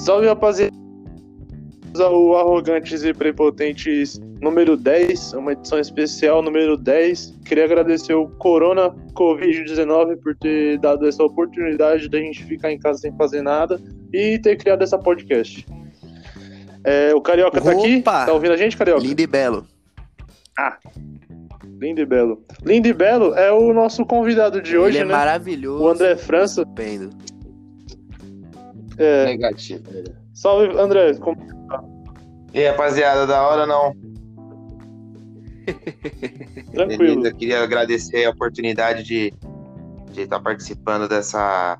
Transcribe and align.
Salve, 0.00 0.26
rapaziada. 0.26 0.74
O 2.10 2.34
Arrogantes 2.34 3.04
e 3.04 3.12
Prepotentes 3.12 4.18
número 4.40 4.74
10, 4.76 5.34
uma 5.34 5.52
edição 5.52 5.78
especial 5.78 6.40
número 6.40 6.76
10. 6.78 7.34
Queria 7.44 7.64
agradecer 7.64 8.14
o 8.14 8.26
Corona 8.26 8.90
Covid-19 9.12 10.16
por 10.22 10.34
ter 10.36 10.78
dado 10.78 11.06
essa 11.06 11.22
oportunidade 11.22 12.08
da 12.08 12.18
gente 12.18 12.42
ficar 12.44 12.72
em 12.72 12.78
casa 12.78 13.00
sem 13.00 13.14
fazer 13.16 13.42
nada 13.42 13.78
e 14.10 14.38
ter 14.38 14.56
criado 14.56 14.82
essa 14.82 14.96
podcast. 14.96 15.66
É, 16.82 17.14
o 17.14 17.20
Carioca 17.20 17.60
tá 17.60 17.72
aqui? 17.72 17.98
Opa! 17.98 18.24
Tá 18.24 18.32
ouvindo 18.32 18.52
a 18.54 18.56
gente, 18.56 18.78
Carioca? 18.78 19.02
Lindo 19.02 19.20
e 19.20 19.26
belo. 19.26 19.66
Lindo 21.80 22.00
e 22.02 22.06
Belo. 22.06 22.44
Lindo 22.62 22.88
e 22.88 22.92
Belo 22.92 23.34
é 23.34 23.50
o 23.50 23.72
nosso 23.72 24.04
convidado 24.04 24.60
de 24.60 24.76
hoje, 24.76 24.98
Ele 24.98 25.04
é 25.04 25.04
né? 25.06 25.14
maravilhoso. 25.14 25.82
O 25.82 25.88
André 25.88 26.14
França. 26.14 26.60
Estupendo. 26.60 27.08
É, 29.00 29.24
Negativo. 29.26 29.82
salve, 30.34 30.78
André. 30.78 31.14
Como- 31.14 31.36
E 32.52 32.58
aí, 32.60 32.66
rapaziada, 32.68 33.26
da 33.26 33.42
hora 33.46 33.66
não? 33.66 33.94
Tranquilo. 36.72 36.98
Beleza, 37.20 37.32
queria 37.34 37.62
agradecer 37.62 38.24
a 38.24 38.30
oportunidade 38.30 39.02
de 39.02 39.32
de 40.12 40.22
estar 40.22 40.40
participando 40.40 41.08
dessa 41.08 41.78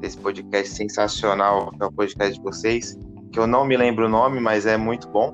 desse 0.00 0.18
podcast 0.18 0.74
sensacional, 0.74 1.70
que 1.70 1.82
é 1.82 1.86
o 1.86 1.92
podcast 1.92 2.34
de 2.34 2.42
vocês, 2.42 2.98
que 3.32 3.38
eu 3.38 3.46
não 3.46 3.64
me 3.64 3.76
lembro 3.78 4.04
o 4.04 4.08
nome, 4.10 4.38
mas 4.40 4.66
é 4.66 4.76
muito 4.76 5.08
bom. 5.08 5.32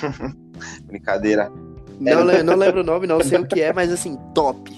Brincadeira. 0.86 1.50
Não, 1.98 2.22
le- 2.24 2.42
não 2.44 2.54
lembro 2.56 2.82
o 2.82 2.84
nome, 2.84 3.06
não 3.08 3.20
sei 3.20 3.38
o 3.40 3.46
que 3.46 3.60
é, 3.60 3.72
mas 3.72 3.90
assim, 3.92 4.16
top. 4.32 4.70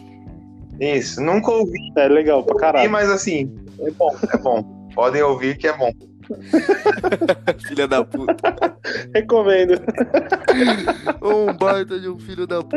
Isso, 0.80 1.20
nunca 1.20 1.50
ouvi, 1.50 1.78
É 1.97 2.08
legal 2.08 2.42
pra 2.42 2.56
caralho. 2.56 2.91
mas 2.91 3.10
assim, 3.10 3.55
é 3.80 3.91
bom, 3.91 4.16
é 4.33 4.38
bom. 4.38 4.75
Podem 4.97 5.22
ouvir 5.22 5.56
que 5.56 5.69
é 5.69 5.77
bom. 5.77 5.92
Filha 7.69 7.86
da 7.86 8.02
puta. 8.05 8.34
Recomendo. 9.14 9.75
Um 11.22 11.56
baita 11.56 12.00
de 12.00 12.08
um 12.08 12.19
filho 12.19 12.47
da 12.48 12.61
puta. 12.62 12.77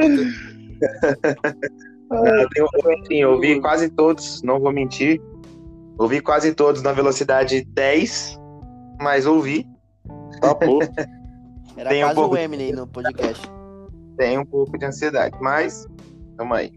Eu, 2.12 2.50
tenho, 2.50 2.68
sim, 3.08 3.16
eu 3.22 3.32
ouvi 3.32 3.60
quase 3.62 3.90
todos, 3.90 4.42
não 4.44 4.60
vou 4.60 4.72
mentir. 4.72 5.20
Ouvi 5.98 6.22
quase 6.22 6.54
todos 6.54 6.82
na 6.84 6.92
velocidade 6.92 7.64
10, 7.66 8.40
mas 9.02 9.26
ouvi. 9.26 9.66
Tá, 10.42 10.54
pô. 10.56 10.80
Era 11.78 11.90
Tem 11.90 12.04
um 12.04 12.08
quase 12.08 12.16
pouco 12.16 12.36
o 12.36 12.38
de- 12.38 12.44
Eminem 12.44 12.72
no 12.74 12.86
podcast. 12.88 13.50
tem 14.18 14.38
um 14.38 14.46
pouco 14.46 14.78
de 14.78 14.86
ansiedade, 14.86 15.36
mas 15.42 15.88
tamo 16.38 16.54
aí. 16.54 16.72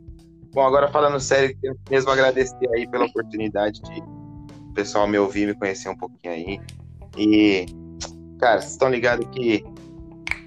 Bom, 0.55 0.63
agora 0.67 0.89
falando 0.89 1.19
sério, 1.19 1.57
eu 1.63 1.75
mesmo 1.91 2.11
agradecer 2.11 2.69
aí 2.75 2.87
pela 2.89 3.07
oportunidade 3.07 3.81
de 3.83 4.03
o 4.73 4.75
pessoal 4.75 5.06
me 5.06 5.19
ouvir, 5.19 5.47
me 5.47 5.55
conhecer 5.55 5.89
um 5.91 5.97
pouquinho 5.97 6.33
aí. 6.33 6.59
E, 7.17 7.67
cara, 8.39 8.59
vocês 8.61 8.73
estão 8.73 8.89
ligados 8.89 9.27
que 9.31 9.62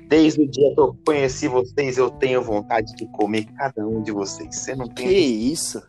desde 0.09 0.41
o 0.41 0.47
dia 0.49 0.73
que 0.73 0.79
eu 0.79 0.97
conheci 1.05 1.47
vocês, 1.47 1.97
eu 1.99 2.09
tenho 2.09 2.41
vontade 2.41 2.93
de 2.95 3.05
comer 3.11 3.45
cada 3.55 3.87
um 3.87 4.01
de 4.01 4.11
vocês. 4.11 4.55
Você 4.55 4.75
não 4.75 4.87
Que 4.87 5.03
tem. 5.03 5.51
isso? 5.51 5.81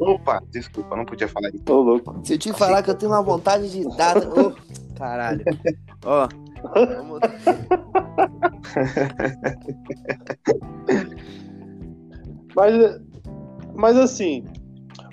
Opa, 0.00 0.42
desculpa, 0.50 0.96
não 0.96 1.04
podia 1.04 1.28
falar 1.28 1.48
isso. 1.50 1.62
Tô 1.64 1.80
louco. 1.80 2.18
Se 2.24 2.34
eu 2.34 2.38
te 2.38 2.52
falar 2.52 2.82
que 2.82 2.90
eu 2.90 2.94
tenho 2.96 3.12
uma 3.12 3.22
vontade 3.22 3.70
de 3.70 3.84
dar. 3.96 4.16
Ô, 4.16 4.52
caralho. 4.96 5.44
Ó. 6.04 6.28
vamos- 6.74 7.20
Mas, 12.54 13.00
mas 13.74 13.96
assim, 13.96 14.44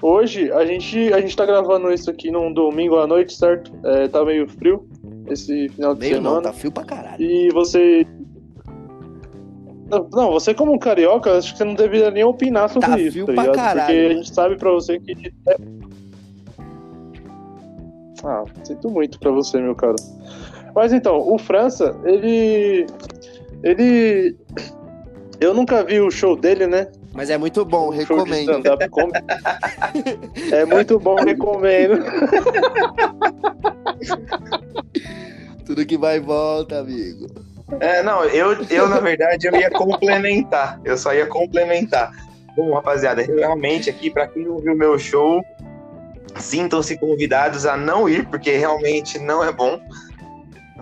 hoje 0.01 0.51
a 0.51 0.65
gente, 0.65 1.11
a 1.13 1.19
gente 1.21 1.35
tá 1.35 1.45
gravando 1.45 1.91
isso 1.91 2.09
aqui 2.09 2.31
num 2.31 2.51
domingo 2.53 2.97
à 2.97 3.07
noite, 3.07 3.33
certo? 3.33 3.71
É, 3.83 4.07
tá 4.07 4.23
meio 4.25 4.47
frio 4.47 4.87
esse 5.27 5.69
final 5.69 5.93
de 5.93 6.01
Meio 6.01 6.15
semana. 6.15 6.35
não, 6.35 6.41
tá 6.41 6.53
frio 6.53 6.71
pra 6.71 6.83
caralho. 6.83 7.21
E 7.21 7.49
você. 7.51 8.05
Não, 10.11 10.31
você 10.31 10.53
como 10.53 10.77
carioca, 10.79 11.37
acho 11.37 11.51
que 11.51 11.57
você 11.59 11.63
não 11.63 11.75
deveria 11.75 12.09
nem 12.09 12.23
opinar 12.23 12.69
sobre 12.69 12.89
Tá 12.89 12.99
isso, 12.99 13.11
frio 13.11 13.25
tá 13.27 13.33
pra 13.33 13.43
ligado? 13.43 13.55
caralho, 13.55 13.85
Porque 13.95 14.13
a 14.13 14.13
gente 14.17 14.33
sabe 14.33 14.55
pra 14.57 14.71
você 14.71 14.99
que. 14.99 15.31
é- 15.47 15.57
Ah, 18.23 18.43
sinto 18.63 18.89
muito 18.89 19.19
pra 19.19 19.29
você, 19.31 19.59
meu 19.61 19.75
caro. 19.75 19.95
Mas 20.73 20.91
então, 20.91 21.17
o 21.19 21.37
França, 21.37 21.95
ele. 22.03 22.85
Ele. 23.63 24.35
Eu 25.39 25.53
nunca 25.53 25.83
vi 25.83 25.99
o 25.99 26.09
show 26.09 26.35
dele, 26.35 26.65
né? 26.65 26.87
Mas 27.15 27.29
é 27.29 27.37
muito 27.37 27.63
bom, 27.63 27.89
recomendo. 27.89 28.61
comedy. 28.89 30.19
É 30.51 30.65
muito 30.65 30.99
bom, 30.99 31.15
recomendo. 31.15 32.03
Tudo 35.65 35.85
que 35.85 35.97
vai 35.97 36.17
e 36.17 36.19
volta, 36.19 36.79
amigo. 36.79 37.27
É, 37.79 38.03
não, 38.03 38.25
eu, 38.25 38.61
eu 38.69 38.89
na 38.89 38.99
verdade, 38.99 39.47
eu 39.47 39.55
ia 39.55 39.71
complementar. 39.71 40.79
Eu 40.83 40.97
só 40.97 41.13
ia 41.13 41.25
complementar. 41.25 42.11
Bom, 42.55 42.73
rapaziada, 42.73 43.21
realmente 43.21 43.89
aqui, 43.89 44.09
pra 44.09 44.27
quem 44.27 44.43
não 44.43 44.59
viu 44.59 44.75
meu 44.75 44.99
show, 44.99 45.41
sintam-se 46.35 46.97
convidados 46.97 47.65
a 47.65 47.77
não 47.77 48.09
ir, 48.09 48.27
porque 48.27 48.51
realmente 48.57 49.17
não 49.19 49.41
é 49.41 49.53
bom. 49.53 49.79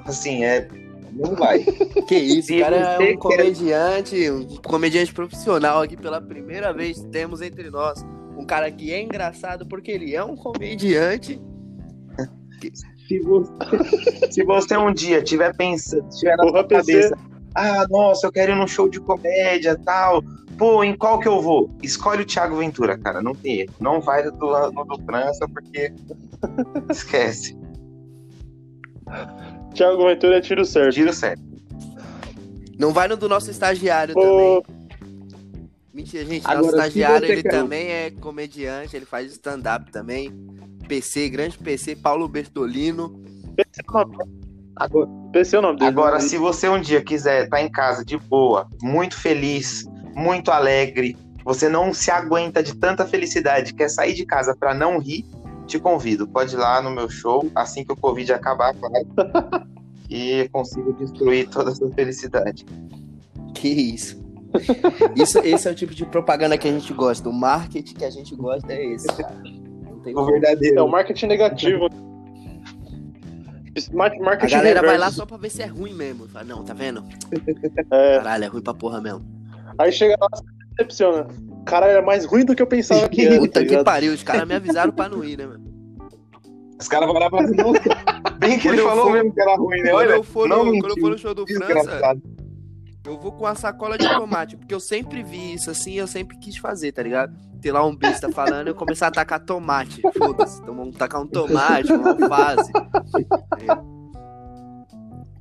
Assim, 0.03 0.43
é. 0.43 0.67
Não 1.15 1.35
vai. 1.35 1.63
Que 2.07 2.15
isso, 2.15 2.53
o 2.53 2.59
cara 2.59 2.75
é 2.75 3.13
um 3.13 3.17
comediante, 3.17 4.31
um 4.31 4.47
comediante 4.57 5.13
profissional 5.13 5.81
aqui 5.81 5.95
pela 5.95 6.19
primeira 6.21 6.73
vez 6.73 7.01
temos 7.11 7.41
entre 7.41 7.69
nós. 7.69 8.05
Um 8.37 8.45
cara 8.45 8.71
que 8.71 8.91
é 8.91 9.01
engraçado 9.01 9.65
porque 9.65 9.91
ele 9.91 10.15
é 10.15 10.23
um 10.23 10.35
comediante. 10.35 11.39
Se 13.07 13.19
você, 13.19 13.51
se 14.31 14.43
você 14.45 14.77
um 14.77 14.93
dia 14.93 15.21
tiver 15.21 15.53
pensando, 15.57 16.07
tiver 16.09 16.37
na 16.37 16.43
Porra, 16.43 16.59
sua 16.59 16.63
cabeça, 16.63 17.17
ah, 17.53 17.85
nossa, 17.89 18.25
eu 18.25 18.31
quero 18.31 18.53
ir 18.53 18.55
num 18.55 18.65
show 18.65 18.89
de 18.89 18.99
comédia 18.99 19.77
tal. 19.83 20.23
Pô, 20.57 20.83
em 20.83 20.95
qual 20.95 21.19
que 21.19 21.27
eu 21.27 21.41
vou? 21.41 21.69
Escolhe 21.81 22.23
o 22.23 22.25
Thiago 22.25 22.55
Ventura, 22.55 22.97
cara. 22.97 23.21
Não 23.21 23.35
tem 23.35 23.61
erro. 23.61 23.73
Não 23.79 23.99
vai 23.99 24.23
do, 24.23 24.31
no 24.71 24.85
do 24.85 25.03
França, 25.03 25.47
porque 25.47 25.93
esquece. 26.89 27.57
Thiago 29.73 30.05
Ventura 30.05 30.37
é 30.37 30.41
tiro 30.41 30.65
certo. 30.65 30.93
Tiro 30.93 31.13
certo. 31.13 31.41
Não 32.77 32.91
vai 32.91 33.07
no 33.07 33.15
do 33.17 33.27
nosso 33.29 33.49
estagiário 33.51 34.15
Ô, 34.17 34.61
também. 34.61 34.83
Mentira, 35.93 36.25
gente. 36.25 36.45
Agora, 36.45 36.57
nosso 36.61 36.71
se 36.71 36.77
estagiário, 36.77 37.27
você 37.27 37.31
ele 37.33 37.43
quer- 37.43 37.51
também 37.51 37.87
é 37.91 38.11
comediante, 38.11 38.95
ele 38.95 39.05
faz 39.05 39.31
stand-up 39.31 39.91
também. 39.91 40.31
PC, 40.87 41.29
grande 41.29 41.57
PC, 41.57 41.95
Paulo 41.95 42.27
Bertolino. 42.27 43.21
Agora, 44.75 45.07
esse 45.35 45.55
é 45.55 45.59
o 45.59 45.61
nome 45.61 45.77
dele. 45.79 45.89
agora, 45.89 46.15
né? 46.15 46.21
se 46.21 46.37
você 46.37 46.67
um 46.67 46.81
dia 46.81 47.01
quiser 47.01 47.43
estar 47.45 47.61
em 47.61 47.69
casa 47.69 48.03
de 48.03 48.17
boa, 48.17 48.67
muito 48.81 49.15
feliz, 49.19 49.85
muito 50.15 50.49
alegre, 50.51 51.15
você 51.45 51.69
não 51.69 51.93
se 51.93 52.09
aguenta 52.09 52.63
de 52.63 52.75
tanta 52.75 53.05
felicidade, 53.05 53.73
quer 53.73 53.89
sair 53.89 54.13
de 54.13 54.25
casa 54.25 54.55
pra 54.55 54.73
não 54.73 54.97
rir, 54.97 55.25
te 55.67 55.79
convido. 55.79 56.27
Pode 56.27 56.53
ir 56.55 56.57
lá 56.57 56.81
no 56.81 56.89
meu 56.91 57.09
show, 57.09 57.49
assim 57.55 57.83
que 57.83 57.91
o 57.91 57.95
Covid 57.95 58.31
acabar, 58.33 58.73
claro. 58.75 59.67
E 60.09 60.47
consigo 60.49 60.93
destruir 60.93 61.49
toda 61.49 61.71
essa 61.71 61.89
felicidade. 61.89 62.65
Que 63.55 63.69
isso. 63.69 64.21
isso. 65.15 65.39
Esse 65.39 65.67
é 65.67 65.71
o 65.71 65.75
tipo 65.75 65.95
de 65.95 66.05
propaganda 66.05 66.55
que 66.55 66.67
a 66.67 66.71
gente 66.71 66.93
gosta. 66.93 67.27
O 67.27 67.33
marketing 67.33 67.95
que 67.95 68.05
a 68.05 68.09
gente 68.11 68.35
gosta 68.35 68.71
é 68.71 68.85
esse, 68.93 69.07
cara. 69.07 69.33
Não 69.43 69.99
tem 70.01 70.13
O 70.13 70.17
como. 70.17 70.27
verdadeiro. 70.27 70.77
É 70.77 70.81
o 70.83 70.87
marketing 70.87 71.25
negativo. 71.27 71.87
Mar- 73.91 74.11
A 74.13 74.19
Marketing 74.23 74.53
galera 74.53 74.81
vai 74.81 74.97
lá 74.99 75.09
só 75.09 75.25
pra 75.25 75.37
ver 75.37 75.49
se 75.49 75.63
é 75.63 75.65
ruim 75.65 75.93
mesmo. 75.95 76.27
Fala, 76.27 76.45
não, 76.45 76.63
tá 76.63 76.73
vendo? 76.75 77.03
É, 77.89 78.17
Caralho, 78.17 78.43
é 78.43 78.47
ruim 78.47 78.61
pra 78.61 78.73
porra 78.75 79.01
mesmo. 79.01 79.25
aí 79.79 79.91
chega 79.91 80.15
lá 80.21 80.27
e 80.31 80.37
se 80.37 80.43
decepciona. 80.77 81.27
Cara, 81.65 81.87
era 81.87 82.01
mais 82.01 82.25
ruim 82.25 82.43
do 82.45 82.53
que 82.55 82.61
eu 82.61 82.67
pensava 82.67 83.07
que 83.09 83.21
era. 83.25 83.35
tá 83.35 83.41
Puta 83.41 83.59
que 83.61 83.65
ligado? 83.67 83.85
pariu, 83.85 84.13
os 84.13 84.23
caras 84.23 84.47
me 84.47 84.53
avisaram 84.55 84.91
pra 84.91 85.07
não 85.09 85.23
ir, 85.23 85.37
né, 85.37 85.45
mano? 85.45 85.63
Os 86.79 86.87
caras 86.87 87.07
vão 87.07 87.17
lá 87.17 87.29
pra 87.29 87.39
Bem 88.37 88.57
que 88.59 88.63
Quando 88.67 88.73
ele 88.73 88.81
eu 88.81 88.87
falou 88.89 89.05
for- 89.05 89.13
mesmo 89.13 89.33
que 89.33 89.41
era 89.41 89.55
ruim, 89.55 89.81
né? 89.81 89.89
Quando 89.91 89.95
Olha, 89.95 90.11
eu 90.15 90.23
for 90.23 90.49
no, 90.49 90.55
não 90.57 90.63
quando 90.65 90.75
eu 90.75 90.81
mentiu, 90.87 91.01
for 91.01 91.09
no 91.11 91.17
show 91.17 91.33
do 91.33 91.47
França, 91.47 92.17
eu 93.05 93.17
vou 93.19 93.31
com 93.33 93.45
a 93.45 93.55
sacola 93.55 93.97
de 93.97 94.07
tomate, 94.09 94.57
porque 94.57 94.73
eu 94.73 94.79
sempre 94.79 95.23
vi 95.23 95.53
isso 95.53 95.69
assim, 95.69 95.93
eu 95.93 96.07
sempre 96.07 96.37
quis 96.37 96.57
fazer, 96.57 96.91
tá 96.91 97.01
ligado? 97.03 97.33
Ter 97.61 97.71
lá 97.71 97.85
um 97.85 97.95
besta 97.95 98.29
falando 98.31 98.67
e 98.67 98.69
eu 98.71 98.75
começar 98.75 99.07
a 99.07 99.11
tacar 99.11 99.39
tomate. 99.39 100.01
Foda-se, 100.17 100.61
então 100.61 100.75
vamos 100.75 100.95
tacar 100.97 101.21
um 101.21 101.27
tomate, 101.27 101.91
uma 101.93 102.11
alface. 102.11 102.71
É. 103.61 103.93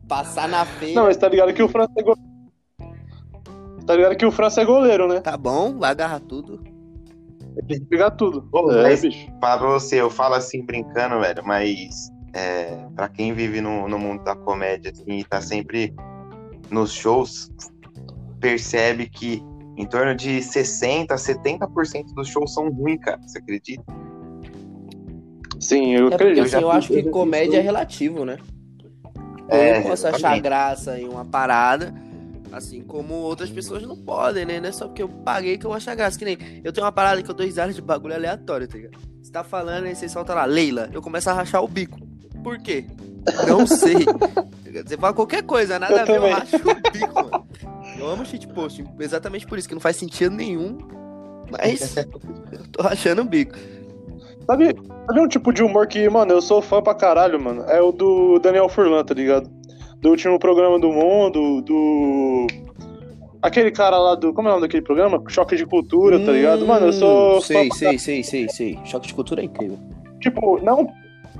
Passar 0.06 0.48
na 0.48 0.64
feira. 0.64 0.94
Não, 0.94 1.04
mas 1.04 1.16
tá 1.16 1.28
ligado 1.28 1.52
que 1.54 1.62
o 1.62 1.68
França 1.68 1.92
é 1.96 2.02
goleiro. 2.02 2.31
Tá 3.86 3.94
ligado 3.96 4.16
que 4.16 4.26
o 4.26 4.30
França 4.30 4.60
é 4.62 4.64
goleiro, 4.64 5.08
né? 5.08 5.20
Tá 5.20 5.36
bom, 5.36 5.78
vai 5.78 5.90
agarrar 5.90 6.20
tudo. 6.20 6.60
Tem 7.68 7.78
que 7.80 7.86
pegar 7.86 8.12
tudo. 8.12 8.48
Ô, 8.52 8.70
é, 8.70 8.82
mas- 8.82 9.02
bicho. 9.02 9.26
Falar 9.40 9.58
pra 9.58 9.68
você, 9.68 10.00
eu 10.00 10.08
falo 10.10 10.34
assim 10.34 10.64
brincando, 10.64 11.20
velho, 11.20 11.42
mas 11.44 12.10
é, 12.32 12.86
pra 12.94 13.08
quem 13.08 13.32
vive 13.34 13.60
no, 13.60 13.88
no 13.88 13.98
mundo 13.98 14.22
da 14.24 14.34
comédia 14.34 14.90
assim, 14.90 15.18
e 15.18 15.24
tá 15.24 15.40
sempre 15.40 15.94
nos 16.70 16.92
shows, 16.92 17.50
percebe 18.40 19.08
que 19.08 19.42
em 19.76 19.86
torno 19.86 20.14
de 20.14 20.38
60%, 20.38 21.08
70% 21.08 22.14
dos 22.14 22.28
shows 22.28 22.54
são 22.54 22.70
ruins, 22.70 23.00
cara. 23.00 23.20
Você 23.26 23.38
acredita? 23.38 23.84
Sim, 25.60 25.94
eu 25.94 26.06
É 26.06 26.10
porque 26.10 26.14
acredito. 26.24 26.42
assim, 26.44 26.50
já 26.52 26.60
eu 26.60 26.70
acho 26.70 26.88
que 26.88 27.02
comédia 27.04 27.58
é 27.58 27.60
relativo, 27.60 28.24
né? 28.24 28.38
É, 29.48 29.78
eu 29.78 29.82
posso 29.82 30.06
achar 30.06 30.18
exatamente. 30.18 30.42
graça 30.42 30.98
em 30.98 31.08
uma 31.08 31.24
parada, 31.24 31.92
assim 32.52 32.82
como 32.82 33.14
outras 33.14 33.50
pessoas 33.50 33.82
não 33.82 33.96
podem, 33.96 34.44
né? 34.44 34.60
Não 34.60 34.68
é 34.68 34.72
só 34.72 34.86
porque 34.86 35.02
eu 35.02 35.08
paguei 35.08 35.56
que 35.58 35.64
eu 35.66 35.72
achar 35.72 35.94
graça. 35.94 36.18
Que 36.18 36.24
nem 36.24 36.38
eu 36.62 36.72
tenho 36.72 36.84
uma 36.84 36.92
parada 36.92 37.22
que 37.22 37.30
eu 37.30 37.34
dou 37.34 37.44
risada 37.46 37.72
de 37.72 37.80
bagulho 37.82 38.14
aleatório, 38.14 38.68
tá 38.68 38.76
ligado? 38.76 38.98
Você 39.22 39.32
tá 39.32 39.42
falando 39.42 39.86
e 39.86 39.94
você 39.94 40.08
solta 40.08 40.34
lá, 40.34 40.44
Leila, 40.44 40.88
eu 40.92 41.00
começo 41.00 41.30
a 41.30 41.32
rachar 41.32 41.62
o 41.62 41.68
bico. 41.68 41.98
Por 42.42 42.58
quê? 42.58 42.84
Não 43.46 43.64
sei. 43.68 44.04
Você 44.84 44.96
fala 44.96 45.12
qualquer 45.12 45.42
coisa, 45.42 45.78
nada 45.78 45.94
Eu 45.94 46.00
a 46.00 46.04
ver, 46.04 46.12
eu 46.12 46.20
também. 46.20 46.32
racho 46.32 46.56
o 46.56 46.90
bico, 46.92 47.14
mano. 47.14 47.46
Eu 47.98 48.08
amo 48.10 48.24
shitpost, 48.24 48.84
exatamente 48.98 49.46
por 49.46 49.58
isso, 49.58 49.68
que 49.68 49.74
não 49.74 49.80
faz 49.80 49.96
sentido 49.96 50.34
nenhum. 50.34 50.78
Mas 51.50 51.96
eu 52.50 52.66
tô 52.72 52.82
rachando 52.82 53.22
o 53.22 53.24
bico. 53.24 53.54
Sabe, 54.46 54.74
sabe 55.06 55.20
um 55.20 55.28
tipo 55.28 55.52
de 55.52 55.62
humor 55.62 55.86
que, 55.86 56.08
mano, 56.08 56.32
eu 56.32 56.42
sou 56.42 56.60
fã 56.60 56.82
pra 56.82 56.94
caralho, 56.94 57.40
mano? 57.40 57.62
É 57.68 57.80
o 57.80 57.92
do 57.92 58.38
Daniel 58.40 58.68
Furlan, 58.68 59.04
tá 59.04 59.14
ligado? 59.14 59.48
Do 60.02 60.10
último 60.10 60.36
programa 60.36 60.80
do 60.80 60.90
mundo, 60.92 61.62
do. 61.62 62.48
Aquele 63.40 63.70
cara 63.70 63.96
lá 63.96 64.16
do. 64.16 64.34
Como 64.34 64.48
é 64.48 64.50
o 64.50 64.54
nome 64.54 64.66
daquele 64.66 64.82
programa? 64.82 65.22
Choque 65.28 65.54
de 65.54 65.64
cultura, 65.64 66.18
tá 66.18 66.32
ligado? 66.32 66.66
Mano, 66.66 66.86
eu 66.86 66.92
sou. 66.92 67.36
Hum, 67.36 67.40
Sei, 67.40 67.68
fã 67.68 67.74
sei, 67.76 67.98
sei, 67.98 68.22
sei, 68.24 68.48
sei. 68.48 68.78
Choque 68.84 69.06
de 69.06 69.14
cultura 69.14 69.40
é 69.40 69.44
incrível. 69.44 69.78
Tipo, 70.20 70.60
não. 70.60 70.92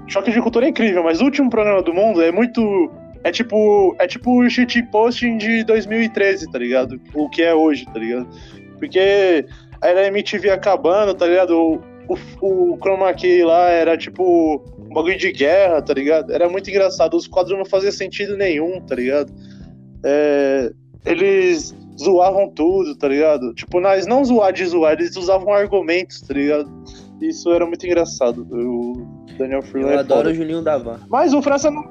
Choque 0.07 0.31
de 0.31 0.41
cultura 0.41 0.67
é 0.67 0.69
incrível, 0.69 1.03
mas 1.03 1.21
o 1.21 1.25
último 1.25 1.51
programa 1.51 1.83
do 1.83 1.93
mundo 1.93 2.23
é 2.23 2.31
muito. 2.31 2.89
É 3.25 3.33
tipo. 3.33 3.97
É 3.99 4.07
tipo 4.07 4.41
o 4.41 4.49
shitposting 4.49 5.39
de 5.39 5.65
2013, 5.65 6.49
tá 6.53 6.59
ligado? 6.61 7.01
O 7.15 7.29
que 7.29 7.43
é 7.43 7.53
hoje, 7.53 7.85
tá 7.87 7.99
ligado? 7.99 8.29
Porque 8.79 9.45
era 9.83 10.03
a 10.03 10.07
MTV 10.07 10.51
acabando, 10.51 11.15
tá 11.15 11.27
ligado? 11.27 11.51
O, 11.57 11.81
o, 12.09 12.75
o 12.75 12.79
Chroma 12.79 13.13
Key 13.13 13.43
lá 13.43 13.69
era 13.71 13.97
tipo 13.97 14.65
um 14.93 14.95
bagulho 14.95 15.17
de 15.17 15.33
guerra, 15.33 15.81
tá 15.81 15.95
ligado? 15.95 16.31
Era 16.31 16.49
muito 16.49 16.69
engraçado. 16.69 17.17
Os 17.17 17.27
quadros 17.27 17.57
não 17.57 17.65
faziam 17.65 17.91
sentido 17.91 18.37
nenhum, 18.37 18.79
tá 18.83 18.95
ligado? 18.95 19.33
É, 20.05 20.71
eles 21.07 21.75
zoavam 21.99 22.51
tudo, 22.51 22.95
tá 22.95 23.09
ligado? 23.09 23.55
Tipo, 23.55 23.81
mas 23.81 24.07
não 24.07 24.23
zoar 24.23 24.53
de 24.53 24.67
zoar, 24.67 24.93
eles 24.93 25.17
usavam 25.17 25.53
argumentos, 25.53 26.21
tá 26.21 26.35
ligado? 26.35 26.71
Isso 27.23 27.51
era 27.51 27.65
muito 27.65 27.87
engraçado. 27.87 28.47
O 28.51 29.07
Daniel 29.39 29.63
Freeland 29.63 29.95
Eu 29.95 29.99
é 29.99 30.01
adoro 30.01 30.21
foda. 30.21 30.31
o 30.31 30.35
Julinho 30.35 30.63
da 30.63 30.77
Van. 30.77 31.01
Mas 31.09 31.33
o 31.33 31.41
França 31.41 31.71
não. 31.71 31.85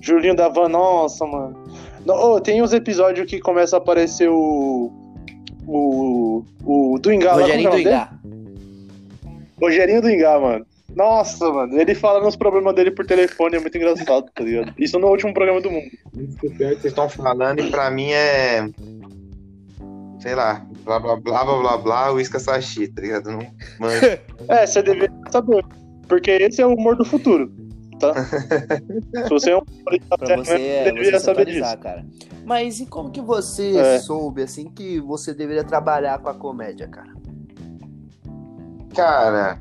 Julinho 0.00 0.34
da 0.34 0.48
Van, 0.48 0.68
nossa, 0.68 1.26
mano. 1.26 1.62
Não, 2.06 2.14
ô, 2.14 2.40
tem 2.40 2.62
uns 2.62 2.72
episódios 2.72 3.26
que 3.28 3.38
começa 3.40 3.76
a 3.76 3.78
aparecer 3.78 4.30
o. 4.30 4.90
O. 5.66 6.42
O 6.64 6.98
do 6.98 7.12
Ingá 7.12 7.34
lá, 7.34 7.42
Rogerinho 7.42 7.70
do 7.70 7.76
é 7.76 7.80
o 7.80 7.84
nome 7.84 7.90
Ingá. 7.90 8.04
dele? 8.22 8.40
Rogerinho 9.60 10.00
do 10.02 10.10
Ingá, 10.10 10.40
mano. 10.40 10.66
Nossa, 10.96 11.50
mano. 11.50 11.80
Ele 11.80 11.94
fala 11.94 12.20
nos 12.22 12.36
problemas 12.36 12.74
dele 12.74 12.90
por 12.90 13.06
telefone, 13.06 13.56
é 13.56 13.60
muito 13.60 13.76
engraçado, 13.76 14.26
tá 14.34 14.42
ligado? 14.44 14.72
Isso 14.78 14.98
no 14.98 15.08
último 15.08 15.32
programa 15.32 15.60
do 15.60 15.70
mundo. 15.70 15.86
Isso 16.18 16.36
que 16.38 16.48
vocês 16.48 16.84
estão 16.84 17.08
falando 17.08 17.60
e 17.60 17.70
pra 17.70 17.90
mim 17.90 18.10
é. 18.12 18.68
Sei 20.20 20.34
lá, 20.34 20.66
blá 20.84 20.98
blá 21.00 21.16
blá 21.16 21.44
blá 21.44 21.58
blá 21.58 21.78
blá, 21.78 22.12
uísca 22.12 22.38
sashi, 22.38 22.88
tá 22.88 23.00
ligado? 23.00 23.30
Não 23.30 23.38
manjo. 23.78 24.00
É, 24.48 24.66
você 24.66 24.82
deveria 24.82 25.10
saber. 25.30 25.64
Porque 26.08 26.30
esse 26.30 26.60
é 26.60 26.66
o 26.66 26.74
humor 26.74 26.96
do 26.96 27.04
futuro. 27.04 27.50
Tá? 28.00 28.12
Se 29.24 29.28
você 29.30 29.50
é 29.50 29.56
um 29.56 29.60
humorista 29.60 30.18
Pra 30.18 30.36
você, 30.36 30.52
é, 30.60 30.84
deveria 30.84 31.10
você 31.12 31.18
se 31.18 31.24
saber 31.24 31.46
disso. 31.46 31.78
cara. 31.78 32.04
Mas 32.44 32.80
e 32.80 32.86
como 32.86 33.10
que 33.10 33.20
você 33.20 33.76
É. 33.76 33.98
soube, 34.00 34.42
assim, 34.42 34.64
que 34.70 34.98
você 35.00 35.32
deveria 35.34 35.62
trabalhar 35.62 36.18
com 36.18 36.28
a 36.30 36.34
comédia, 36.34 36.88
cara? 36.88 37.12
Cara, 38.94 39.60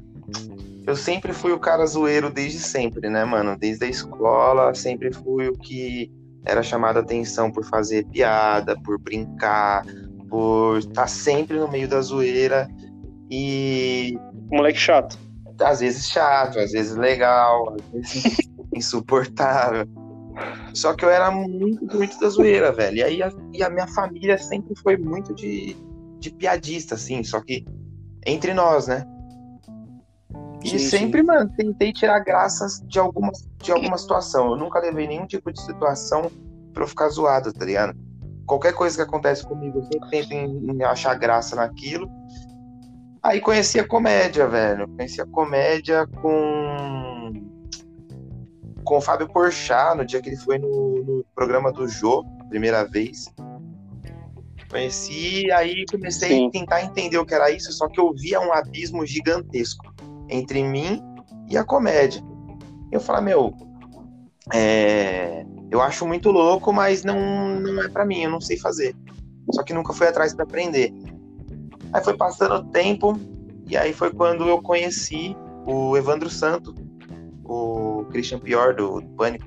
eu 0.89 0.95
sempre 0.95 1.33
fui 1.33 1.51
o 1.51 1.59
cara 1.59 1.86
zoeiro 1.86 2.31
desde 2.31 2.57
sempre, 2.57 3.09
né, 3.09 3.24
mano? 3.24 3.56
Desde 3.56 3.86
a 3.86 3.88
escola, 3.88 4.74
sempre 4.74 5.13
fui 5.13 5.47
o 5.47 5.53
que 5.53 6.12
era 6.44 6.63
chamado 6.63 6.97
a 6.97 7.01
atenção 7.01 7.51
por 7.51 7.63
fazer 7.63 8.06
piada, 8.07 8.75
por 8.81 8.97
brincar, 8.97 9.86
por 10.27 10.80
estar 10.80 11.07
sempre 11.07 11.59
no 11.59 11.68
meio 11.68 11.88
da 11.88 12.01
zoeira. 12.01 12.68
E 13.30 14.18
Moleque 14.51 14.80
chato. 14.80 15.15
às 15.62 15.80
vezes 15.80 16.09
chato, 16.09 16.57
às 16.57 16.71
vezes 16.71 16.95
legal, 16.95 17.75
às 17.75 17.92
vezes 17.92 18.38
insuportável. 18.74 19.85
Só 20.74 20.95
que 20.95 21.06
eu 21.06 21.09
era 21.12 21.30
muito, 21.30 21.85
muito 21.95 22.19
da 22.19 22.30
zoeira, 22.30 22.71
velho. 22.71 22.97
E 22.97 23.03
aí 23.03 23.21
a, 23.21 23.31
e 23.53 23.62
a 23.62 23.69
minha 23.69 23.88
família 23.88 24.39
sempre 24.39 24.74
foi 24.81 24.97
muito 24.97 25.35
de, 25.35 25.77
de 26.18 26.31
piadista, 26.31 26.95
assim, 26.95 27.24
só 27.24 27.42
que 27.42 27.63
entre 28.25 28.56
nós, 28.56 28.88
né? 28.88 29.06
E 30.63 30.69
Sim, 30.71 30.79
sempre, 30.79 31.23
mano, 31.23 31.50
tentei 31.56 31.94
tirar 31.94 32.19
graças 32.19 32.81
de 32.85 33.00
alguma, 33.00 33.31
de 33.63 33.71
alguma 33.71 33.97
situação. 33.97 34.51
Eu 34.51 34.57
nunca 34.57 34.79
levei 34.79 35.07
nenhum 35.07 35.25
tipo 35.25 35.51
de 35.53 35.61
situação 35.61 36.29
pra 36.73 36.83
eu 36.83 36.88
ficar 36.88 37.07
zoado, 37.09 37.53
tá 37.53 37.63
ligado? 37.65 37.97
Qualquer 38.45 38.73
coisa 38.73 38.95
que 38.97 39.01
acontece 39.03 39.45
comigo, 39.45 39.79
eu 39.79 39.83
sempre 39.83 40.09
tento 40.09 40.33
em- 40.33 40.71
em 40.71 40.83
achar 40.83 41.13
graça 41.15 41.56
naquilo. 41.56 42.09
Aí 43.23 43.39
conheci 43.39 43.79
a 43.79 43.88
comédia, 43.88 44.47
velho. 44.47 44.88
Conheci 44.89 45.21
a 45.21 45.25
comédia 45.25 46.07
com. 46.21 47.33
Com 48.83 48.97
o 48.97 49.01
Fábio 49.01 49.27
Porchat, 49.29 49.95
no 49.95 50.03
dia 50.06 50.21
que 50.21 50.29
ele 50.29 50.38
foi 50.38 50.57
no, 50.57 51.03
no 51.03 51.25
programa 51.35 51.71
do 51.71 51.88
Jô, 51.88 52.25
primeira 52.50 52.83
vez. 52.85 53.31
Conheci, 54.69 55.51
aí 55.51 55.85
comecei 55.91 56.29
Sim. 56.29 56.47
a 56.47 56.51
tentar 56.51 56.83
entender 56.83 57.17
o 57.17 57.25
que 57.25 57.33
era 57.33 57.50
isso, 57.51 57.71
só 57.71 57.88
que 57.88 58.00
eu 58.00 58.11
via 58.13 58.39
um 58.39 58.53
abismo 58.53 59.06
gigantesco 59.06 59.83
entre 60.30 60.64
mim 60.64 61.02
e 61.50 61.58
a 61.58 61.64
comédia. 61.64 62.22
Eu 62.92 63.00
falei, 63.00 63.26
meu, 63.26 63.54
é, 64.54 65.46
eu 65.70 65.81
acho 65.81 66.08
muito 66.08 66.31
louco, 66.31 66.74
mas 66.74 67.04
não, 67.04 67.60
não 67.60 67.84
é 67.84 67.90
pra 67.90 68.06
mim, 68.06 68.24
eu 68.24 68.31
não 68.31 68.42
sei 68.42 68.58
fazer. 68.58 68.96
Só 69.52 69.64
que 69.64 69.74
nunca 69.74 69.94
fui 69.94 70.08
atrás 70.08 70.34
pra 70.34 70.44
aprender. 70.44 70.94
Aí 71.92 72.04
foi 72.04 72.16
passando 72.16 72.56
o 72.56 72.64
tempo, 72.66 73.20
e 73.68 73.76
aí 73.76 73.94
foi 73.94 74.12
quando 74.12 74.48
eu 74.48 74.62
conheci 74.62 75.36
o 75.66 75.98
Evandro 75.98 76.30
Santo, 76.30 76.74
o 77.44 78.06
Christian 78.12 78.40
Pior 78.40 78.76
do 78.76 79.02
Pânico. 79.18 79.46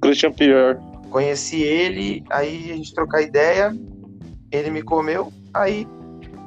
Christian 0.00 0.32
Pierre. 0.32 0.78
Conheci 1.10 1.62
ele, 1.62 2.22
aí 2.28 2.70
a 2.70 2.76
gente 2.76 2.94
trocar 2.94 3.22
ideia, 3.22 3.74
ele 4.50 4.70
me 4.70 4.82
comeu, 4.82 5.32
aí 5.54 5.86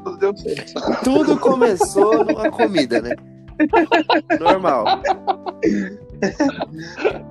tudo 0.04 0.18
deu 0.18 0.38
certo. 0.38 0.74
Tudo 1.04 1.40
começou 1.40 2.24
numa 2.24 2.50
comida, 2.52 3.02
né? 3.02 3.16
Normal. 4.40 5.02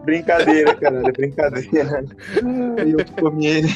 Brincadeira, 0.05 0.75
cara, 0.75 1.03
brincadeira. 1.13 2.05
E 2.87 2.91
eu 2.93 3.05
comi 3.21 3.47
ele. 3.47 3.69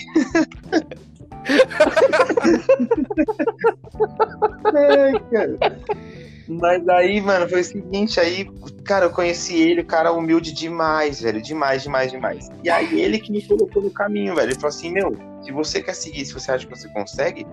Ai, 4.65 5.21
cara. 5.31 5.81
Mas 6.47 6.87
aí, 6.89 7.21
mano, 7.23 7.49
foi 7.49 7.61
o 7.63 7.65
seguinte, 7.65 8.21
aí, 8.21 8.47
cara, 8.85 9.07
eu 9.07 9.11
conheci 9.11 9.57
ele, 9.57 9.81
o 9.81 9.87
cara 9.87 10.13
humilde 10.13 10.53
demais, 10.53 11.23
velho, 11.23 11.41
demais, 11.41 11.83
demais, 11.83 12.13
demais. 12.13 12.51
E 12.63 12.69
aí 12.69 13.01
ele 13.01 13.19
que 13.19 13.33
me 13.33 13.41
colocou 13.43 13.83
no 13.83 13.91
caminho, 13.91 14.35
velho. 14.35 14.49
Ele 14.49 14.55
falou 14.55 14.69
assim, 14.69 14.91
meu, 14.91 15.17
se 15.43 15.51
você 15.53 15.83
quer 15.83 15.95
seguir, 15.95 16.27
se 16.27 16.35
você 16.35 16.53
acha 16.53 16.67
que 16.67 16.77
você 16.77 16.87
consegue, 16.89 17.47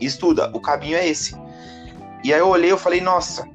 estuda, 0.00 0.50
o 0.54 0.60
caminho 0.60 0.96
é 0.96 1.08
esse. 1.08 1.34
E 2.22 2.32
aí 2.32 2.38
eu 2.38 2.48
olhei, 2.48 2.70
eu 2.70 2.78
falei, 2.78 3.00
nossa, 3.00 3.48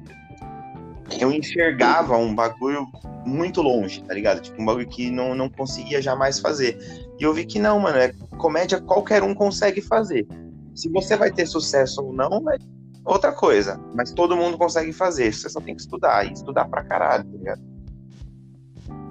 eu 1.20 1.32
enxergava 1.32 2.16
um 2.16 2.34
bagulho 2.34 2.86
muito 3.24 3.62
longe, 3.62 4.02
tá 4.02 4.14
ligado? 4.14 4.40
Tipo, 4.40 4.60
um 4.60 4.64
bagulho 4.64 4.88
que 4.88 5.10
não, 5.10 5.34
não 5.34 5.48
conseguia 5.48 6.00
jamais 6.00 6.38
fazer. 6.38 6.78
E 7.18 7.22
eu 7.22 7.32
vi 7.32 7.44
que 7.44 7.58
não, 7.58 7.78
mano, 7.78 7.98
é 7.98 8.12
comédia 8.38 8.80
qualquer 8.80 9.22
um 9.22 9.34
consegue 9.34 9.80
fazer. 9.80 10.26
Se 10.74 10.88
você 10.88 11.16
vai 11.16 11.30
ter 11.30 11.46
sucesso 11.46 12.02
ou 12.02 12.12
não, 12.12 12.50
é 12.50 12.58
outra 13.04 13.32
coisa. 13.32 13.80
Mas 13.94 14.12
todo 14.12 14.36
mundo 14.36 14.58
consegue 14.58 14.92
fazer. 14.92 15.32
Você 15.32 15.48
só 15.48 15.60
tem 15.60 15.74
que 15.74 15.82
estudar. 15.82 16.26
E 16.26 16.32
estudar 16.32 16.66
pra 16.68 16.82
caralho, 16.82 17.24
tá 17.24 17.38
ligado? 17.38 17.62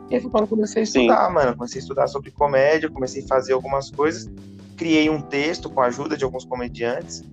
E 0.10 0.16
aí 0.16 0.22
foi 0.22 0.30
quando 0.30 0.44
eu 0.44 0.50
comecei 0.50 0.84
a 0.84 0.86
Sim. 0.86 1.02
estudar, 1.02 1.30
mano. 1.32 1.56
Comecei 1.56 1.80
a 1.80 1.82
estudar 1.82 2.08
sobre 2.08 2.32
comédia, 2.32 2.90
comecei 2.90 3.24
a 3.24 3.28
fazer 3.28 3.54
algumas 3.54 3.90
coisas. 3.90 4.30
Criei 4.76 5.10
um 5.10 5.22
texto 5.22 5.70
com 5.70 5.82
a 5.82 5.86
ajuda 5.86 6.18
de 6.18 6.24
alguns 6.24 6.44
comediantes. 6.44 7.24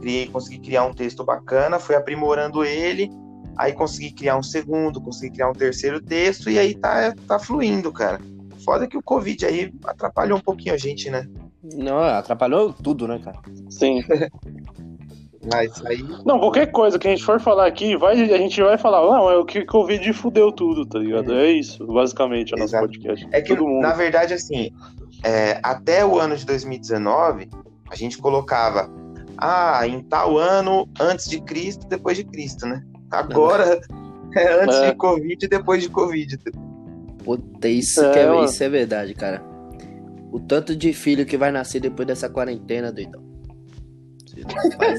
Criei, 0.00 0.28
consegui 0.28 0.58
criar 0.58 0.84
um 0.84 0.92
texto 0.92 1.24
bacana, 1.24 1.78
fui 1.78 1.94
aprimorando 1.94 2.62
ele. 2.62 3.10
Aí 3.56 3.72
consegui 3.72 4.12
criar 4.12 4.36
um 4.36 4.42
segundo, 4.42 5.00
consegui 5.00 5.34
criar 5.34 5.50
um 5.50 5.54
terceiro 5.54 6.00
texto. 6.00 6.50
E 6.50 6.58
aí 6.58 6.74
tá, 6.74 7.14
tá 7.26 7.38
fluindo, 7.38 7.92
cara. 7.92 8.20
Foda 8.64 8.86
que 8.86 8.96
o 8.96 9.02
Covid 9.02 9.46
aí 9.46 9.72
atrapalhou 9.84 10.38
um 10.38 10.42
pouquinho 10.42 10.74
a 10.74 10.78
gente, 10.78 11.10
né? 11.10 11.28
Não, 11.74 11.98
atrapalhou 11.98 12.72
tudo, 12.72 13.08
né, 13.08 13.18
cara? 13.18 13.38
Sim. 13.70 14.02
Mas 15.52 15.84
aí. 15.86 16.04
Não, 16.24 16.40
qualquer 16.40 16.66
coisa 16.72 16.98
que 16.98 17.06
a 17.06 17.10
gente 17.10 17.24
for 17.24 17.40
falar 17.40 17.66
aqui, 17.66 17.96
vai, 17.96 18.20
a 18.20 18.38
gente 18.38 18.60
vai 18.60 18.76
falar, 18.76 19.00
não, 19.02 19.30
é 19.30 19.36
o 19.36 19.44
que 19.44 19.64
Covid 19.64 20.12
fudeu 20.12 20.50
tudo, 20.50 20.84
tá 20.84 20.98
ligado? 20.98 21.32
É 21.34 21.50
isso, 21.50 21.86
basicamente, 21.86 22.54
o 22.54 22.58
nosso 22.58 22.74
Exato. 22.74 22.86
podcast. 22.88 23.28
É 23.30 23.40
que, 23.40 23.54
Todo 23.54 23.66
mundo. 23.66 23.82
na 23.82 23.92
verdade, 23.92 24.34
assim, 24.34 24.72
é, 25.22 25.60
até 25.62 26.04
o 26.04 26.18
ano 26.18 26.36
de 26.36 26.44
2019, 26.44 27.48
a 27.88 27.94
gente 27.94 28.18
colocava, 28.18 28.90
ah, 29.38 29.86
em 29.86 30.02
tal 30.02 30.36
ano, 30.36 30.88
antes 30.98 31.28
de 31.28 31.40
Cristo, 31.40 31.86
depois 31.86 32.16
de 32.16 32.24
Cristo, 32.24 32.66
né? 32.66 32.82
Agora, 33.10 33.80
É 34.34 34.52
antes 34.62 34.76
É. 34.76 34.90
de 34.90 34.96
Covid 34.96 35.44
e 35.44 35.48
depois 35.48 35.82
de 35.82 35.88
Covid. 35.88 36.38
Puta, 37.24 37.68
isso, 37.68 38.04
É, 38.04 38.12
que 38.12 38.18
é, 38.18 38.44
isso 38.44 38.62
é 38.62 38.68
verdade, 38.68 39.14
cara. 39.14 39.42
O 40.30 40.38
tanto 40.40 40.76
de 40.76 40.92
filho 40.92 41.24
que 41.24 41.36
vai 41.36 41.50
nascer 41.50 41.80
depois 41.80 42.06
dessa 42.06 42.28
quarentena, 42.28 42.92
doidão. 42.92 43.24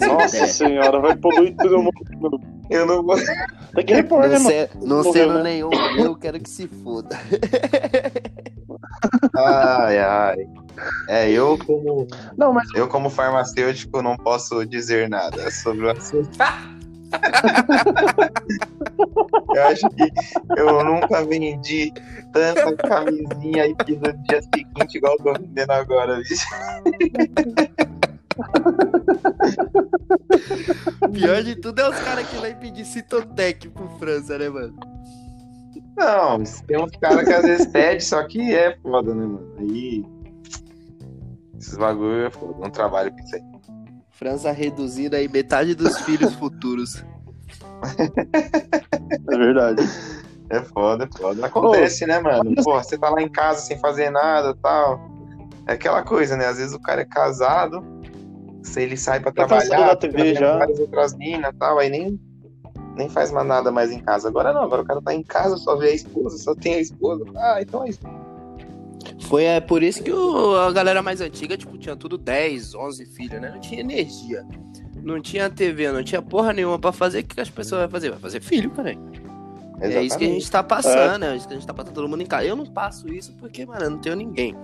Nossa 0.08 0.36
ideia. 0.36 0.48
senhora, 0.48 1.00
vai 1.00 1.16
poluir 1.16 1.56
todo 1.56 1.78
mundo. 1.78 2.40
Eu 2.72 2.86
não 2.88 3.04
vou. 3.04 3.16
Tem 3.76 3.86
que 3.86 3.94
repor, 3.94 4.22
né, 4.22 4.30
Não, 4.30 4.44
mano? 4.44 4.50
se- 4.50 4.70
não 4.88 5.04
sendo 5.14 5.34
né? 5.36 5.44
nenhum, 5.44 5.70
eu 6.00 6.16
quero 6.16 6.40
que 6.40 6.50
se 6.50 6.68
foda. 6.68 7.16
Ai, 9.36 10.00
ai. 10.00 10.36
É, 11.08 11.30
eu 11.30 11.58
como, 11.66 12.08
Não, 12.38 12.52
mas 12.52 12.68
eu 12.76 12.88
como 12.88 13.10
farmacêutico 13.10 14.02
não 14.02 14.16
posso 14.18 14.66
dizer 14.66 15.08
nada 15.10 15.50
sobre 15.52 15.86
o 15.86 15.92
assunto. 15.92 16.30
Eu 19.56 19.64
acho 19.66 19.90
que 19.90 20.12
eu 20.58 20.84
nunca 20.84 21.26
vendi 21.26 21.92
tanta 22.34 22.76
camisinha 22.76 23.68
e 23.68 23.76
fiz 23.86 24.00
no 24.00 24.14
dia 24.24 24.42
seguinte 24.42 24.98
igual 24.98 25.14
eu 25.14 25.24
tô 25.24 25.34
vendendo 25.34 25.72
agora, 25.72 26.18
bicho. 26.18 26.48
Pior 31.12 31.44
de 31.44 31.56
tudo 31.56 31.82
é 31.82 31.90
os 31.90 32.00
caras 32.00 32.28
que 32.30 32.38
vai 32.38 32.54
pedir 32.54 32.86
Citotec 32.86 33.70
pro 33.70 33.90
França, 33.98 34.38
né, 34.38 34.50
mano? 34.50 34.76
Não, 35.98 36.44
tem 36.68 36.78
uns 36.78 36.92
caras 37.02 37.26
que 37.26 37.34
às 37.34 37.44
vezes 37.44 37.66
pedem, 37.68 38.00
só 38.00 38.24
que 38.28 38.54
é 38.54 38.78
foda, 38.78 39.16
né, 39.16 39.26
mano? 39.26 39.56
Aí. 39.58 40.06
Esses 41.60 41.76
bagulho 41.76 42.28
é 42.28 42.30
foda, 42.30 42.60
não 42.60 42.70
trabalho 42.70 43.12
com 43.12 43.20
isso 43.20 43.36
aí. 43.36 43.42
França 44.18 44.52
reduzindo 44.52 45.16
aí 45.16 45.28
metade 45.28 45.76
dos 45.76 45.98
filhos 46.00 46.34
futuros. 46.34 47.04
é 49.32 49.38
verdade. 49.38 49.84
É 50.50 50.62
foda, 50.62 51.04
é 51.06 51.18
foda. 51.18 51.46
Acontece, 51.46 52.06
né, 52.08 52.20
mano? 52.20 52.56
Pô, 52.64 52.82
você 52.82 52.98
tá 52.98 53.10
lá 53.10 53.22
em 53.22 53.30
casa 53.30 53.62
sem 53.62 53.78
fazer 53.80 54.10
nada 54.10 54.56
tal. 54.56 55.00
É 55.68 55.74
aquela 55.74 56.02
coisa, 56.02 56.36
né? 56.36 56.48
Às 56.48 56.58
vezes 56.58 56.74
o 56.74 56.80
cara 56.80 57.02
é 57.02 57.06
casado, 57.06 57.84
se 58.64 58.82
ele 58.82 58.98
sai 58.98 59.20
pra 59.20 59.32
Tá 59.32 59.46
trabalhar, 59.46 59.88
da 59.90 59.96
TV 59.96 60.34
já. 60.34 60.58
várias 60.58 60.80
outras 60.80 61.14
minas 61.16 61.54
e 61.54 61.58
tal, 61.58 61.78
aí 61.78 61.90
nem, 61.90 62.20
nem 62.96 63.10
faz 63.10 63.32
mais 63.32 63.46
nada 63.46 63.72
mais 63.72 63.92
em 63.92 64.00
casa. 64.00 64.30
Agora 64.30 64.52
não, 64.54 64.64
agora 64.64 64.82
o 64.82 64.86
cara 64.86 65.02
tá 65.02 65.14
em 65.14 65.22
casa, 65.24 65.58
só 65.58 65.76
vê 65.76 65.90
a 65.90 65.94
esposa, 65.96 66.38
só 66.38 66.56
tem 66.56 66.76
a 66.76 66.80
esposa. 66.80 67.24
Ah, 67.36 67.60
então 67.62 67.84
é 67.84 67.90
isso. 67.90 68.00
Foi 69.22 69.44
é, 69.46 69.60
por 69.60 69.82
isso 69.84 70.04
que 70.04 70.12
o- 70.12 70.56
a 70.58 70.72
galera 70.72 71.02
mais 71.02 71.22
antiga, 71.22 71.58
tipo, 71.58 71.78
tinha 71.78 71.96
tudo 71.96 72.18
10, 72.18 72.76
11 72.76 73.06
filhos, 73.06 73.42
né? 73.42 73.50
Não 73.52 73.60
tinha 73.60 73.82
energia. 73.82 74.46
Não 75.02 75.22
tinha 75.22 75.50
TV, 75.50 75.92
não 75.92 76.04
tinha 76.04 76.22
porra 76.22 76.54
nenhuma 76.54 76.78
pra 76.78 76.92
fazer. 76.92 77.20
O 77.22 77.24
que 77.26 77.40
as 77.42 77.50
pessoas 77.50 77.82
vão 77.82 77.90
fazer? 77.90 78.10
Vai 78.12 78.20
fazer 78.20 78.42
filho, 78.42 78.70
cara. 78.72 78.96
É 79.80 80.02
isso 80.02 80.18
que 80.18 80.26
a 80.26 80.28
gente 80.28 80.50
tá 80.52 80.64
passando, 80.64 81.24
é. 81.24 81.36
isso 81.36 81.48
que 81.48 81.54
a 81.54 81.58
gente 81.58 81.68
tá 81.68 81.74
passando 81.74 81.94
todo 81.94 82.10
mundo 82.10 82.22
em 82.22 82.26
casa. 82.26 82.46
Eu 82.46 82.56
não 82.56 82.66
passo 82.66 83.08
isso 83.14 83.34
porque, 83.40 83.66
mano, 83.66 83.84
eu 83.84 83.90
não 83.92 83.98
tenho 84.00 84.16
ninguém. 84.16 84.56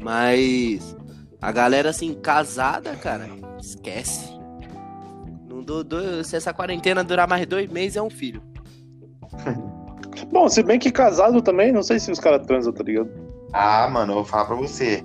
Mas 0.00 0.96
a 1.40 1.50
galera, 1.52 1.90
assim, 1.90 2.14
casada, 2.14 2.94
cara, 2.96 3.28
esquece. 3.60 4.30
Não 5.48 5.62
dou, 5.62 5.82
dou- 5.84 6.22
se 6.24 6.36
essa 6.36 6.52
quarentena 6.54 7.02
durar 7.04 7.28
mais 7.28 7.44
dois 7.46 7.68
meses, 7.70 7.96
é 7.96 8.02
um 8.02 8.10
filho. 8.10 8.42
Bom, 10.32 10.48
se 10.48 10.62
bem 10.62 10.78
que 10.78 10.90
casado 10.90 11.40
também, 11.42 11.72
não 11.72 11.82
sei 11.82 11.98
se 11.98 12.10
os 12.10 12.18
caras 12.20 12.46
transam, 12.46 12.72
tá 12.72 12.82
ligado? 12.84 13.10
Ah, 13.52 13.88
mano, 13.88 14.12
eu 14.12 14.16
vou 14.16 14.24
falar 14.24 14.44
pra 14.46 14.56
você. 14.56 15.04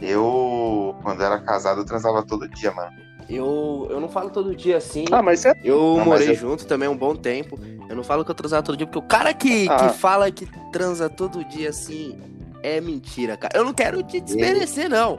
Eu, 0.00 0.94
quando 1.02 1.22
era 1.22 1.38
casado, 1.40 1.80
eu 1.80 1.84
transava 1.84 2.22
todo 2.22 2.48
dia, 2.48 2.72
mano. 2.72 2.90
Eu, 3.28 3.86
eu 3.88 4.00
não 4.00 4.08
falo 4.08 4.30
todo 4.30 4.54
dia 4.54 4.76
assim. 4.76 5.04
Ah, 5.12 5.22
mas 5.22 5.44
é. 5.44 5.54
Eu 5.62 5.78
Não, 5.78 5.96
mas 5.98 6.06
morei 6.06 6.30
eu- 6.30 6.34
junto 6.34 6.66
também 6.66 6.88
um 6.88 6.96
bom 6.96 7.14
tempo. 7.14 7.58
Eu 7.88 7.94
não 7.96 8.02
falo 8.02 8.24
que 8.24 8.30
eu 8.30 8.34
transava 8.34 8.62
todo 8.62 8.76
dia, 8.76 8.86
porque 8.86 8.98
o 8.98 9.02
cara 9.08 9.32
que, 9.32 9.68
Ah. 9.70 9.76
que 9.76 9.88
fala 9.98 10.30
que 10.30 10.46
transa 10.72 11.08
todo 11.08 11.44
dia 11.44 11.70
assim 11.70 12.18
é 12.62 12.80
mentira, 12.80 13.36
cara. 13.36 13.56
Eu 13.56 13.64
não 13.64 13.72
quero 13.72 14.02
te 14.02 14.20
desmerecer, 14.20 14.88
não. 14.90 15.18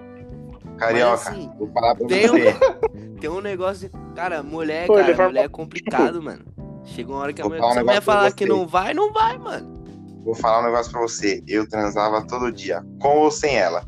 Carioca, 0.78 1.14
assim, 1.14 1.50
vou 1.58 1.72
falar 1.72 1.96
pra 1.96 2.08
tem 2.08 2.28
você. 2.28 2.54
Tem 3.22 3.30
um 3.30 3.40
negócio. 3.40 3.90
Cara, 4.16 4.44
mulher, 4.44 4.86
Pô, 4.86 4.96
cara, 4.96 5.14
vai- 5.14 5.28
mulher 5.28 5.46
é 5.46 5.48
complicado, 5.48 6.22
mano. 6.22 6.44
Chega 6.84 7.10
uma 7.10 7.20
hora 7.22 7.32
que 7.32 7.42
a 7.42 7.46
Vou 7.46 7.52
mulher, 7.52 7.62
falar 7.62 7.72
um 7.72 7.74
se 7.74 7.80
a 7.80 7.84
mulher 7.84 7.94
negócio 7.94 8.06
pra 8.06 8.14
falar 8.16 8.32
que 8.34 8.46
não 8.46 8.68
vai, 8.68 8.94
não 8.94 9.14
vai, 9.14 9.38
mano. 9.38 9.83
Vou 10.24 10.34
falar 10.36 10.62
um 10.62 10.66
negócio 10.66 10.92
pra 10.92 11.02
você. 11.02 11.44
Eu 11.48 11.68
transava 11.68 12.26
todo 12.26 12.52
dia, 12.52 12.84
com 13.02 13.18
ou 13.20 13.30
sem 13.32 13.56
ela. 13.58 13.86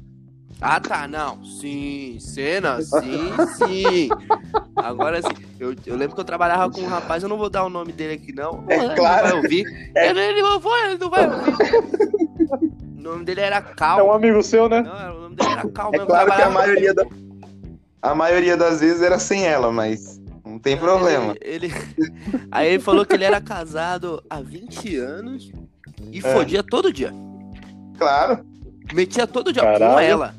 Ah, 0.62 0.80
tá, 0.80 1.08
não. 1.08 1.44
Sim, 1.44 2.18
cena, 2.20 2.82
sim, 2.82 3.34
sim. 3.58 4.10
Agora 4.76 5.22
sim, 5.22 5.30
eu, 5.60 5.76
eu 5.86 5.96
lembro 5.96 6.16
que 6.16 6.22
eu 6.22 6.26
trabalhava 6.26 6.70
com 6.72 6.82
um 6.82 6.88
rapaz, 6.88 7.24
eu 7.24 7.30
não 7.30 7.38
vou 7.38 7.50
dar 7.50 7.64
o 7.66 7.70
nome 7.70 7.92
dele 7.92 8.14
aqui, 8.14 8.34
não. 8.34 8.66
É 8.70 8.76
ele 8.78 8.96
claro. 8.96 9.24
Não 9.24 9.30
vai 9.30 9.34
ouvir. 9.34 9.66
Ele, 9.96 10.20
ele 10.20 10.42
não 10.42 10.60
vai, 10.60 10.90
ele 10.92 10.98
não 11.00 11.10
vai 11.10 11.28
ouvir. 11.28 11.54
O 12.98 13.02
nome 13.02 13.26
dele 13.26 13.42
era 13.42 13.62
Cal. 13.62 14.00
É 14.00 14.04
um 14.04 14.12
amigo 14.12 14.42
seu, 14.44 14.68
né? 14.68 14.82
Não, 14.82 15.18
o 15.18 15.22
nome 15.22 15.36
dele 15.36 15.50
era 15.52 15.70
Cal 15.70 15.90
É 15.90 15.92
mesmo. 15.92 16.08
claro 16.08 16.36
que 16.36 16.42
a 16.42 16.50
maioria, 16.50 16.94
da, 16.94 17.06
a 18.02 18.16
maioria 18.16 18.58
das 18.58 18.80
vezes 18.82 19.02
era 19.02 19.20
sem 19.20 19.46
ela, 19.46 19.72
mas 19.72 20.20
não 20.46 20.58
tem 20.60 20.78
problema. 20.78 21.36
Ele, 21.42 21.68
ele- 21.68 21.74
Aí 22.52 22.70
ele 22.74 22.80
falou 22.84 23.06
que 23.06 23.14
ele 23.14 23.24
era 23.26 23.40
casado 23.42 24.24
há 24.30 24.42
20 24.42 24.96
anos 24.98 25.52
e 26.12 26.20
É. 26.20 26.22
fodia 26.34 26.64
todo 26.64 26.92
dia. 26.92 27.14
Claro, 27.98 28.46
Metia 28.94 29.26
todo 29.26 29.52
dia 29.52 29.64
com 29.64 29.72
Caralho. 29.72 30.00
ela. 30.06 30.36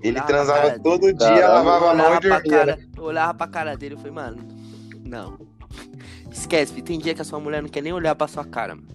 ele 0.00 0.12
Olhava 0.12 0.26
transava 0.26 0.78
todo 0.78 1.00
dia, 1.12 1.16
Caralho, 1.18 1.48
lavava 1.54 1.76
a 1.90 1.94
mão 1.94 2.06
olhava 2.06 2.16
e 2.16 2.20
pra 2.28 2.38
dormia. 2.38 2.50
né? 2.64 2.72
cara, 2.72 2.78
eu 2.96 3.02
olhava 3.02 3.34
pra 3.34 3.46
cara 3.46 3.76
dele 3.76 3.94
e 3.94 3.98
falei, 3.98 4.12
mano, 4.12 4.38
não. 5.04 5.38
Esquece, 6.30 6.72
filho, 6.72 6.84
tem 6.86 6.98
dia 6.98 7.14
que 7.14 7.20
a 7.22 7.24
sua 7.24 7.40
mulher 7.40 7.60
não 7.62 7.68
quer 7.68 7.82
nem 7.82 7.92
olhar 7.92 8.14
pra 8.14 8.28
sua 8.28 8.44
cara, 8.44 8.74
mano. 8.76 8.88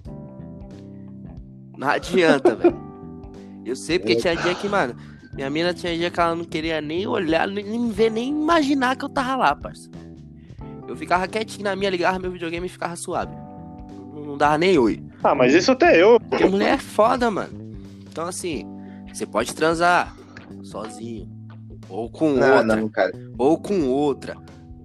Não 1.78 1.88
adianta, 1.90 2.56
velho. 2.56 2.76
Eu 3.66 3.76
sei 3.76 4.00
porque 4.00 4.16
tinha 4.16 4.36
dia 4.36 4.56
que, 4.56 4.68
mano, 4.68 4.96
minha 5.34 5.50
mina 5.50 5.74
tinha 5.74 5.96
dia 5.96 6.10
que 6.10 6.20
ela 6.20 6.36
não 6.36 6.46
queria 6.46 6.80
nem 6.82 7.06
olhar, 7.08 7.48
nem, 7.48 7.64
nem 7.64 7.90
ver, 7.90 8.10
nem 8.12 8.30
imaginar 8.30 8.96
que 8.96 9.04
eu 9.06 9.10
tava 9.10 9.36
lá, 9.36 9.56
parça. 9.56 9.90
Eu 10.88 10.96
ficava 10.96 11.28
quietinho 11.28 11.64
na 11.64 11.76
minha, 11.76 11.90
ligava 11.90 12.20
meu 12.20 12.32
videogame 12.32 12.66
e 12.68 12.70
ficava 12.70 12.96
suave. 12.96 13.34
Não 14.14 14.38
dava 14.38 14.58
nem 14.58 14.78
oi. 14.78 15.02
Ah, 15.24 15.34
mas 15.34 15.54
isso 15.54 15.72
até 15.72 16.02
eu. 16.02 16.20
Porque 16.20 16.46
mulher 16.46 16.74
é 16.74 16.78
foda, 16.78 17.32
mano. 17.32 17.74
Então, 18.10 18.28
assim, 18.28 18.66
você 19.12 19.26
pode 19.26 19.54
transar 19.56 20.16
sozinho. 20.64 21.30
Ou 21.90 22.10
com 22.10 22.32
Não, 22.34 22.58
outra. 22.58 22.76
não, 22.76 22.90
cara. 22.90 23.12
Ou 23.38 23.58
com 23.58 23.88
outra. 23.88 24.36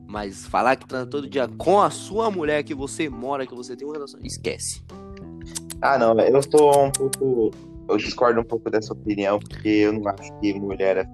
Mas 0.07 0.47
falar 0.47 0.76
que 0.76 0.87
transa 0.87 1.07
todo 1.07 1.28
dia 1.28 1.49
com 1.59 1.80
a 1.80 1.90
sua 1.90 2.30
mulher 2.30 2.62
que 2.62 2.75
você 2.75 3.09
mora, 3.09 3.47
que 3.47 3.54
você 3.54 3.76
tem 3.76 3.87
uma 3.87 3.95
relação. 3.95 4.18
Esquece. 4.23 4.83
Ah, 5.83 5.99
não, 5.99 6.18
eu 6.21 6.42
sou 6.42 6.87
um 6.87 6.90
pouco. 6.90 7.50
Eu 7.88 7.97
discordo 7.97 8.40
um 8.40 8.45
pouco 8.45 8.71
dessa 8.71 8.92
opinião, 8.92 9.38
porque 9.38 9.68
eu 9.68 9.92
não 9.92 10.09
acho 10.09 10.33
que 10.40 10.59
mulher 10.59 10.97
é. 10.99 11.04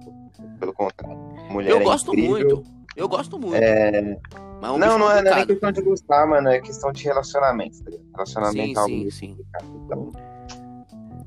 Pelo 0.59 0.73
contrário. 0.73 1.17
Mulher 1.49 1.71
eu 1.71 1.81
é 1.81 1.83
gosto 1.83 2.11
incrível. 2.13 2.29
muito. 2.57 2.63
Eu 2.95 3.07
gosto 3.07 3.39
muito. 3.39 3.55
É... 3.61 4.17
Mas 4.61 4.71
é 4.71 4.73
um 4.73 4.77
Não, 4.77 4.97
não 4.99 5.11
é, 5.11 5.21
não 5.21 5.31
é 5.31 5.35
nem 5.35 5.45
complicado. 5.45 5.47
questão 5.47 5.71
de 5.71 5.81
gostar, 5.81 6.27
mano, 6.27 6.49
é 6.49 6.61
questão 6.61 6.91
de 6.91 7.03
relacionamento. 7.03 7.83
Tá 7.83 7.91
ligado? 7.91 8.11
Relacionamento 8.13 8.67
Sim, 8.67 8.73
é 8.73 8.79
algo 8.79 8.89
sim, 8.89 9.11
sim. 9.11 9.27
complicado. 9.29 9.65
Então, 9.85 10.11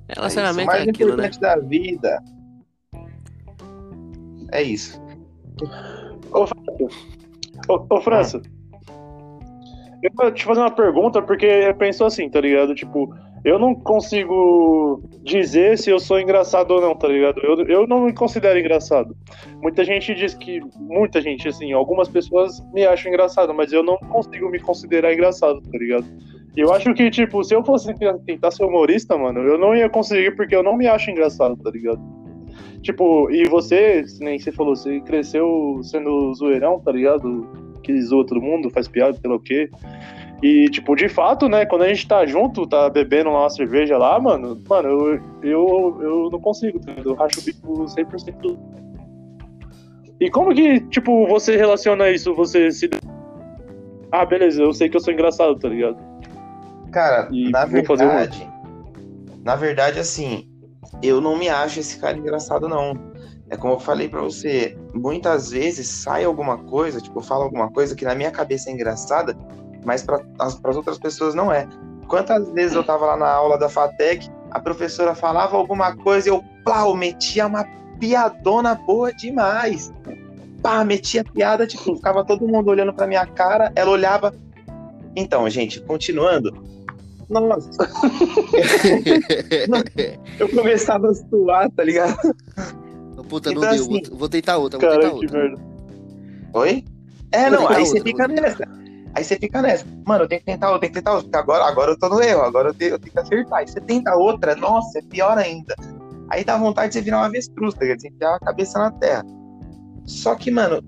é 0.08 0.12
isso. 0.12 0.18
Relacionamento 0.20 0.58
O 0.58 0.72
é, 0.72 0.76
mais 0.76 0.88
aquilo, 0.88 1.16
né? 1.16 1.26
importante 1.26 1.40
da 1.40 1.56
vida 1.56 2.22
é 4.52 4.62
isso. 4.62 5.00
Ô, 6.32 6.46
ô 7.90 8.00
França. 8.00 8.40
Eu 10.02 10.10
vou 10.14 10.30
te 10.30 10.44
fazer 10.44 10.60
uma 10.60 10.70
pergunta, 10.70 11.20
porque 11.20 11.44
eu 11.44 11.74
penso 11.74 12.04
assim, 12.04 12.30
tá 12.30 12.40
ligado? 12.40 12.74
Tipo, 12.74 13.12
eu 13.44 13.58
não 13.58 13.74
consigo 13.74 15.02
dizer 15.22 15.78
se 15.78 15.90
eu 15.90 15.98
sou 15.98 16.20
engraçado 16.20 16.70
ou 16.72 16.80
não, 16.80 16.94
tá 16.94 17.08
ligado? 17.08 17.40
Eu, 17.40 17.66
eu 17.66 17.86
não 17.86 18.06
me 18.06 18.12
considero 18.12 18.58
engraçado. 18.58 19.16
Muita 19.62 19.84
gente 19.84 20.14
diz 20.14 20.34
que. 20.34 20.60
Muita 20.76 21.20
gente, 21.20 21.48
assim, 21.48 21.72
algumas 21.72 22.08
pessoas 22.08 22.60
me 22.72 22.86
acham 22.86 23.10
engraçado, 23.10 23.54
mas 23.54 23.72
eu 23.72 23.82
não 23.82 23.96
consigo 23.96 24.50
me 24.50 24.58
considerar 24.58 25.12
engraçado, 25.12 25.60
tá 25.60 25.78
ligado? 25.78 26.06
Eu 26.56 26.72
acho 26.72 26.92
que, 26.94 27.10
tipo, 27.10 27.44
se 27.44 27.54
eu 27.54 27.62
fosse 27.62 27.94
tentar 28.26 28.50
ser 28.50 28.64
humorista, 28.64 29.16
mano, 29.16 29.40
eu 29.40 29.56
não 29.56 29.76
ia 29.76 29.88
conseguir 29.88 30.34
porque 30.34 30.56
eu 30.56 30.62
não 30.62 30.76
me 30.76 30.88
acho 30.88 31.10
engraçado, 31.10 31.56
tá 31.56 31.70
ligado? 31.70 32.00
Tipo, 32.82 33.30
e 33.30 33.48
você, 33.48 34.04
nem 34.20 34.38
você 34.38 34.50
falou, 34.50 34.74
você 34.74 35.00
cresceu 35.00 35.80
sendo 35.82 36.32
zoeirão, 36.34 36.80
tá 36.80 36.92
ligado? 36.92 37.46
Que 37.82 38.00
zoa 38.02 38.26
todo 38.26 38.40
mundo, 38.40 38.70
faz 38.70 38.88
piada, 38.88 39.16
sei 39.20 39.30
lá 39.30 39.36
o 39.36 39.40
quê. 39.40 39.68
E, 40.42 40.70
tipo, 40.70 40.94
de 40.94 41.08
fato, 41.08 41.48
né, 41.48 41.66
quando 41.66 41.82
a 41.82 41.88
gente 41.88 42.06
tá 42.06 42.24
junto, 42.24 42.66
tá 42.66 42.88
bebendo 42.88 43.30
lá 43.30 43.40
uma 43.40 43.50
cerveja 43.50 43.98
lá, 43.98 44.20
mano, 44.20 44.60
mano, 44.68 44.88
eu, 44.88 45.20
eu, 45.42 45.98
eu 46.00 46.28
não 46.30 46.40
consigo, 46.40 46.78
tá 46.78 46.92
ligado? 46.92 47.10
Eu 47.10 47.14
racho 47.14 47.40
o 47.40 47.42
bico 47.42 47.84
100% 47.86 48.40
do... 48.40 48.58
E 50.20 50.30
como 50.30 50.54
que, 50.54 50.80
tipo, 50.88 51.26
você 51.26 51.56
relaciona 51.56 52.10
isso, 52.10 52.34
você 52.34 52.70
se... 52.70 52.88
Ah, 54.12 54.24
beleza, 54.24 54.62
eu 54.62 54.72
sei 54.72 54.88
que 54.88 54.96
eu 54.96 55.00
sou 55.00 55.12
engraçado, 55.12 55.58
tá 55.58 55.68
ligado? 55.68 55.96
Cara, 56.92 57.28
E 57.32 57.50
na 57.50 57.64
um 57.64 57.68
verdade. 57.68 58.48
Na 59.44 59.56
verdade, 59.56 59.98
assim, 59.98 60.48
eu 61.02 61.20
não 61.20 61.36
me 61.36 61.48
acho 61.48 61.80
esse 61.80 61.98
cara 61.98 62.16
engraçado, 62.16 62.68
não. 62.68 62.94
É 63.50 63.56
como 63.56 63.74
eu 63.74 63.80
falei 63.80 64.08
pra 64.08 64.20
você, 64.20 64.76
muitas 64.94 65.50
vezes 65.50 65.88
sai 65.88 66.24
alguma 66.24 66.58
coisa, 66.58 67.00
tipo, 67.00 67.18
eu 67.18 67.22
falo 67.22 67.44
alguma 67.44 67.70
coisa 67.70 67.96
que 67.96 68.04
na 68.04 68.14
minha 68.14 68.30
cabeça 68.30 68.68
é 68.68 68.72
engraçada, 68.72 69.36
mas 69.88 70.02
para 70.02 70.20
as 70.38 70.76
outras 70.76 70.98
pessoas 70.98 71.34
não 71.34 71.50
é. 71.50 71.66
Quantas 72.08 72.46
vezes 72.50 72.76
eu 72.76 72.84
tava 72.84 73.06
lá 73.06 73.16
na 73.16 73.30
aula 73.30 73.56
da 73.56 73.70
FATEC, 73.70 74.28
a 74.50 74.60
professora 74.60 75.14
falava 75.14 75.56
alguma 75.56 75.96
coisa 75.96 76.28
e 76.28 76.30
eu, 76.30 76.44
plau, 76.62 76.94
metia 76.94 77.46
uma 77.46 77.64
piadona 77.98 78.74
boa 78.74 79.10
demais. 79.14 79.90
Pá, 80.62 80.84
metia 80.84 81.24
piada, 81.24 81.66
tipo, 81.66 81.96
ficava 81.96 82.22
todo 82.22 82.46
mundo 82.46 82.68
olhando 82.68 82.92
pra 82.92 83.06
minha 83.06 83.24
cara, 83.24 83.72
ela 83.74 83.90
olhava. 83.90 84.34
Então, 85.16 85.48
gente, 85.48 85.80
continuando. 85.80 86.52
Nossa. 87.30 87.70
eu 90.38 90.50
começava 90.50 91.08
a 91.08 91.14
suar, 91.14 91.70
tá 91.70 91.82
ligado? 91.82 92.18
Puta, 93.26 93.50
Então, 93.50 93.62
não 93.62 93.70
deu. 93.70 93.82
assim, 93.84 94.02
Vou, 94.12 94.28
tentar 94.28 94.58
outra, 94.58 94.78
vou 94.78 94.86
Cara, 94.86 95.00
tentar 95.00 95.14
outra. 95.14 95.54
Oi? 96.52 96.84
É, 97.32 97.50
Vou 97.50 97.60
não, 97.60 97.68
aí 97.68 97.86
você 97.86 97.98
outra, 97.98 98.04
fica 98.04 98.28
nessa. 98.28 98.78
Aí 99.18 99.24
você 99.24 99.36
fica 99.36 99.60
nessa. 99.60 99.84
Mano, 100.06 100.24
eu 100.24 100.28
tenho 100.28 100.40
que 100.40 100.46
tentar 100.46 100.68
outra, 100.68 100.82
tenho 100.82 100.92
que 100.92 100.98
tentar 101.00 101.14
outra. 101.14 101.28
Porque 101.28 101.38
agora, 101.38 101.64
agora 101.64 101.90
eu 101.90 101.98
tô 101.98 102.08
no 102.08 102.22
erro, 102.22 102.42
agora 102.42 102.68
eu 102.68 102.74
tenho, 102.74 102.92
eu 102.92 102.98
tenho 103.00 103.12
que 103.12 103.18
acertar. 103.18 103.58
Aí 103.58 103.66
você 103.66 103.80
tenta 103.80 104.14
outra, 104.14 104.54
nossa, 104.54 105.00
é 105.00 105.02
pior 105.02 105.36
ainda. 105.36 105.74
Aí 106.30 106.44
dá 106.44 106.56
vontade 106.56 106.92
de 106.92 106.94
você 106.94 107.00
virar 107.02 107.18
uma 107.18 107.26
avestruz, 107.26 107.74
tá 107.74 107.80
ligado? 107.80 108.00
Você 108.00 108.08
enfiar 108.10 108.36
a 108.36 108.38
cabeça 108.38 108.78
na 108.78 108.92
terra. 108.92 109.24
Só 110.04 110.36
que, 110.36 110.52
mano, 110.52 110.80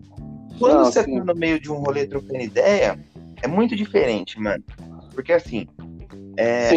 quando 0.60 0.74
Não, 0.74 0.84
você 0.84 1.02
sim. 1.02 1.18
tá 1.18 1.24
no 1.24 1.34
meio 1.34 1.60
de 1.60 1.72
um 1.72 1.78
rolê 1.78 2.06
trocando 2.06 2.40
ideia, 2.40 2.96
é 3.42 3.48
muito 3.48 3.74
diferente, 3.74 4.38
mano. 4.38 4.62
Porque 5.12 5.32
assim, 5.32 5.66
é, 6.36 6.70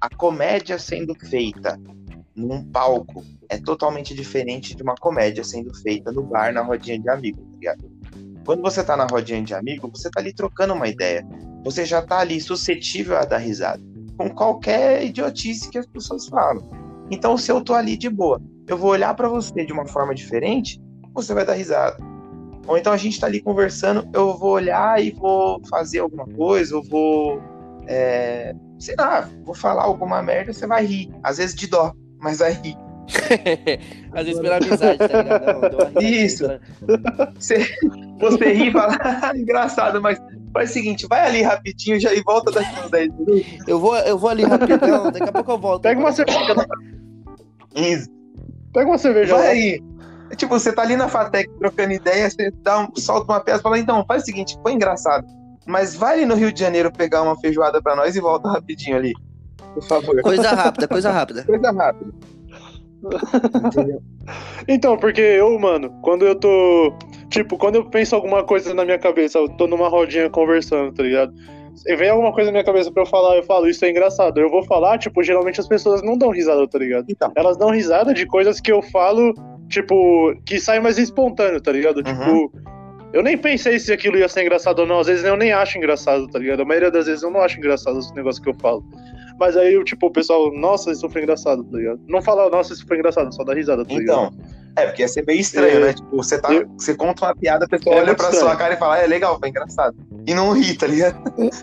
a 0.00 0.08
comédia 0.16 0.78
sendo 0.78 1.12
feita 1.16 1.76
num 2.36 2.64
palco 2.66 3.24
é 3.48 3.58
totalmente 3.58 4.14
diferente 4.14 4.76
de 4.76 4.82
uma 4.84 4.94
comédia 4.94 5.42
sendo 5.42 5.74
feita 5.74 6.12
no 6.12 6.22
bar, 6.22 6.52
na 6.52 6.62
rodinha 6.62 7.00
de 7.00 7.08
amigos, 7.10 7.42
tá 7.42 7.56
ligado? 7.56 7.89
Quando 8.50 8.62
você 8.62 8.82
tá 8.82 8.96
na 8.96 9.06
rodinha 9.06 9.40
de 9.44 9.54
amigo, 9.54 9.88
você 9.94 10.10
tá 10.10 10.18
ali 10.18 10.32
trocando 10.32 10.74
uma 10.74 10.88
ideia. 10.88 11.24
Você 11.64 11.84
já 11.84 12.02
tá 12.02 12.18
ali 12.18 12.40
suscetível 12.40 13.16
a 13.16 13.24
dar 13.24 13.38
risada. 13.38 13.80
Com 14.16 14.28
qualquer 14.28 15.04
idiotice 15.04 15.70
que 15.70 15.78
as 15.78 15.86
pessoas 15.86 16.26
falam. 16.26 16.68
Então, 17.12 17.36
se 17.36 17.52
eu 17.52 17.60
tô 17.60 17.74
ali 17.74 17.96
de 17.96 18.10
boa, 18.10 18.42
eu 18.66 18.76
vou 18.76 18.90
olhar 18.90 19.14
pra 19.14 19.28
você 19.28 19.64
de 19.64 19.72
uma 19.72 19.86
forma 19.86 20.12
diferente, 20.16 20.82
você 21.14 21.32
vai 21.32 21.46
dar 21.46 21.54
risada. 21.54 21.96
Ou 22.66 22.76
então 22.76 22.92
a 22.92 22.96
gente 22.96 23.20
tá 23.20 23.28
ali 23.28 23.40
conversando, 23.40 24.10
eu 24.12 24.36
vou 24.36 24.50
olhar 24.50 25.00
e 25.00 25.12
vou 25.12 25.64
fazer 25.68 26.00
alguma 26.00 26.26
coisa, 26.26 26.74
eu 26.74 26.82
vou. 26.82 27.40
é, 27.86 28.52
sei 28.80 28.96
lá, 28.98 29.30
vou 29.44 29.54
falar 29.54 29.84
alguma 29.84 30.20
merda, 30.24 30.52
você 30.52 30.66
vai 30.66 30.84
rir. 30.84 31.08
Às 31.22 31.38
vezes 31.38 31.54
de 31.54 31.68
dó, 31.68 31.92
mas 32.18 32.40
vai 32.40 32.50
rir. 32.54 32.76
Às 34.12 34.26
vezes 34.26 34.40
pela 34.40 34.56
amizade, 34.56 34.98
tá 34.98 35.06
ligado? 35.22 35.92
Não, 35.94 36.02
Isso. 36.02 36.44
pela- 36.86 37.32
Você, 37.38 37.66
você 38.18 38.52
ri 38.52 38.68
e 38.68 38.72
fala, 38.72 38.96
"Ah, 39.22 39.32
engraçado, 39.36 40.00
mas 40.00 40.18
faz 40.52 40.70
o 40.70 40.72
seguinte, 40.72 41.06
vai 41.08 41.26
ali 41.26 41.42
rapidinho 41.42 41.98
já 42.00 42.12
e 42.12 42.22
volta 42.22 42.50
daqui 42.50 42.70
uns 42.84 42.90
10 42.90 43.08
minutos. 43.18 43.46
Eu 43.68 43.78
vou, 43.78 43.96
eu 43.98 44.18
vou 44.18 44.30
ali 44.30 44.44
rapidão, 44.44 45.10
daqui 45.10 45.28
a 45.28 45.32
pouco 45.32 45.52
eu 45.52 45.58
volto. 45.58 45.82
Pega 45.82 46.00
uma 46.00 46.12
cerveja. 46.12 46.66
Isso. 47.76 48.08
Pega 48.72 48.86
uma 48.88 48.98
cerveja 48.98 49.34
Vai 49.34 49.42
lá. 49.44 49.50
aí. 49.50 49.82
Tipo, 50.36 50.58
você 50.58 50.72
tá 50.72 50.82
ali 50.82 50.96
na 50.96 51.08
Fatec 51.08 51.50
trocando 51.58 51.92
ideia, 51.92 52.30
você 52.30 52.52
dá 52.62 52.80
um, 52.80 52.88
solta 52.96 53.32
uma 53.32 53.40
peça 53.40 53.58
e 53.58 53.62
fala, 53.62 53.78
então, 53.78 54.04
faz 54.06 54.22
o 54.22 54.26
seguinte, 54.26 54.56
foi 54.62 54.72
engraçado. 54.72 55.26
Mas 55.66 55.94
vai 55.94 56.14
ali 56.14 56.24
no 56.26 56.34
Rio 56.36 56.52
de 56.52 56.60
Janeiro 56.60 56.90
pegar 56.92 57.22
uma 57.22 57.36
feijoada 57.40 57.82
pra 57.82 57.96
nós 57.96 58.14
e 58.16 58.20
volta 58.20 58.48
rapidinho 58.48 58.96
ali. 58.96 59.12
Por 59.74 59.82
favor. 59.84 60.20
Coisa 60.22 60.50
rápida, 60.50 60.86
coisa 60.88 61.10
rápida. 61.10 61.42
Coisa 61.44 61.70
rápida. 61.72 62.12
Entendeu? 63.64 64.02
Então, 64.68 64.96
porque 64.96 65.20
eu, 65.20 65.58
mano, 65.58 65.90
quando 66.02 66.26
eu 66.26 66.34
tô. 66.34 66.92
Tipo, 67.28 67.56
quando 67.56 67.76
eu 67.76 67.84
penso 67.84 68.14
alguma 68.14 68.44
coisa 68.44 68.74
na 68.74 68.84
minha 68.84 68.98
cabeça, 68.98 69.38
eu 69.38 69.48
tô 69.48 69.66
numa 69.66 69.88
rodinha 69.88 70.28
conversando, 70.28 70.92
tá 70.92 71.02
ligado? 71.02 71.32
E 71.86 71.96
vem 71.96 72.10
alguma 72.10 72.32
coisa 72.32 72.48
na 72.48 72.52
minha 72.52 72.64
cabeça 72.64 72.90
pra 72.90 73.02
eu 73.02 73.06
falar, 73.06 73.36
eu 73.36 73.42
falo, 73.42 73.68
isso 73.68 73.84
é 73.84 73.90
engraçado. 73.90 74.38
Eu 74.38 74.50
vou 74.50 74.64
falar, 74.64 74.98
tipo, 74.98 75.22
geralmente 75.22 75.60
as 75.60 75.68
pessoas 75.68 76.02
não 76.02 76.18
dão 76.18 76.30
risada, 76.30 76.66
tá 76.68 76.78
ligado? 76.78 77.06
Então, 77.08 77.32
Elas 77.36 77.56
dão 77.56 77.70
risada 77.70 78.12
de 78.12 78.26
coisas 78.26 78.60
que 78.60 78.70
eu 78.70 78.82
falo, 78.82 79.32
tipo, 79.68 80.34
que 80.44 80.60
sai 80.60 80.80
mais 80.80 80.98
espontâneo, 80.98 81.60
tá 81.60 81.72
ligado? 81.72 82.02
Tipo, 82.02 82.52
eu 83.12 83.22
nem 83.22 83.36
pensei 83.36 83.78
se 83.78 83.92
aquilo 83.92 84.18
ia 84.18 84.28
ser 84.28 84.42
engraçado 84.42 84.80
ou 84.80 84.86
não. 84.86 85.00
Às 85.00 85.06
vezes 85.06 85.24
eu 85.24 85.36
nem 85.36 85.52
acho 85.52 85.78
engraçado, 85.78 86.28
tá 86.28 86.38
ligado? 86.38 86.62
A 86.62 86.64
maioria 86.64 86.90
das 86.90 87.06
vezes 87.06 87.22
eu 87.22 87.30
não 87.30 87.40
acho 87.40 87.58
engraçado 87.58 87.96
os 87.96 88.12
negócios 88.12 88.42
que 88.42 88.50
eu 88.50 88.54
falo. 88.60 88.84
Mas 89.40 89.56
aí, 89.56 89.82
tipo, 89.84 90.06
o 90.06 90.10
pessoal, 90.12 90.52
nossa, 90.52 90.92
isso 90.92 91.08
foi 91.08 91.22
engraçado, 91.22 91.64
tá 91.64 91.76
ligado? 91.78 91.98
Não 92.06 92.20
fala, 92.20 92.50
nossa, 92.50 92.74
isso 92.74 92.86
foi 92.86 92.98
engraçado, 92.98 93.34
só 93.34 93.42
dá 93.42 93.54
risada, 93.54 93.84
tá 93.86 93.94
ligado? 93.94 94.34
então. 94.34 94.60
É, 94.76 94.86
porque 94.86 95.00
ia 95.02 95.08
ser 95.08 95.24
meio 95.26 95.40
estranho, 95.40 95.78
É. 95.78 95.80
né? 95.86 95.92
Tipo, 95.94 96.14
você, 96.16 96.38
tá, 96.40 96.52
Eu- 96.52 96.68
você 96.78 96.94
conta 96.94 97.24
uma 97.24 97.34
piada, 97.34 97.64
a 97.64 97.68
pessoa 97.68 97.96
É 97.96 98.00
olha 98.02 98.14
pra 98.14 98.26
estranho. 98.26 98.44
sua 98.46 98.56
cara 98.56 98.74
e 98.74 98.76
fala, 98.76 98.98
é 98.98 99.06
legal, 99.06 99.38
foi 99.38 99.48
engraçado. 99.48 99.96
E 100.26 100.34
não 100.34 100.52
ri, 100.52 100.76
tá 100.76 100.86
ligado? 100.86 101.16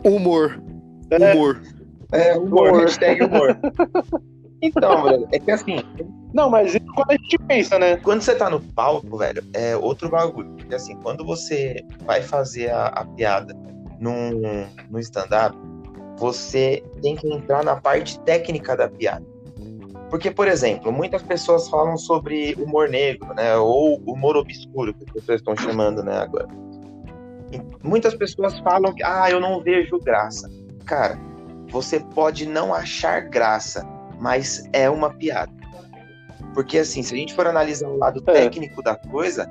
Humor. 0.04 0.60
É. 1.12 1.34
Humor. 1.34 1.62
É, 2.12 2.36
humor, 2.36 2.70
Humor. 2.70 2.82
hashtag 2.82 3.22
humor. 3.24 3.58
Então, 4.62 5.04
velho, 5.04 5.28
é 5.32 5.40
que 5.40 5.52
assim, 5.52 5.78
Não, 6.34 6.50
mas 6.50 6.70
isso 6.76 6.86
quando 6.96 7.12
a 7.12 7.14
gente 7.14 7.38
pensa, 7.48 7.78
né? 7.80 7.98
quando 7.98 8.22
você 8.22 8.34
tá 8.36 8.50
no 8.50 8.60
palco, 8.60 9.18
velho, 9.18 9.44
é 9.54 9.78
outro 9.78 10.10
bagulho. 10.10 10.50
Porque 10.58 10.76
assim, 10.76 10.96
quando 10.98 11.24
você 11.26 11.84
vai 12.06 12.22
fazer 12.22 12.72
a, 12.72 12.88
a 12.88 13.06
piada 13.06 13.54
num, 14.00 14.66
no 14.90 15.00
stand-up, 15.00 15.56
você 16.18 16.84
tem 17.02 17.16
que 17.16 17.32
entrar 17.32 17.64
na 17.64 17.76
parte 17.76 18.20
técnica 18.22 18.76
da 18.76 18.90
piada. 18.90 19.26
Porque, 20.10 20.32
por 20.32 20.48
exemplo, 20.48 20.92
muitas 20.92 21.22
pessoas 21.22 21.70
falam 21.70 21.98
sobre 21.98 22.56
humor 22.56 22.90
negro, 22.90 23.34
né? 23.34 23.58
Ou 23.58 23.98
humor 24.06 24.38
obscuro, 24.38 24.94
que 24.94 25.04
as 25.04 25.12
pessoas 25.12 25.42
estão 25.42 25.56
chamando, 25.56 26.02
né, 26.04 26.18
agora. 26.18 26.48
E 27.52 27.62
muitas 27.86 28.16
pessoas 28.16 28.58
falam 28.60 28.94
que, 28.94 29.04
ah, 29.04 29.30
eu 29.30 29.40
não 29.40 29.62
vejo 29.62 30.00
graça. 30.00 30.50
Cara, 30.86 31.20
você 31.70 32.00
pode 32.00 32.46
não 32.48 32.74
achar 32.74 33.22
graça, 33.22 33.86
mas 34.20 34.64
é 34.72 34.90
uma 34.90 35.14
piada. 35.14 35.52
Porque, 36.54 36.80
assim, 36.80 37.04
se 37.04 37.14
a 37.14 37.18
gente 37.18 37.34
for 37.36 37.46
analisar 37.46 37.88
o 37.90 37.98
lado 37.98 38.24
É. 38.28 38.32
técnico 38.34 38.82
da 38.82 38.96
coisa, 38.96 39.50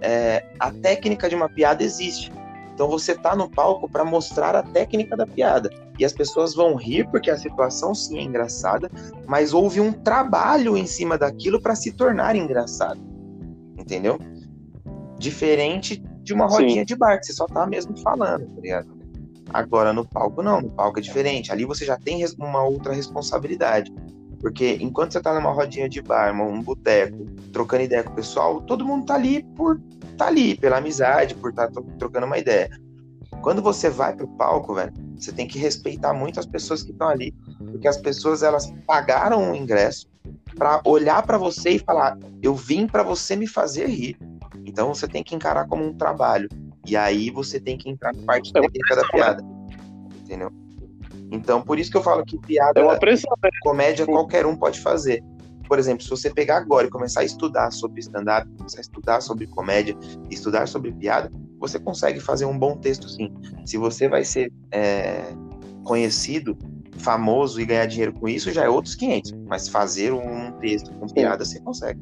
é, 0.00 0.44
a 0.58 0.70
técnica 0.70 1.28
de 1.28 1.34
uma 1.34 1.48
piada 1.48 1.82
existe. 1.82 2.32
Então 2.76 2.90
você 2.90 3.14
tá 3.14 3.34
no 3.34 3.48
palco 3.48 3.90
para 3.90 4.04
mostrar 4.04 4.54
a 4.54 4.62
técnica 4.62 5.16
da 5.16 5.26
piada. 5.26 5.70
E 5.98 6.04
as 6.04 6.12
pessoas 6.12 6.54
vão 6.54 6.76
rir 6.76 7.08
porque 7.10 7.30
a 7.30 7.38
situação 7.38 7.94
sim 7.94 8.18
é 8.18 8.22
engraçada, 8.22 8.90
mas 9.26 9.54
houve 9.54 9.80
um 9.80 9.90
trabalho 9.90 10.76
em 10.76 10.86
cima 10.86 11.16
daquilo 11.16 11.58
para 11.58 11.74
se 11.74 11.90
tornar 11.92 12.36
engraçado. 12.36 13.00
Entendeu? 13.78 14.18
Diferente 15.18 16.04
de 16.22 16.34
uma 16.34 16.50
Sim. 16.50 16.64
rodinha 16.64 16.84
de 16.84 16.94
bar, 16.94 17.18
que 17.18 17.24
você 17.24 17.32
só 17.32 17.46
tá 17.46 17.66
mesmo 17.66 17.96
falando, 18.00 18.44
tá 18.44 18.60
ligado? 18.60 18.94
Agora 19.54 19.90
no 19.94 20.06
palco 20.06 20.42
não, 20.42 20.60
no 20.60 20.68
palco 20.68 20.98
é 20.98 21.02
diferente. 21.02 21.50
Ali 21.50 21.64
você 21.64 21.86
já 21.86 21.96
tem 21.96 22.22
uma 22.38 22.62
outra 22.62 22.92
responsabilidade. 22.92 23.90
Porque 24.38 24.76
enquanto 24.82 25.12
você 25.12 25.20
tá 25.22 25.32
numa 25.32 25.50
rodinha 25.50 25.88
de 25.88 26.02
bar, 26.02 26.38
um 26.38 26.60
boteco, 26.60 27.24
trocando 27.54 27.84
ideia 27.84 28.04
com 28.04 28.12
o 28.12 28.16
pessoal, 28.16 28.60
todo 28.60 28.84
mundo 28.84 29.06
tá 29.06 29.14
ali 29.14 29.42
por 29.56 29.80
tá 30.16 30.26
ali, 30.26 30.56
pela 30.56 30.78
amizade, 30.78 31.34
por 31.34 31.50
estar 31.50 31.68
tá 31.68 31.80
trocando 31.98 32.26
uma 32.26 32.38
ideia. 32.38 32.70
Quando 33.42 33.62
você 33.62 33.88
vai 33.88 34.14
pro 34.14 34.26
palco, 34.26 34.74
velho, 34.74 34.92
você 35.16 35.32
tem 35.32 35.46
que 35.46 35.58
respeitar 35.58 36.12
muito 36.12 36.40
as 36.40 36.46
pessoas 36.46 36.82
que 36.82 36.90
estão 36.90 37.08
ali, 37.08 37.34
porque 37.70 37.86
as 37.86 37.96
pessoas 37.96 38.42
elas 38.42 38.72
pagaram 38.86 39.52
o 39.52 39.56
ingresso 39.56 40.08
pra 40.56 40.80
olhar 40.84 41.22
pra 41.22 41.38
você 41.38 41.70
e 41.70 41.78
falar: 41.78 42.18
"Eu 42.42 42.54
vim 42.54 42.86
pra 42.86 43.02
você 43.02 43.36
me 43.36 43.46
fazer 43.46 43.86
rir". 43.86 44.16
Então 44.64 44.92
você 44.92 45.06
tem 45.06 45.22
que 45.22 45.34
encarar 45.34 45.66
como 45.68 45.84
um 45.84 45.94
trabalho. 45.94 46.48
E 46.86 46.96
aí 46.96 47.30
você 47.30 47.58
tem 47.58 47.76
que 47.76 47.90
entrar 47.90 48.12
na 48.14 48.22
parte 48.22 48.50
É 48.54 48.60
técnica 48.60 48.96
da 48.96 49.08
piada. 49.08 49.44
Entendeu? 50.20 50.50
Então, 51.30 51.60
por 51.60 51.78
isso 51.78 51.90
que 51.90 51.96
eu 51.96 52.02
falo 52.02 52.24
que 52.24 52.38
piada 52.38 52.80
É 52.80 52.82
uma 52.82 52.98
pressão, 52.98 53.36
né? 53.42 53.50
comédia 53.62 54.06
qualquer 54.06 54.46
um 54.46 54.56
pode 54.56 54.80
fazer. 54.80 55.22
Por 55.66 55.78
exemplo, 55.78 56.02
se 56.02 56.10
você 56.10 56.30
pegar 56.30 56.58
agora 56.58 56.86
e 56.86 56.90
começar 56.90 57.20
a 57.20 57.24
estudar 57.24 57.70
sobre 57.70 58.00
stand-up, 58.00 58.48
começar 58.56 58.78
a 58.78 58.80
estudar 58.80 59.20
sobre 59.20 59.46
comédia, 59.46 59.96
estudar 60.30 60.68
sobre 60.68 60.92
piada, 60.92 61.30
você 61.58 61.78
consegue 61.78 62.20
fazer 62.20 62.44
um 62.44 62.58
bom 62.58 62.76
texto 62.76 63.08
sim. 63.08 63.32
Se 63.64 63.76
você 63.76 64.08
vai 64.08 64.24
ser 64.24 64.52
é, 64.70 65.32
conhecido, 65.84 66.56
famoso 66.98 67.60
e 67.60 67.64
ganhar 67.64 67.86
dinheiro 67.86 68.12
com 68.12 68.28
isso, 68.28 68.50
já 68.52 68.64
é 68.64 68.68
outros 68.68 68.94
500. 68.94 69.32
Mas 69.46 69.68
fazer 69.68 70.12
um 70.12 70.52
texto 70.60 70.92
com 70.94 71.06
piada, 71.06 71.44
você 71.44 71.60
consegue. 71.60 72.00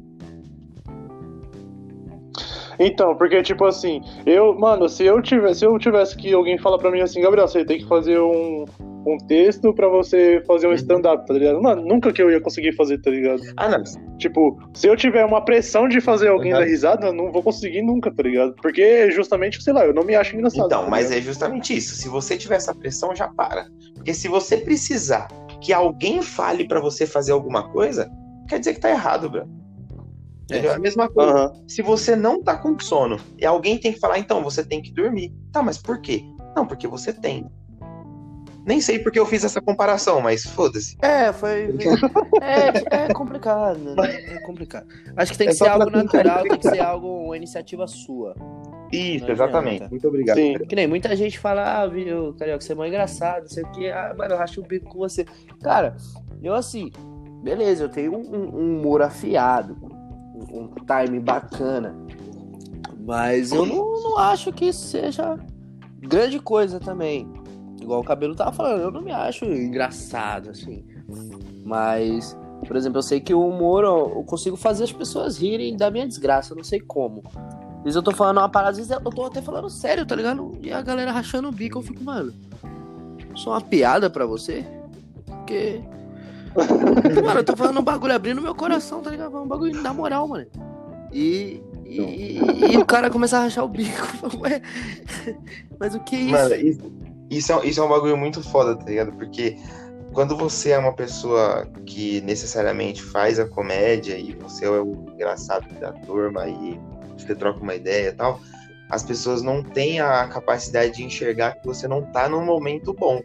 Então, 2.79 3.15
porque, 3.15 3.41
tipo 3.41 3.65
assim, 3.65 4.01
eu, 4.25 4.53
mano, 4.57 4.89
se 4.89 5.05
eu 5.05 5.21
tivesse, 5.21 5.59
se 5.59 5.65
eu 5.65 5.77
tivesse 5.79 6.15
que 6.15 6.33
alguém 6.33 6.57
falar 6.57 6.77
pra 6.77 6.91
mim 6.91 7.01
assim, 7.01 7.21
Gabriel, 7.21 7.47
você 7.47 7.63
tem 7.63 7.79
que 7.79 7.87
fazer 7.87 8.19
um, 8.19 8.65
um 9.05 9.17
texto 9.17 9.73
pra 9.73 9.87
você 9.87 10.41
fazer 10.47 10.67
um 10.67 10.71
Uhum. 10.71 10.75
stand-up, 10.75 11.25
tá 11.25 11.33
ligado? 11.33 11.61
Mano, 11.61 11.81
nunca 11.85 12.11
que 12.11 12.21
eu 12.21 12.31
ia 12.31 12.41
conseguir 12.41 12.73
fazer, 12.73 12.99
tá 12.99 13.09
ligado? 13.11 13.41
Ah, 13.57 13.69
não. 13.69 13.83
Tipo, 14.17 14.57
se 14.73 14.87
eu 14.87 14.95
tiver 14.95 15.23
uma 15.25 15.43
pressão 15.43 15.87
de 15.87 16.01
fazer 16.01 16.29
alguém 16.29 16.53
Uhum. 16.53 16.59
dar 16.59 16.65
risada, 16.65 17.07
eu 17.07 17.13
não 17.13 17.31
vou 17.31 17.43
conseguir 17.43 17.81
nunca, 17.81 18.11
tá 18.13 18.23
ligado? 18.23 18.55
Porque 18.61 19.11
justamente, 19.11 19.61
sei 19.61 19.73
lá, 19.73 19.85
eu 19.85 19.93
não 19.93 20.03
me 20.03 20.15
acho 20.15 20.35
engraçado. 20.35 20.65
Então, 20.65 20.83
tá 20.85 20.89
mas 20.89 21.11
é 21.11 21.21
justamente 21.21 21.75
isso. 21.75 21.95
Se 21.95 22.07
você 22.09 22.37
tiver 22.37 22.55
essa 22.55 22.73
pressão, 22.73 23.15
já 23.15 23.27
para. 23.27 23.65
Porque 23.95 24.13
se 24.13 24.27
você 24.27 24.57
precisar 24.57 25.27
que 25.61 25.71
alguém 25.73 26.21
fale 26.21 26.67
pra 26.67 26.79
você 26.79 27.05
fazer 27.05 27.31
alguma 27.31 27.67
coisa, 27.69 28.09
quer 28.47 28.59
dizer 28.59 28.73
que 28.73 28.79
tá 28.79 28.89
errado, 28.89 29.29
bro. 29.29 29.45
Entendeu? 30.49 30.71
É 30.71 30.75
a 30.75 30.79
mesma 30.79 31.09
coisa. 31.09 31.31
Aham. 31.31 31.51
Se 31.67 31.81
você 31.81 32.15
não 32.15 32.41
tá 32.41 32.55
com 32.55 32.79
sono 32.79 33.17
e 33.39 33.45
alguém 33.45 33.77
tem 33.79 33.91
que 33.93 33.99
falar, 33.99 34.19
então 34.19 34.43
você 34.43 34.63
tem 34.63 34.81
que 34.81 34.93
dormir. 34.93 35.31
Tá, 35.51 35.63
mas 35.63 35.77
por 35.77 35.99
quê? 35.99 36.21
Não, 36.55 36.65
porque 36.67 36.87
você 36.87 37.11
tem. 37.11 37.45
Nem 38.65 38.81
sei 38.81 38.97
porque 38.99 39.19
eu 39.19 39.25
fiz 39.27 39.43
essa 39.43 39.61
comparação, 39.61 40.21
mas 40.21 40.43
foda-se. 40.43 40.97
É, 41.01 41.31
foi. 41.31 41.75
É, 42.41 43.05
é 43.09 43.13
complicado, 43.13 43.77
né? 43.77 43.93
É 44.27 44.39
complicado. 44.39 44.87
Acho 45.15 45.31
que 45.33 45.37
tem 45.37 45.47
que 45.47 45.53
É 45.53 45.55
ser 45.57 45.67
algo 45.69 45.89
natural, 45.91 46.41
tem 46.43 46.57
que 46.57 46.67
ser 46.67 46.79
algo, 46.81 47.25
uma 47.25 47.37
iniciativa 47.37 47.85
sua. 47.87 48.35
Isso, 48.91 49.29
exatamente. 49.29 49.75
adianta. 49.75 49.91
Muito 49.91 50.07
obrigado. 50.07 50.37
Sim. 50.37 50.57
Que 50.67 50.75
nem 50.75 50.87
muita 50.87 51.15
gente 51.15 51.37
fala, 51.37 51.81
ah, 51.81 51.87
viu, 51.87 52.33
Carioca, 52.39 52.61
você 52.61 52.71
é 52.71 52.75
mó 52.75 52.85
engraçado, 52.85 53.41
não 53.43 53.49
sei 53.49 53.63
o 53.63 53.71
que, 53.71 53.87
ah, 53.91 54.15
mano, 54.17 54.33
eu 54.33 54.37
racho 54.37 54.61
o 54.61 54.63
bico 54.63 54.89
com 54.89 54.97
você. 54.99 55.25
Cara, 55.61 55.95
eu 56.41 56.53
assim, 56.55 56.91
beleza, 57.43 57.83
eu 57.83 57.89
tenho 57.89 58.13
um, 58.15 58.35
um- 58.35 58.55
um 58.55 58.79
humor 58.79 59.01
afiado, 59.03 59.75
um, 60.51 60.61
um 60.63 60.69
time 60.85 61.19
bacana, 61.19 61.95
mas 63.05 63.51
eu 63.51 63.65
não, 63.65 63.93
não 64.01 64.17
acho 64.17 64.51
que 64.51 64.65
isso 64.65 64.87
seja 64.87 65.37
grande 65.99 66.39
coisa 66.39 66.79
também. 66.79 67.27
Igual 67.85 68.01
o 68.01 68.03
cabelo 68.03 68.33
tava 68.33 68.51
falando, 68.51 68.81
eu 68.81 68.91
não 68.91 68.99
me 69.01 69.11
acho 69.11 69.45
engraçado, 69.45 70.49
assim. 70.49 70.83
Mas, 71.63 72.35
por 72.67 72.75
exemplo, 72.75 72.97
eu 72.97 73.03
sei 73.03 73.19
que 73.21 73.31
o 73.31 73.47
humor 73.47 73.83
eu, 73.83 74.23
consigo 74.23 74.57
fazer 74.57 74.85
as 74.85 74.91
pessoas 74.91 75.37
rirem 75.37 75.77
da 75.77 75.91
minha 75.91 76.07
desgraça, 76.07 76.55
não 76.55 76.63
sei 76.63 76.79
como. 76.79 77.21
Às 77.77 77.83
vezes 77.83 77.95
eu 77.95 78.01
tô 78.01 78.11
falando 78.11 78.39
uma 78.39 78.49
parada, 78.49 78.71
às 78.71 78.77
vezes 78.77 78.91
eu 78.91 79.11
tô 79.11 79.25
até 79.25 79.39
falando 79.39 79.69
sério, 79.69 80.03
tá 80.03 80.15
ligado? 80.15 80.51
E 80.63 80.73
a 80.73 80.81
galera 80.81 81.11
rachando 81.11 81.47
o 81.47 81.51
bico, 81.51 81.77
eu 81.77 81.83
fico, 81.83 82.03
mano, 82.03 82.33
sou 83.35 83.53
uma 83.53 83.61
piada 83.61 84.09
pra 84.09 84.25
você? 84.25 84.65
Porque. 85.27 85.79
Mano, 87.23 87.41
eu 87.41 87.43
tô 87.43 87.55
falando 87.55 87.79
um 87.79 87.83
bagulho 87.83 88.15
abrindo 88.15 88.41
meu 88.41 88.55
coração, 88.55 88.99
tá 89.03 89.11
ligado? 89.11 89.37
Um 89.37 89.47
bagulho 89.47 89.79
na 89.79 89.93
moral, 89.93 90.27
mano. 90.27 90.47
E. 91.13 91.61
E, 91.85 92.39
e- 92.71 92.77
o 92.77 92.85
cara 92.85 93.11
começa 93.11 93.37
a 93.37 93.41
rachar 93.41 93.63
o 93.63 93.67
bico. 93.67 94.07
mas 95.79 95.93
o 95.93 95.99
que 95.99 96.15
é 96.15 96.19
isso? 96.19 96.31
Mano, 96.31 96.55
isso, 96.55 96.91
isso, 97.37 97.51
é, 97.53 97.65
isso 97.65 97.79
é 97.79 97.83
um 97.83 97.89
bagulho 97.89 98.17
muito 98.17 98.43
foda, 98.43 98.75
tá 98.75 98.85
ligado? 98.85 99.11
Porque 99.13 99.57
quando 100.13 100.35
você 100.35 100.71
é 100.71 100.77
uma 100.77 100.93
pessoa 100.93 101.67
que 101.85 102.21
necessariamente 102.21 103.03
faz 103.03 103.39
a 103.39 103.47
comédia 103.47 104.17
e 104.17 104.33
você 104.33 104.65
é 104.65 104.69
o 104.69 105.05
engraçado 105.13 105.67
da 105.79 105.91
turma 105.91 106.47
e 106.47 106.79
você 107.17 107.35
troca 107.35 107.59
uma 107.61 107.75
ideia 107.75 108.09
e 108.09 108.13
tal, 108.13 108.39
as 108.89 109.03
pessoas 109.03 109.41
não 109.41 109.63
têm 109.63 109.99
a 109.99 110.27
capacidade 110.27 110.93
de 110.93 111.03
enxergar 111.03 111.55
que 111.55 111.65
você 111.65 111.87
não 111.87 112.01
tá 112.01 112.29
num 112.29 112.45
momento 112.45 112.93
bom. 112.93 113.21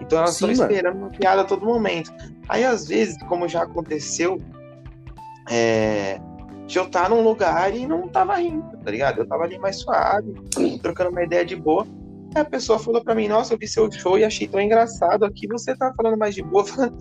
Então 0.00 0.18
elas 0.18 0.32
estão 0.32 0.50
esperando 0.50 0.98
uma 0.98 1.10
piada 1.10 1.42
a 1.42 1.44
todo 1.44 1.64
momento. 1.64 2.12
Aí, 2.48 2.64
às 2.64 2.88
vezes, 2.88 3.16
como 3.28 3.48
já 3.48 3.62
aconteceu, 3.62 4.38
é, 5.48 6.20
de 6.66 6.78
eu 6.78 6.84
estar 6.84 7.08
num 7.08 7.22
lugar 7.22 7.74
e 7.74 7.86
não 7.86 8.08
tava 8.08 8.36
rindo, 8.36 8.76
tá 8.84 8.90
ligado? 8.90 9.18
Eu 9.18 9.26
tava 9.26 9.44
ali 9.44 9.58
mais 9.58 9.76
suave, 9.76 10.34
trocando 10.82 11.10
uma 11.10 11.22
ideia 11.22 11.44
de 11.44 11.56
boa. 11.56 11.86
A 12.34 12.44
pessoa 12.44 12.78
falou 12.78 13.02
pra 13.02 13.14
mim, 13.14 13.28
nossa, 13.28 13.54
eu 13.54 13.58
vi 13.58 13.68
seu 13.68 13.90
show 13.92 14.18
e 14.18 14.24
achei 14.24 14.48
tão 14.48 14.60
engraçado. 14.60 15.24
Aqui 15.24 15.46
você 15.46 15.74
tá 15.76 15.92
falando 15.96 16.18
mais 16.18 16.34
de 16.34 16.42
boa. 16.42 16.64
Falando, 16.66 16.94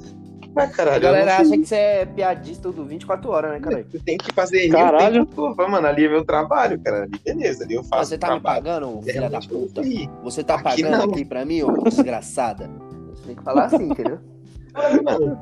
Ué, 0.56 0.68
caralho, 0.68 0.98
A 0.98 1.00
galera 1.00 1.32
eu 1.32 1.36
acha 1.42 1.58
que 1.58 1.66
você 1.66 1.76
é 1.76 2.06
piadista 2.06 2.72
do 2.72 2.86
24 2.86 3.28
horas, 3.32 3.52
né, 3.54 3.60
cara? 3.60 3.84
Você 3.90 3.98
tem 3.98 4.18
que 4.20 4.32
fazer 4.36 4.66
rir 4.68 4.70
Caralho. 4.72 5.28
Fala, 5.36 5.68
Mano, 5.68 5.88
ali 5.88 6.06
é 6.06 6.10
meu 6.10 6.24
trabalho, 6.24 6.80
cara. 6.80 7.04
Ali, 7.06 7.20
beleza, 7.26 7.64
ali 7.64 7.74
eu 7.74 7.84
faço 7.84 8.12
você 8.12 8.18
tá 8.20 8.28
me 8.36 8.40
trabalho. 8.40 8.64
pagando, 8.64 9.00
É 9.10 9.14
filha 9.14 9.30
da 9.32 9.40
puta? 9.40 9.82
você 10.22 10.42
rir. 10.42 10.44
Tá 10.46 10.54
Aqui 10.56 10.64
pagando 10.84 10.98
não. 11.08 11.12
aqui 11.12 11.26
pra 11.26 11.44
mim, 11.44 11.64
ô 11.64 11.72
desgraçada? 11.90 12.70
Você 13.16 13.24
tem 13.26 13.36
que 13.36 13.42
falar 13.44 13.66
assim, 13.66 13.84
entendeu? 13.90 14.20
Mano, 15.04 15.40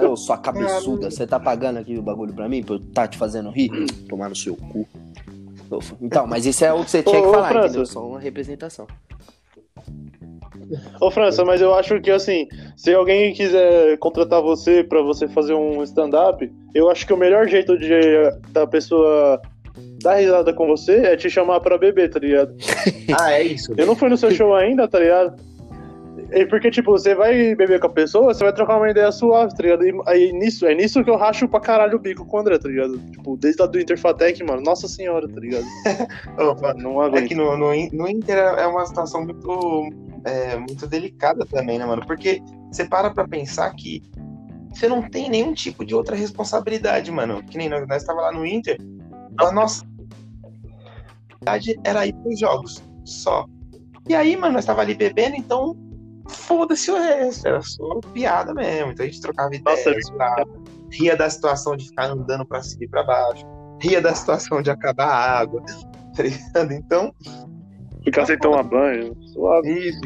Ô, 0.12 0.16
sua 0.16 0.38
cabeçuda, 0.38 1.10
você 1.10 1.26
tá 1.26 1.38
pagando 1.38 1.78
aqui 1.80 1.98
o 1.98 2.02
bagulho 2.02 2.32
pra 2.32 2.48
mim, 2.48 2.62
pra 2.62 2.76
eu 2.76 2.80
tá 2.80 3.06
te 3.06 3.18
fazendo 3.18 3.50
rir? 3.50 3.68
Tomar 4.08 4.30
no 4.30 4.36
seu 4.36 4.56
cu. 4.56 4.88
Então, 6.00 6.26
mas 6.26 6.46
isso 6.46 6.64
é 6.64 6.72
o 6.72 6.82
que 6.84 6.90
você 6.90 7.02
tinha 7.02 7.18
Ô, 7.18 7.22
que 7.22 7.28
ô, 7.28 7.32
falar, 7.32 7.48
França. 7.48 7.66
entendeu? 7.66 7.86
Só 7.86 8.06
uma 8.08 8.20
representação. 8.20 8.86
Ô, 11.00 11.10
França, 11.10 11.44
mas 11.44 11.60
eu 11.60 11.74
acho 11.74 12.00
que 12.00 12.10
assim, 12.10 12.48
se 12.76 12.94
alguém 12.94 13.32
quiser 13.32 13.98
contratar 13.98 14.40
você 14.40 14.82
pra 14.82 15.02
você 15.02 15.28
fazer 15.28 15.54
um 15.54 15.82
stand-up, 15.82 16.50
eu 16.74 16.90
acho 16.90 17.06
que 17.06 17.12
o 17.12 17.16
melhor 17.16 17.48
jeito 17.48 17.78
de 17.78 17.90
da 18.50 18.66
pessoa 18.66 19.40
dar 20.02 20.16
risada 20.16 20.52
com 20.52 20.66
você 20.66 20.98
é 20.98 21.16
te 21.16 21.28
chamar 21.28 21.60
pra 21.60 21.78
beber, 21.78 22.10
tá 22.10 22.18
ligado? 22.18 22.54
ah, 23.18 23.32
é 23.32 23.42
isso. 23.42 23.74
Eu 23.76 23.86
não 23.86 23.96
fui 23.96 24.08
no 24.08 24.16
seu 24.16 24.30
show 24.30 24.54
ainda, 24.54 24.86
tá 24.86 24.98
ligado? 24.98 25.36
E 26.32 26.46
porque, 26.46 26.70
tipo, 26.70 26.92
você 26.92 27.14
vai 27.14 27.54
beber 27.54 27.80
com 27.80 27.86
a 27.88 27.90
pessoa, 27.90 28.32
você 28.32 28.44
vai 28.44 28.52
trocar 28.52 28.76
uma 28.76 28.90
ideia 28.90 29.10
suave, 29.10 29.54
tá 29.54 29.62
ligado? 29.62 29.86
E 29.86 29.92
aí 30.06 30.32
nisso, 30.32 30.66
é 30.66 30.74
nisso 30.74 31.02
que 31.02 31.10
eu 31.10 31.16
racho 31.16 31.48
pra 31.48 31.60
caralho 31.60 31.96
o 31.96 32.00
bico 32.00 32.24
com 32.24 32.36
o 32.36 32.40
André, 32.40 32.58
tá 32.58 32.68
ligado? 32.68 32.98
Tipo, 33.10 33.36
desde 33.36 33.62
a 33.62 33.66
do 33.66 33.80
Interfatec, 33.80 34.42
mano, 34.44 34.62
nossa 34.62 34.86
senhora, 34.86 35.28
tá 35.28 35.40
ligado? 35.40 35.64
Opa, 36.38 36.74
Não 36.74 37.02
É 37.16 37.22
que 37.22 37.34
no, 37.34 37.56
no, 37.56 37.70
no 37.92 38.08
Inter 38.08 38.36
é 38.36 38.66
uma 38.66 38.86
situação 38.86 39.24
muito, 39.24 39.90
é, 40.24 40.56
muito 40.56 40.86
delicada 40.86 41.44
também, 41.46 41.78
né, 41.78 41.86
mano? 41.86 42.06
Porque 42.06 42.40
você 42.70 42.84
para 42.84 43.10
pra 43.10 43.26
pensar 43.26 43.70
que 43.74 44.02
você 44.70 44.88
não 44.88 45.02
tem 45.02 45.28
nenhum 45.28 45.52
tipo 45.52 45.84
de 45.84 45.94
outra 45.94 46.16
responsabilidade, 46.16 47.10
mano. 47.10 47.42
Que 47.42 47.58
nem 47.58 47.68
nós, 47.68 47.86
nós 47.88 48.04
tava 48.04 48.20
lá 48.20 48.32
no 48.32 48.46
Inter, 48.46 48.78
a 49.38 49.52
nossa 49.52 49.84
responsabilidade 51.44 51.80
era 51.84 52.06
ir 52.06 52.14
pros 52.14 52.38
jogos, 52.38 52.82
só. 53.04 53.46
E 54.08 54.14
aí, 54.14 54.36
mano, 54.36 54.54
nós 54.54 54.64
tava 54.64 54.82
ali 54.82 54.94
bebendo, 54.94 55.36
então 55.36 55.74
foda-se 56.28 56.90
o 56.90 56.96
resto, 56.96 57.46
era 57.46 57.62
só 57.62 58.00
piada 58.12 58.54
mesmo. 58.54 58.92
Então 58.92 59.04
a 59.04 59.08
gente 59.08 59.20
trocava 59.20 59.54
ideias, 59.54 60.10
Nossa, 60.10 60.44
ria 60.90 61.16
da 61.16 61.28
situação 61.28 61.76
de 61.76 61.86
ficar 61.86 62.06
andando 62.06 62.44
pra 62.46 62.62
cima 62.62 62.84
e 62.84 62.88
pra 62.88 63.02
baixo, 63.02 63.44
ria 63.80 64.00
da 64.00 64.14
situação 64.14 64.62
de 64.62 64.70
acabar 64.70 65.06
a 65.06 65.38
água, 65.40 65.62
tá 66.16 66.22
ligado? 66.22 66.72
Então, 66.72 67.12
Ficar 68.04 68.26
sem 68.26 68.38
tomar 68.38 68.62
banho, 68.62 69.16
suave. 69.32 69.88
isso, 69.88 70.00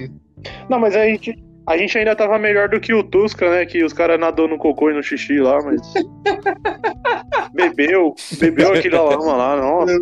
Não, 0.71 0.79
mas 0.79 0.95
a 0.95 1.05
gente, 1.05 1.37
a 1.67 1.77
gente 1.77 1.99
ainda 1.99 2.15
tava 2.15 2.39
melhor 2.39 2.69
do 2.69 2.79
que 2.79 2.95
o 2.95 3.03
Tusca, 3.03 3.51
né? 3.51 3.67
Que 3.67 3.83
os 3.83 3.93
caras 3.93 4.21
nadou 4.21 4.47
no 4.47 4.57
cocô 4.57 4.89
e 4.91 4.95
no 4.95 5.03
xixi 5.03 5.41
lá, 5.41 5.61
mas. 5.61 5.81
bebeu, 7.53 8.15
bebeu 8.39 8.73
aqui 8.73 8.89
da 8.89 9.03
lama 9.03 9.37
lá, 9.37 9.57
nossa. 9.57 9.93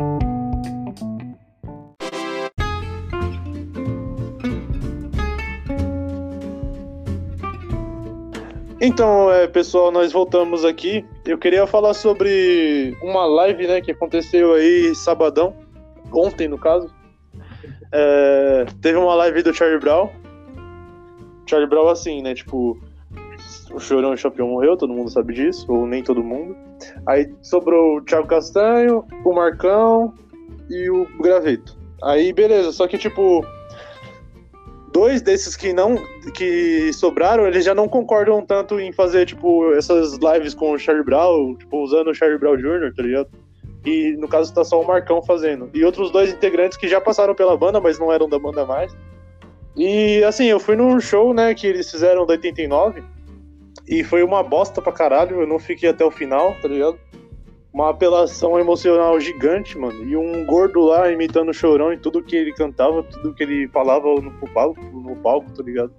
Então, 8.80 9.30
é, 9.30 9.46
pessoal, 9.46 9.92
nós 9.92 10.10
voltamos 10.10 10.64
aqui. 10.64 11.04
Eu 11.26 11.36
queria 11.36 11.66
falar 11.66 11.92
sobre 11.92 12.96
uma 13.02 13.26
live, 13.26 13.66
né, 13.66 13.80
que 13.82 13.90
aconteceu 13.90 14.54
aí 14.54 14.94
sabadão, 14.94 15.54
ontem 16.10 16.48
no 16.48 16.56
caso. 16.56 16.90
É, 17.92 18.64
teve 18.80 18.96
uma 18.96 19.14
live 19.16 19.42
do 19.42 19.52
Charlie 19.52 19.78
Brown. 19.78 20.08
Charlie 21.46 21.68
Brown 21.68 21.88
assim, 21.88 22.22
né, 22.22 22.32
tipo, 22.32 22.78
o 23.70 23.78
Chorão 23.78 24.12
e 24.12 24.14
o 24.14 24.16
Champion 24.16 24.48
morreu, 24.48 24.78
todo 24.78 24.94
mundo 24.94 25.10
sabe 25.10 25.34
disso, 25.34 25.70
ou 25.70 25.86
nem 25.86 26.02
todo 26.02 26.24
mundo. 26.24 26.56
Aí 27.06 27.30
sobrou 27.42 27.98
o 27.98 28.00
Thiago 28.00 28.28
Castanho, 28.28 29.04
o 29.24 29.32
Marcão 29.34 30.14
e 30.70 30.88
o 30.88 31.06
Graveto. 31.20 31.76
Aí 32.02 32.32
beleza, 32.32 32.72
só 32.72 32.88
que 32.88 32.96
tipo 32.96 33.44
dois 34.92 35.22
desses 35.22 35.56
que 35.56 35.72
não 35.72 35.96
que 36.34 36.92
sobraram, 36.92 37.46
eles 37.46 37.64
já 37.64 37.74
não 37.74 37.88
concordam 37.88 38.44
tanto 38.44 38.78
em 38.80 38.92
fazer 38.92 39.26
tipo 39.26 39.72
essas 39.74 40.18
lives 40.18 40.54
com 40.54 40.72
o 40.72 40.78
Charlie 40.78 41.04
Brown, 41.04 41.54
tipo 41.56 41.82
usando 41.82 42.08
o 42.08 42.14
Charlie 42.14 42.38
Brown 42.38 42.56
Jr., 42.56 42.92
tá 42.94 43.02
ligado? 43.02 43.28
E 43.84 44.12
no 44.18 44.28
caso 44.28 44.52
tá 44.52 44.62
só 44.62 44.80
o 44.80 44.86
Marcão 44.86 45.22
fazendo. 45.22 45.70
E 45.72 45.84
outros 45.84 46.10
dois 46.10 46.30
integrantes 46.30 46.76
que 46.76 46.88
já 46.88 47.00
passaram 47.00 47.34
pela 47.34 47.56
banda, 47.56 47.80
mas 47.80 47.98
não 47.98 48.12
eram 48.12 48.28
da 48.28 48.38
banda 48.38 48.66
mais. 48.66 48.94
E 49.76 50.22
assim, 50.24 50.46
eu 50.46 50.60
fui 50.60 50.76
num 50.76 51.00
show, 51.00 51.32
né, 51.32 51.54
que 51.54 51.66
eles 51.66 51.90
fizeram 51.90 52.26
da 52.26 52.32
89. 52.32 53.02
E 53.88 54.04
foi 54.04 54.22
uma 54.22 54.42
bosta 54.42 54.82
pra 54.82 54.92
caralho, 54.92 55.40
eu 55.40 55.46
não 55.46 55.58
fiquei 55.58 55.88
até 55.88 56.04
o 56.04 56.10
final, 56.10 56.54
tá 56.60 56.68
ligado? 56.68 56.98
Uma 57.72 57.90
apelação 57.90 58.58
emocional 58.58 59.18
gigante, 59.20 59.78
mano. 59.78 60.02
E 60.02 60.16
um 60.16 60.44
gordo 60.44 60.80
lá 60.80 61.10
imitando 61.10 61.50
o 61.50 61.54
chorão 61.54 61.92
e 61.92 61.96
tudo 61.96 62.22
que 62.22 62.34
ele 62.36 62.52
cantava, 62.52 63.02
tudo 63.02 63.32
que 63.32 63.42
ele 63.42 63.68
falava 63.68 64.08
no 64.20 64.32
palco, 64.48 64.80
no 64.92 65.14
palco, 65.16 65.50
tá 65.52 65.62
ligado? 65.62 65.92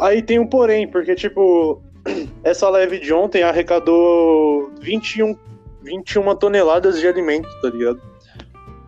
Aí 0.00 0.22
tem 0.22 0.38
um 0.38 0.46
porém, 0.46 0.88
porque, 0.88 1.14
tipo, 1.14 1.82
essa 2.42 2.68
live 2.70 2.98
de 2.98 3.12
ontem 3.12 3.42
arrecadou 3.42 4.70
21, 4.80 5.36
21 5.82 6.34
toneladas 6.36 6.98
de 6.98 7.06
alimento, 7.06 7.48
tá 7.60 7.68
ligado? 7.68 8.00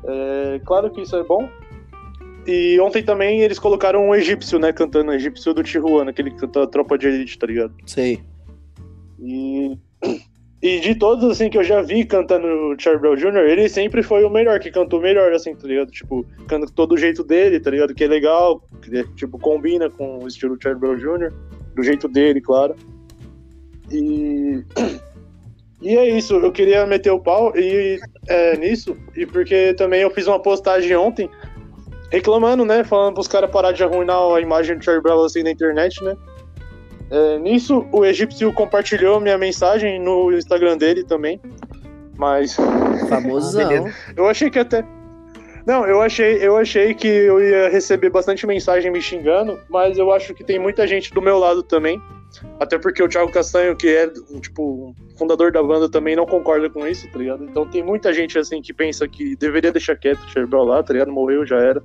É, 0.05 0.61
claro 0.65 0.91
que 0.91 1.03
isso 1.03 1.17
é 1.17 1.23
bom. 1.23 1.49
E 2.47 2.79
ontem 2.81 3.03
também 3.03 3.41
eles 3.41 3.59
colocaram 3.59 4.09
um 4.09 4.15
egípcio, 4.15 4.59
né, 4.59 4.73
cantando, 4.73 5.13
egípcio 5.13 5.53
do 5.53 5.65
Tijuana, 5.65 6.11
aquele 6.11 6.31
que 6.31 6.39
canta 6.39 6.67
Tropa 6.67 6.97
de 6.97 7.09
Elite, 7.09 7.39
tá 7.39 7.47
ligado? 7.47 7.75
Sei. 7.85 8.23
E, 9.19 9.77
e 10.67 10.81
de 10.81 10.95
todos, 10.95 11.31
assim, 11.31 11.49
que 11.49 11.59
eu 11.59 11.65
já 11.65 11.81
vi 11.83 12.05
cantando 12.05 12.75
Charlie 12.79 13.01
Brown 13.01 13.17
Jr., 13.17 13.49
ele 13.49 13.69
sempre 13.69 14.03
foi 14.03 14.25
o 14.25 14.31
melhor, 14.31 14.59
que 14.59 14.71
cantou 14.71 15.01
melhor, 15.01 15.33
assim, 15.33 15.55
tá 15.55 15.67
ligado? 15.67 15.91
Tipo, 15.91 16.27
canta 16.49 16.67
todo 16.75 16.93
o 16.93 16.99
jeito 16.99 17.23
dele, 17.23 17.61
tá 17.61 17.71
ligado? 17.71 17.95
Que 17.95 18.05
é 18.05 18.09
legal, 18.09 18.63
que, 18.83 19.05
tipo, 19.15 19.39
combina 19.39 19.89
com 19.91 20.23
o 20.23 20.27
estilo 20.27 20.57
Charlie 20.61 20.81
Brown 20.81 20.97
Jr., 20.97 21.33
do 21.75 21.83
jeito 21.83 22.09
dele, 22.09 22.41
claro. 22.41 22.75
E, 23.91 24.65
E 25.81 25.97
é 25.97 26.09
isso, 26.09 26.35
eu 26.35 26.51
queria 26.51 26.87
meter 26.87 27.11
o 27.11 27.21
pau 27.21 27.53
e 27.55 28.01
é, 28.27 28.57
nisso, 28.57 28.97
e 29.15 29.27
porque 29.27 29.75
também 29.75 30.01
eu 30.01 30.11
fiz 30.11 30.27
uma 30.27 30.41
postagem 30.41 30.97
ontem 30.97 31.29
reclamando, 32.11 32.65
né? 32.65 32.83
Falando 32.83 33.15
pros 33.15 33.29
caras 33.29 33.51
parar 33.51 33.73
de 33.73 33.85
arruinar 33.85 34.17
a 34.17 34.41
imagem 34.41 34.79
do 34.79 34.85
Charlie 34.85 35.03
Brown 35.03 35.23
assim 35.25 35.43
na 35.43 35.51
internet, 35.51 36.03
né? 36.03 36.17
É, 37.11 37.39
nisso, 37.39 37.87
o 37.93 38.05
egípcio 38.05 38.53
compartilhou 38.53 39.21
minha 39.21 39.39
mensagem 39.39 40.01
no 40.01 40.33
Instagram 40.33 40.77
dele 40.77 41.05
também. 41.05 41.41
Mas. 42.17 42.57
Famosão. 43.09 43.89
eu 44.17 44.29
achei 44.29 44.51
que 44.51 44.59
até. 44.59 44.85
Não, 45.67 45.85
eu 45.85 46.01
achei, 46.01 46.37
eu 46.37 46.57
achei 46.57 46.95
que 46.95 47.09
eu 47.09 47.43
ia 47.43 47.69
receber 47.69 48.09
bastante 48.09 48.47
mensagem 48.47 48.89
me 48.89 49.03
xingando, 49.03 49.59
mas 49.69 49.99
eu 49.99 50.13
acho 50.13 50.33
que 50.33 50.45
tem 50.45 50.61
muita 50.61 50.87
gente 50.87 51.13
do 51.13 51.21
meu 51.21 51.39
lado 51.39 51.61
também. 51.61 52.01
Até 52.61 52.79
porque 52.79 53.03
o 53.03 53.09
Thiago 53.09 53.33
Castanho, 53.33 53.75
que 53.75 53.89
é 53.89 54.09
tipo 54.41 54.95
fundador 55.17 55.51
da 55.51 55.63
banda, 55.63 55.89
também 55.89 56.15
não 56.15 56.25
concorda 56.25 56.71
com 56.71 56.87
isso, 56.87 57.11
tá 57.11 57.19
ligado? 57.19 57.45
Então 57.45 57.67
tem 57.67 57.83
muita 57.83 58.13
gente 58.13 58.39
assim 58.39 58.63
que 58.63 58.73
pensa 58.73 59.09
que 59.09 59.35
deveria 59.35 59.73
deixar 59.73 59.97
quieto 59.97 60.21
o 60.21 60.29
Cherbel 60.29 60.63
lá, 60.63 60.83
tá 60.85 60.93
ligado? 60.93 61.11
Morreu, 61.11 61.45
já 61.45 61.57
era. 61.57 61.83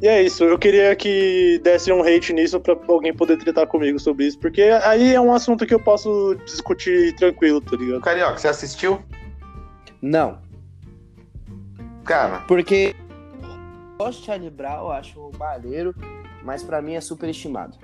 E 0.00 0.06
é 0.06 0.22
isso, 0.22 0.44
eu 0.44 0.58
queria 0.58 0.94
que 0.94 1.60
desse 1.64 1.92
um 1.92 2.02
hate 2.02 2.32
nisso 2.32 2.60
pra 2.60 2.76
alguém 2.88 3.12
poder 3.12 3.36
tratar 3.38 3.66
comigo 3.66 3.98
sobre 3.98 4.26
isso, 4.26 4.38
porque 4.38 4.62
aí 4.84 5.14
é 5.14 5.20
um 5.20 5.32
assunto 5.32 5.66
que 5.66 5.74
eu 5.74 5.80
posso 5.80 6.36
discutir 6.44 7.14
tranquilo, 7.16 7.60
tá 7.60 7.76
ligado? 7.76 8.00
Carioca, 8.00 8.38
você 8.38 8.46
assistiu? 8.46 9.02
Não, 10.00 10.38
Cara, 12.08 12.38
porque 12.48 12.96
eu 13.98 14.06
gosto 14.06 14.20
de 14.20 14.24
Charlie 14.24 14.48
Brown, 14.48 14.78
eu 14.78 14.92
acho 14.92 15.30
maneiro, 15.38 15.94
mas 16.42 16.62
pra 16.62 16.80
mim 16.80 16.94
é 16.94 17.02
superestimado. 17.02 17.76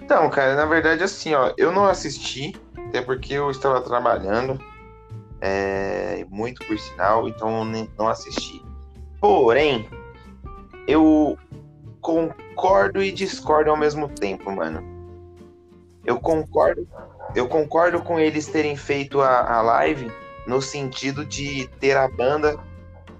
então, 0.00 0.30
cara, 0.30 0.56
na 0.56 0.64
verdade, 0.64 1.04
assim, 1.04 1.34
ó, 1.34 1.52
eu 1.58 1.70
não 1.70 1.84
assisti, 1.84 2.56
até 2.88 3.02
porque 3.02 3.34
eu 3.34 3.50
estava 3.50 3.82
trabalhando, 3.82 4.58
é, 5.38 6.24
muito 6.30 6.64
por 6.66 6.78
sinal, 6.78 7.28
então 7.28 7.62
não 7.98 8.08
assisti. 8.08 8.64
Porém, 9.20 9.86
eu 10.88 11.38
concordo 12.00 13.02
e 13.02 13.12
discordo 13.12 13.70
ao 13.70 13.76
mesmo 13.76 14.08
tempo, 14.08 14.50
mano. 14.50 14.82
Eu 16.06 16.18
concordo, 16.18 16.88
eu 17.34 17.46
concordo 17.46 18.00
com 18.00 18.18
eles 18.18 18.46
terem 18.46 18.74
feito 18.74 19.20
a, 19.20 19.58
a 19.58 19.60
live 19.60 20.10
no 20.46 20.62
sentido 20.62 21.26
de 21.26 21.68
ter 21.78 21.94
a 21.94 22.08
banda 22.08 22.58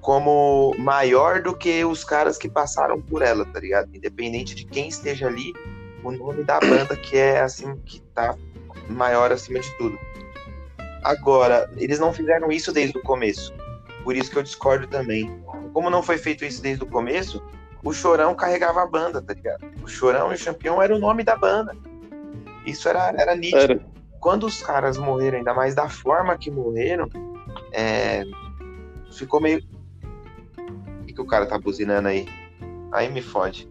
como 0.00 0.74
maior 0.78 1.42
do 1.42 1.54
que 1.54 1.84
os 1.84 2.02
caras 2.02 2.38
que 2.38 2.48
passaram 2.48 2.98
por 2.98 3.20
ela, 3.20 3.44
tá 3.44 3.60
ligado? 3.60 3.94
Independente 3.94 4.54
de 4.54 4.64
quem 4.64 4.88
esteja 4.88 5.26
ali, 5.26 5.52
o 6.02 6.10
nome 6.10 6.44
da 6.44 6.58
banda 6.58 6.96
que 6.96 7.18
é 7.18 7.40
assim 7.40 7.76
que 7.84 8.00
tá 8.14 8.34
maior 8.88 9.30
acima 9.30 9.60
de 9.60 9.70
tudo. 9.76 9.98
Agora, 11.04 11.70
eles 11.76 11.98
não 11.98 12.14
fizeram 12.14 12.50
isso 12.50 12.72
desde 12.72 12.96
o 12.96 13.02
começo. 13.02 13.52
Por 14.08 14.16
isso 14.16 14.30
que 14.30 14.38
eu 14.38 14.42
discordo 14.42 14.86
também. 14.86 15.30
Como 15.74 15.90
não 15.90 16.02
foi 16.02 16.16
feito 16.16 16.42
isso 16.42 16.62
desde 16.62 16.82
o 16.82 16.86
começo, 16.86 17.46
o 17.84 17.92
Chorão 17.92 18.34
carregava 18.34 18.82
a 18.82 18.86
banda, 18.86 19.20
tá 19.20 19.34
ligado? 19.34 19.66
O 19.82 19.86
Chorão 19.86 20.32
e 20.32 20.34
o 20.34 20.38
Champion 20.38 20.80
era 20.80 20.96
o 20.96 20.98
nome 20.98 21.22
da 21.22 21.36
banda. 21.36 21.76
Isso 22.64 22.88
era, 22.88 23.10
era 23.10 23.36
nítido. 23.36 23.60
Era. 23.60 23.86
Quando 24.18 24.46
os 24.46 24.62
caras 24.62 24.96
morreram, 24.96 25.36
ainda 25.36 25.52
mais 25.52 25.74
da 25.74 25.90
forma 25.90 26.38
que 26.38 26.50
morreram, 26.50 27.06
é, 27.70 28.24
ficou 29.12 29.42
meio. 29.42 29.62
O 31.02 31.04
que, 31.04 31.12
que 31.12 31.20
o 31.20 31.26
cara 31.26 31.44
tá 31.44 31.58
buzinando 31.58 32.08
aí? 32.08 32.26
Aí 32.90 33.12
me 33.12 33.20
fode. 33.20 33.70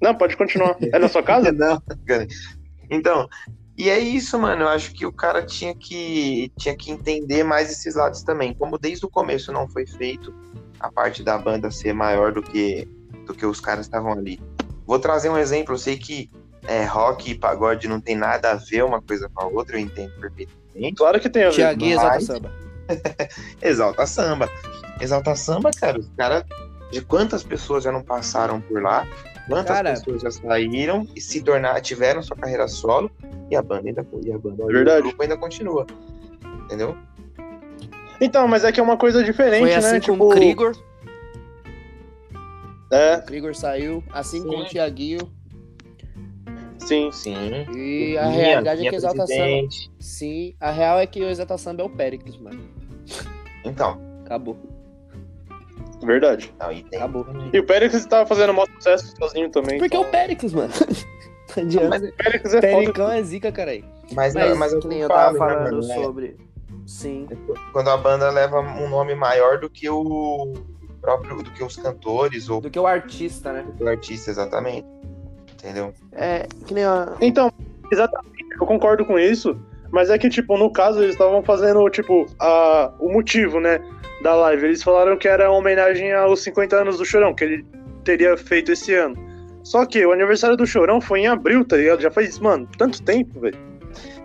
Não, 0.00 0.14
pode 0.14 0.36
continuar. 0.36 0.76
É 0.80 0.96
na 0.96 1.08
sua 1.08 1.24
casa? 1.24 1.50
Não. 1.50 1.82
Então, 2.88 3.28
e 3.82 3.90
é 3.90 3.98
isso, 3.98 4.38
mano. 4.38 4.62
Eu 4.62 4.68
acho 4.68 4.92
que 4.92 5.04
o 5.04 5.12
cara 5.12 5.42
tinha 5.42 5.74
que, 5.74 6.52
tinha 6.56 6.76
que 6.76 6.90
entender 6.90 7.42
mais 7.42 7.70
esses 7.70 7.94
lados 7.94 8.22
também. 8.22 8.54
Como 8.54 8.78
desde 8.78 9.04
o 9.04 9.10
começo 9.10 9.52
não 9.52 9.68
foi 9.68 9.86
feito 9.86 10.32
a 10.78 10.90
parte 10.90 11.22
da 11.22 11.36
banda 11.36 11.70
ser 11.70 11.92
maior 11.92 12.32
do 12.32 12.42
que, 12.42 12.86
do 13.26 13.34
que 13.34 13.44
os 13.44 13.60
caras 13.60 13.86
estavam 13.86 14.12
ali. 14.12 14.40
Vou 14.86 14.98
trazer 14.98 15.28
um 15.30 15.36
exemplo. 15.38 15.74
Eu 15.74 15.78
sei 15.78 15.96
que 15.96 16.30
é, 16.66 16.84
rock 16.84 17.30
e 17.30 17.34
pagode 17.34 17.88
não 17.88 18.00
tem 18.00 18.14
nada 18.14 18.52
a 18.52 18.54
ver 18.54 18.84
uma 18.84 19.02
coisa 19.02 19.28
com 19.28 19.42
a 19.42 19.46
outra, 19.46 19.76
eu 19.76 19.80
entendo 19.80 20.12
perfeitamente. 20.20 20.94
Claro 20.96 21.20
que 21.20 21.28
tem 21.28 21.42
a 21.44 21.48
ver. 21.50 21.54
Tiaguinho 21.56 21.92
exalta 21.92 22.14
mas- 22.14 22.24
samba. 22.24 22.52
Exalta 23.62 24.06
Samba. 24.06 24.50
Exalta 25.00 25.36
Samba, 25.36 25.70
cara, 25.72 25.98
os 25.98 26.08
caras. 26.16 26.44
De 26.90 27.00
quantas 27.00 27.42
pessoas 27.42 27.84
já 27.84 27.90
não 27.90 28.02
passaram 28.02 28.60
por 28.60 28.82
lá? 28.82 29.06
Quantas 29.48 29.76
Cara. 29.76 29.90
pessoas 29.90 30.22
já 30.22 30.30
saíram 30.30 31.06
e 31.16 31.20
se 31.20 31.42
tornaram, 31.42 31.80
tiveram 31.80 32.22
sua 32.22 32.36
carreira 32.36 32.66
solo 32.68 33.10
e 33.50 33.56
a 33.56 33.62
banda 33.62 33.88
ainda 33.88 34.06
e 34.24 34.32
a 34.32 34.38
banda, 34.38 34.64
Verdade. 34.66 35.00
o 35.00 35.02
grupo 35.08 35.22
ainda 35.22 35.36
continua. 35.36 35.86
Entendeu? 36.64 36.96
Então, 38.20 38.46
mas 38.46 38.64
é 38.64 38.70
que 38.70 38.78
é 38.78 38.82
uma 38.82 38.96
coisa 38.96 39.22
diferente, 39.24 39.60
Foi 39.62 39.70
né? 39.70 39.76
assim 39.76 39.98
tipo, 40.00 40.16
com 40.16 40.26
o 40.26 40.30
Krigor. 40.30 40.76
É, 42.90 43.16
O 43.16 43.22
Krigor 43.22 43.54
saiu, 43.54 44.02
assim 44.12 44.40
Sim. 44.42 44.48
com 44.48 44.56
o 44.58 44.64
Tiaguinho. 44.66 45.20
sim. 46.78 47.10
Sim. 47.10 47.34
E 47.74 48.16
a 48.18 48.22
Tinha- 48.22 48.30
realidade 48.30 48.68
é 48.68 48.80
tinha 48.80 48.90
que 48.90 48.96
Exalta 48.96 49.26
Samba. 49.26 49.26
presidente. 49.26 49.90
Sim, 49.98 50.54
a 50.60 50.70
real 50.70 50.98
é 51.00 51.06
que 51.06 51.20
o 51.20 51.28
Exalta 51.28 51.56
Samba 51.58 51.82
é 51.82 51.86
o 51.86 51.90
Péricles, 51.90 52.36
mano. 52.36 52.60
Então, 53.64 54.00
Acabou. 54.24 54.56
Verdade. 56.06 56.54
não, 56.58 56.72
e 56.72 56.82
tem. 56.84 56.98
Acabou. 56.98 57.26
E 57.52 57.58
o 57.58 57.64
Péricles 57.64 58.04
tava 58.06 58.26
fazendo 58.26 58.52
maior 58.52 58.68
sucesso 58.76 59.14
sozinho 59.16 59.50
também. 59.50 59.78
Porque 59.78 59.96
é 59.96 59.98
o 59.98 60.02
então... 60.02 60.10
Péricles, 60.10 60.52
mano. 60.52 60.72
Não 61.56 61.62
adianta. 61.64 61.88
Mas, 61.88 62.02
o 62.02 62.12
Péricles 62.12 62.54
é 62.54 62.60
foda. 62.60 62.76
Pericão 62.76 63.12
é 63.12 63.22
zica, 63.22 63.52
caralho. 63.52 63.84
mas, 64.12 64.34
Mas, 64.34 64.50
não, 64.50 64.56
mas 64.56 64.72
eu, 64.72 64.80
que 64.80 64.88
nem 64.88 65.00
eu 65.00 65.08
tava 65.08 65.32
né, 65.32 65.38
falando 65.38 65.64
mano, 65.64 65.92
é, 65.92 65.94
sobre. 65.94 66.36
Sim. 66.86 67.28
Quando 67.72 67.90
a 67.90 67.96
banda 67.96 68.30
leva 68.30 68.60
um 68.60 68.88
nome 68.88 69.14
maior 69.14 69.58
do 69.58 69.68
que 69.68 69.88
o 69.88 70.52
próprio, 71.00 71.42
do 71.42 71.50
que 71.50 71.62
os 71.62 71.76
cantores 71.76 72.48
ou 72.48 72.60
Do 72.60 72.70
que 72.70 72.78
o 72.78 72.86
artista, 72.86 73.52
né? 73.52 73.66
o 73.78 73.88
artista, 73.88 74.30
exatamente. 74.30 74.86
Entendeu? 75.52 75.92
É, 76.12 76.46
que 76.66 76.72
nem 76.72 76.84
a. 76.84 77.14
Então, 77.20 77.52
exatamente, 77.90 78.46
eu 78.58 78.66
concordo 78.66 79.04
com 79.04 79.18
isso, 79.18 79.60
mas 79.90 80.10
é 80.10 80.18
que, 80.18 80.28
tipo, 80.28 80.56
no 80.56 80.72
caso, 80.72 81.00
eles 81.00 81.12
estavam 81.12 81.42
fazendo, 81.42 81.88
tipo, 81.90 82.26
a, 82.38 82.92
o 82.98 83.12
motivo, 83.12 83.60
né, 83.60 83.78
da 84.22 84.34
live. 84.34 84.66
Eles 84.66 84.82
falaram 84.82 85.16
que 85.16 85.28
era 85.28 85.50
uma 85.50 85.58
homenagem 85.58 86.12
aos 86.12 86.42
50 86.42 86.76
anos 86.76 86.98
do 86.98 87.04
Chorão, 87.04 87.34
que 87.34 87.44
ele 87.44 87.66
teria 88.04 88.36
feito 88.36 88.72
esse 88.72 88.94
ano. 88.94 89.16
Só 89.62 89.86
que 89.86 90.04
o 90.04 90.12
aniversário 90.12 90.56
do 90.56 90.66
Chorão 90.66 91.00
foi 91.00 91.20
em 91.20 91.26
abril, 91.26 91.64
tá 91.64 91.76
ligado? 91.76 92.00
Já 92.00 92.10
faz, 92.10 92.38
mano, 92.38 92.68
tanto 92.78 93.02
tempo, 93.02 93.40
velho. 93.40 93.58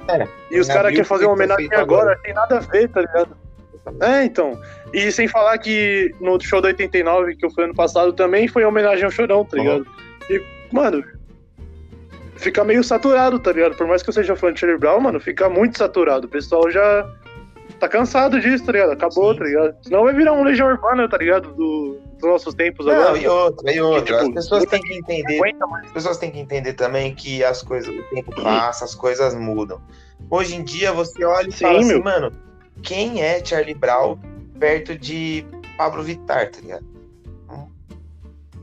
É, 0.07 0.27
E 0.51 0.59
os 0.59 0.67
caras 0.67 0.91
querem 0.91 1.03
fazer 1.03 1.25
uma 1.25 1.33
homenagem 1.33 1.67
agora, 1.73 2.13
agora. 2.13 2.19
tem 2.23 2.33
nada 2.33 2.57
a 2.57 2.59
ver, 2.61 2.87
tá 2.89 3.01
ligado? 3.01 3.35
É, 4.01 4.23
então. 4.23 4.59
E 4.93 5.11
sem 5.11 5.27
falar 5.27 5.57
que 5.57 6.13
no 6.19 6.39
show 6.41 6.61
da 6.61 6.69
89, 6.69 7.35
que 7.35 7.45
eu 7.45 7.51
fui 7.51 7.63
ano 7.65 7.75
passado, 7.75 8.13
também 8.13 8.47
foi 8.47 8.63
em 8.63 8.65
homenagem 8.65 9.05
ao 9.05 9.11
Chorão, 9.11 9.45
tá 9.45 9.57
ligado? 9.57 9.85
E, 10.29 10.41
mano, 10.71 11.03
fica 12.37 12.63
meio 12.63 12.83
saturado, 12.83 13.39
tá 13.39 13.51
ligado? 13.51 13.75
Por 13.75 13.87
mais 13.87 14.01
que 14.01 14.09
eu 14.09 14.13
seja 14.13 14.35
fã 14.35 14.51
de 14.53 14.59
Charlie 14.59 14.79
Brown, 14.79 14.99
mano, 14.99 15.19
fica 15.19 15.49
muito 15.49 15.77
saturado. 15.77 16.25
O 16.25 16.29
pessoal 16.29 16.69
já 16.71 17.05
tá 17.79 17.87
cansado 17.87 18.39
disso, 18.39 18.65
tá 18.65 18.71
ligado? 18.71 18.91
Acabou, 18.91 19.33
Sim. 19.33 19.39
tá 19.39 19.45
ligado? 19.45 19.75
Senão 19.81 20.03
vai 20.03 20.13
virar 20.13 20.33
um 20.33 20.43
Legião 20.43 20.67
Urbana, 20.67 21.07
tá 21.07 21.17
ligado? 21.17 21.53
Do, 21.53 21.99
dos 22.19 22.29
nossos 22.29 22.53
tempos 22.53 22.85
Não, 22.85 22.93
agora. 22.93 23.17
e 23.17 23.27
outra, 23.27 23.71
e 23.71 23.81
outra. 23.81 24.03
tipo, 24.03 24.17
as 24.39 24.45
pessoas 24.45 24.65
têm 24.65 24.81
que 24.81 24.93
entender. 24.93 25.41
As 25.83 25.91
pessoas 25.91 26.17
têm 26.17 26.31
que 26.31 26.39
entender 26.39 26.73
também 26.73 27.13
que 27.13 27.43
as 27.43 27.61
coisas, 27.61 27.93
o 27.93 28.03
tempo 28.15 28.33
passa, 28.41 28.85
as 28.85 28.95
coisas 28.95 29.35
mudam. 29.35 29.81
Hoje 30.29 30.55
em 30.55 30.63
dia 30.63 30.91
você 30.91 31.23
olha 31.23 31.49
e 31.49 31.51
Sim, 31.51 31.65
fala 31.65 31.79
assim, 31.79 31.87
meu. 31.87 32.03
mano, 32.03 32.31
quem 32.81 33.21
é 33.21 33.43
Charlie 33.43 33.73
Brown 33.75 34.17
perto 34.59 34.97
de 34.97 35.45
Pablo 35.77 36.03
Vittar, 36.03 36.49
tá 36.51 36.59
ligado? 36.59 36.97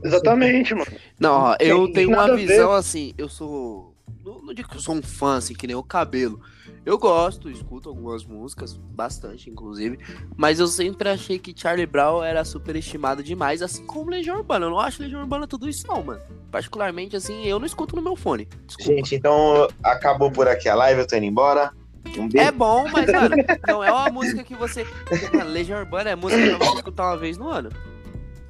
Exatamente, 0.05 0.75
mano. 0.75 0.91
Não, 1.19 1.55
eu 1.59 1.91
tenho 1.91 2.09
uma 2.09 2.35
visão 2.35 2.71
assim, 2.71 3.13
eu 3.17 3.27
sou. 3.27 3.95
Não, 4.23 4.39
não 4.41 4.53
digo 4.53 4.69
que 4.69 4.77
eu 4.77 4.81
sou 4.81 4.95
um 4.95 5.01
fã, 5.01 5.37
assim, 5.37 5.55
que 5.55 5.65
nem 5.65 5.75
o 5.75 5.81
cabelo. 5.83 6.39
Eu 6.85 6.99
gosto, 6.99 7.49
escuto 7.49 7.89
algumas 7.89 8.23
músicas, 8.23 8.77
bastante, 8.77 9.49
inclusive. 9.49 9.97
Mas 10.37 10.59
eu 10.59 10.67
sempre 10.67 11.09
achei 11.09 11.39
que 11.39 11.53
Charlie 11.55 11.87
Brown 11.87 12.23
era 12.23 12.45
superestimado 12.45 13.23
demais, 13.23 13.63
assim 13.63 13.85
como 13.87 14.11
Legião 14.11 14.37
Urbana. 14.37 14.67
Eu 14.67 14.69
não 14.69 14.79
acho 14.79 15.01
Legião 15.01 15.21
Urbana 15.21 15.47
tudo 15.47 15.67
isso, 15.67 15.87
não, 15.87 16.03
mano. 16.03 16.21
Particularmente, 16.51 17.15
assim, 17.15 17.43
eu 17.43 17.57
não 17.57 17.65
escuto 17.65 17.95
no 17.95 18.01
meu 18.03 18.15
fone. 18.15 18.47
Desculpa. 18.67 18.93
Gente, 18.93 19.15
então 19.15 19.67
acabou 19.83 20.31
por 20.31 20.47
aqui 20.47 20.69
a 20.69 20.75
live, 20.75 21.01
eu 21.01 21.07
tô 21.07 21.15
indo 21.15 21.25
embora. 21.25 21.73
Um 22.17 22.29
beijo. 22.29 22.47
É 22.47 22.51
bom, 22.51 22.87
mas, 22.91 23.11
mano, 23.11 23.35
não 23.67 23.83
é 23.83 23.91
uma 23.91 24.09
música 24.11 24.43
que 24.43 24.53
você. 24.53 24.85
Mano, 25.33 25.49
Legião 25.49 25.79
Urbana 25.79 26.11
é 26.11 26.15
música 26.15 26.55
pra 26.55 26.67
você 26.67 26.75
escutar 26.75 27.07
uma 27.07 27.17
vez 27.17 27.35
no 27.35 27.49
ano. 27.49 27.69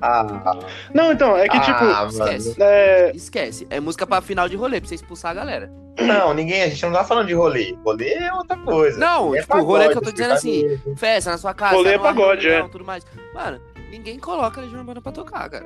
Ah, 0.07 0.57
Não, 0.93 1.11
então, 1.11 1.35
é 1.37 1.47
que, 1.47 1.59
tipo, 1.59 1.77
ah, 1.83 2.05
esquece. 2.09 2.49
mano. 2.59 2.71
é, 2.71 3.11
Esquece. 3.15 3.67
É 3.69 3.79
música 3.79 4.05
pra 4.05 4.21
final 4.21 4.47
de 4.47 4.55
rolê, 4.55 4.79
pra 4.79 4.87
você 4.87 4.95
expulsar 4.95 5.31
a 5.31 5.33
galera. 5.33 5.71
Não, 5.99 6.33
ninguém, 6.33 6.61
a 6.63 6.67
gente 6.67 6.83
não 6.85 6.91
tá 6.91 7.03
falando 7.03 7.27
de 7.27 7.33
rolê. 7.33 7.75
Rolê 7.83 8.13
é 8.13 8.33
outra 8.33 8.57
coisa. 8.57 8.99
Não, 8.99 9.33
É 9.35 9.41
tipo, 9.41 9.57
o 9.57 9.63
rolê 9.63 9.85
que 9.85 9.91
eu 9.91 9.93
tô 9.95 9.99
pagode, 10.01 10.15
dizendo 10.17 10.33
assim, 10.33 10.59
sertanejo. 10.61 10.95
festa 10.97 11.31
na 11.31 11.37
sua 11.37 11.53
casa, 11.53 11.75
Rolê 11.75 11.93
é 11.93 11.97
pagode, 11.99 12.45
reunião, 12.47 12.65
é. 12.67 12.69
tudo 12.69 12.83
mais. 12.85 13.05
Mano, 13.33 13.61
ninguém 13.89 14.19
coloca 14.19 14.61
Legião 14.61 14.79
Urbana 14.81 15.01
pra 15.01 15.11
tocar, 15.11 15.49
cara. 15.49 15.65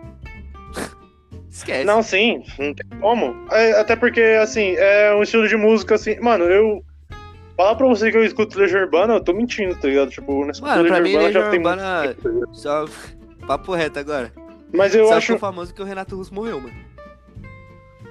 Esquece. 1.49 1.83
Não, 1.83 2.03
sim, 2.03 2.43
não 2.59 2.73
tem 2.75 2.99
como. 2.99 3.35
É, 3.51 3.79
até 3.79 3.95
porque, 3.95 4.21
assim, 4.41 4.75
é 4.77 5.13
um 5.15 5.23
estilo 5.23 5.47
de 5.47 5.57
música, 5.57 5.95
assim. 5.95 6.19
Mano, 6.19 6.45
eu. 6.45 6.83
Falar 7.57 7.75
pra 7.75 7.87
você 7.87 8.09
que 8.09 8.15
eu 8.15 8.23
escuto 8.23 8.57
Legião 8.57 8.81
Urbana, 8.83 9.15
eu 9.15 9.19
tô 9.21 9.33
mentindo, 9.33 9.75
tá 9.75 9.87
ligado? 9.87 10.09
Tipo, 10.11 10.49
escuto 10.49 10.69
Mano, 10.71 10.87
pra 10.87 11.01
mim, 11.01 11.13
Urbana 11.15 11.31
já 11.33 11.49
tem 11.49 11.59
muito 11.59 11.77
tempo, 11.77 12.45
tá? 12.47 12.53
Só. 12.53 12.85
Papo 13.49 13.73
reto 13.73 13.97
agora. 13.97 14.31
Mas 14.71 14.93
eu 14.93 15.07
Só 15.07 15.15
acho. 15.15 15.25
ficou 15.25 15.39
famoso 15.39 15.73
que 15.73 15.81
o 15.81 15.85
Renato 15.85 16.15
Russo 16.15 16.31
morreu, 16.31 16.61
mano. 16.61 16.75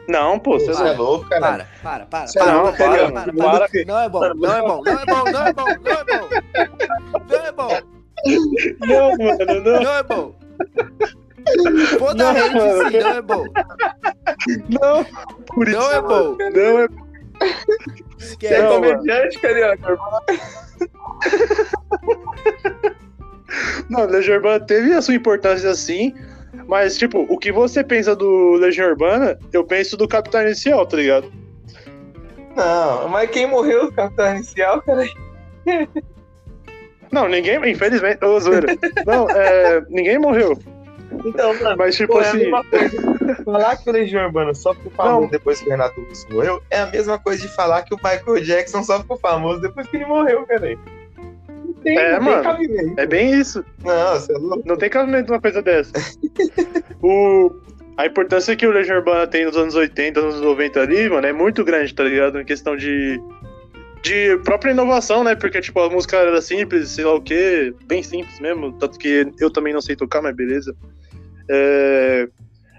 Não, 0.09 0.37
pô, 0.37 0.59
você 0.59 0.73
não. 0.73 0.85
é 0.85 0.93
louco, 0.97 1.29
cara. 1.29 1.41
Para, 1.41 1.67
para, 1.81 2.07
para. 2.07 2.27
Você 2.27 2.39
para, 2.41 2.53
não, 2.53 2.63
para, 2.65 2.77
para, 2.77 3.13
para, 3.13 3.33
para, 3.33 3.69
para. 3.69 3.85
Não 3.87 4.01
é 4.01 4.09
bom, 4.09 4.21
não 4.35 4.53
é 4.53 4.63
bom, 4.63 4.83
não 4.83 4.99
é 4.99 5.07
bom, 5.07 5.25
não 5.31 5.47
é 5.47 5.53
bom, 5.53 5.67
não 5.79 5.93
é 5.93 6.05
bom. 6.05 6.29
Não 7.29 7.47
é 7.47 7.53
bom, 7.53 7.69
Não, 8.81 9.11
mano, 9.17 9.61
não. 9.63 9.81
não 9.81 9.95
é 9.95 10.03
bom. 10.03 10.35
Toda 12.01 12.25
Não, 12.25 12.33
rede 12.33 12.55
mano. 12.57 12.91
sim, 12.91 12.99
não 12.99 13.11
é 13.11 13.23
bom. 13.23 13.45
Não, 14.69 15.05
por 15.47 15.69
isso. 15.69 15.79
Não 15.79 15.93
é 15.93 16.03
bom. 16.03 16.37
Não 16.37 16.79
é. 16.81 16.89
Esquece. 18.19 18.55
Você 18.55 18.61
é 18.61 18.67
comediante, 18.67 19.39
carioca. 19.39 19.99
Não, 23.89 24.05
Legião 24.07 24.37
Urbana 24.37 24.61
teve 24.61 24.93
a 24.93 25.01
sua 25.01 25.15
importância 25.15 25.75
sim, 25.75 26.15
mas, 26.67 26.99
tipo, 26.99 27.27
o 27.29 27.39
que 27.39 27.51
você 27.51 27.83
pensa 27.83 28.15
do 28.15 28.53
Legião 28.55 28.89
Urbana, 28.89 29.39
eu 29.53 29.65
penso 29.65 29.97
do 29.97 30.09
Capital 30.09 30.43
Inicial, 30.43 30.87
tá 30.87 30.97
ligado? 30.97 31.33
Não, 32.57 33.09
mas 33.09 33.31
quem 33.31 33.47
morreu 33.47 33.87
do 33.87 33.93
Capitão 33.93 34.35
Inicial, 34.35 34.83
cara? 34.83 35.07
Não, 37.11 37.29
ninguém, 37.29 37.57
infelizmente, 37.71 38.23
ô, 38.25 38.39
zoeira. 38.39 38.77
Não, 39.07 39.29
é, 39.31 39.81
ninguém 39.89 40.19
morreu, 40.19 40.59
Então, 41.25 41.55
mano, 41.59 41.77
mas, 41.79 41.97
tipo 41.97 42.15
pô, 42.15 42.21
é 42.21 42.29
assim, 42.29 42.51
coisa. 42.51 43.45
Falar 43.45 43.77
que 43.77 43.89
o 43.89 43.93
Legião 43.93 44.27
Urbana 44.27 44.53
só 44.55 44.75
ficou 44.75 44.93
famoso 44.93 45.21
Não. 45.23 45.29
depois 45.29 45.61
que 45.61 45.67
o 45.67 45.71
Renato 45.71 46.01
Russo 46.03 46.27
morreu 46.31 46.63
é 46.71 46.81
a 46.81 46.87
mesma 46.87 47.19
coisa 47.19 47.47
de 47.47 47.55
falar 47.55 47.83
que 47.83 47.95
o 47.95 47.97
Michael 47.97 48.45
Jackson 48.45 48.83
só 48.83 49.01
ficou 49.01 49.17
famoso 49.17 49.61
depois 49.61 49.87
que 49.87 49.97
ele 49.97 50.07
morreu, 50.07 50.45
cara. 50.47 50.77
Tem, 51.83 51.97
É, 51.99 52.13
não 52.19 52.23
mano. 52.23 52.43
tem 52.43 52.53
cabimento. 52.53 53.01
é 53.01 53.07
bem 53.07 53.35
isso. 53.41 53.65
Não, 53.85 54.15
você 54.15 54.33
é 54.33 54.39
louco. 54.39 54.63
Não 54.67 54.77
tem 54.77 54.91
cabimento 54.91 55.33
uma 55.33 55.41
coisa 55.41 55.63
dessa. 55.63 55.93
o, 57.03 57.53
a 57.97 58.07
importância 58.07 58.55
que 58.57 58.67
o 58.67 58.71
Legião 58.71 58.99
Urbana 58.99 59.27
tem 59.27 59.45
nos 59.45 59.57
anos 59.57 59.75
80, 59.75 60.21
anos 60.21 60.41
90 60.41 60.81
ali, 60.81 61.09
mano, 61.09 61.27
é 61.27 61.33
muito 61.33 61.65
grande, 61.65 61.95
tá 61.95 62.05
ligado? 62.05 62.41
Em 62.41 62.45
questão 62.45 62.77
de. 62.77 63.21
De 64.01 64.39
própria 64.45 64.71
inovação, 64.71 65.25
né? 65.25 65.35
Porque, 65.35 65.61
tipo, 65.61 65.81
a 65.81 65.91
música 65.91 66.17
era 66.19 66.41
simples, 66.41 66.91
sei 66.91 67.05
lá 67.05 67.15
o 67.15 67.21
quê, 67.21 67.75
bem 67.87 68.01
simples 68.01 68.39
mesmo. 68.39 68.73
Tanto 68.79 68.97
que 68.97 69.27
eu 69.41 69.51
também 69.51 69.73
não 69.73 69.81
sei 69.81 69.97
tocar, 69.97 70.23
mas 70.23 70.37
beleza. 70.37 70.73
É, 71.51 72.29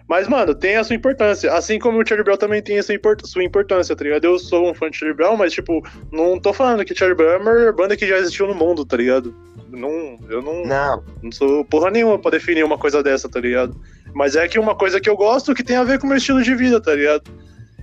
Mas, 0.09 0.27
mano, 0.27 0.55
tem 0.55 0.75
a 0.75 0.83
sua 0.83 0.95
importância. 0.95 1.53
Assim 1.53 1.77
como 1.77 1.99
o 2.01 2.05
Charlie 2.07 2.23
Brown 2.25 2.35
também 2.37 2.63
tem 2.63 2.79
a 2.79 2.83
sua, 2.83 2.95
import- 2.95 3.23
sua 3.25 3.43
importância, 3.43 3.95
tá 3.95 4.03
ligado? 4.03 4.25
Eu 4.25 4.39
sou 4.39 4.67
um 4.69 4.73
fã 4.73 4.89
de 4.89 4.97
Charlie 4.97 5.15
Brown, 5.15 5.37
mas, 5.37 5.53
tipo, 5.53 5.85
não 6.11 6.39
tô 6.39 6.51
falando 6.51 6.83
que 6.83 6.95
Charlie 6.95 7.15
Brown 7.15 7.29
é 7.29 7.35
a 7.35 7.39
maior 7.39 7.73
banda 7.73 7.95
que 7.95 8.07
já 8.07 8.17
existiu 8.17 8.47
no 8.47 8.55
mundo, 8.55 8.83
tá 8.83 8.97
ligado? 8.97 9.35
Não, 9.69 10.17
eu 10.27 10.41
não, 10.41 10.65
Não, 10.65 11.03
não 11.21 11.31
sou 11.31 11.63
porra 11.63 11.91
nenhuma 11.91 12.17
pra 12.17 12.31
definir 12.31 12.63
uma 12.65 12.75
coisa 12.77 13.03
dessa, 13.03 13.29
tá 13.29 13.39
ligado? 13.39 13.79
Mas 14.15 14.35
é 14.35 14.47
que 14.47 14.57
uma 14.57 14.73
coisa 14.73 14.99
que 14.99 15.07
eu 15.07 15.15
gosto 15.15 15.53
que 15.53 15.63
tem 15.63 15.75
a 15.75 15.83
ver 15.83 15.99
com 15.99 16.07
o 16.07 16.09
meu 16.09 16.17
estilo 16.17 16.41
de 16.41 16.55
vida, 16.55 16.81
tá 16.81 16.95
ligado? 16.95 17.29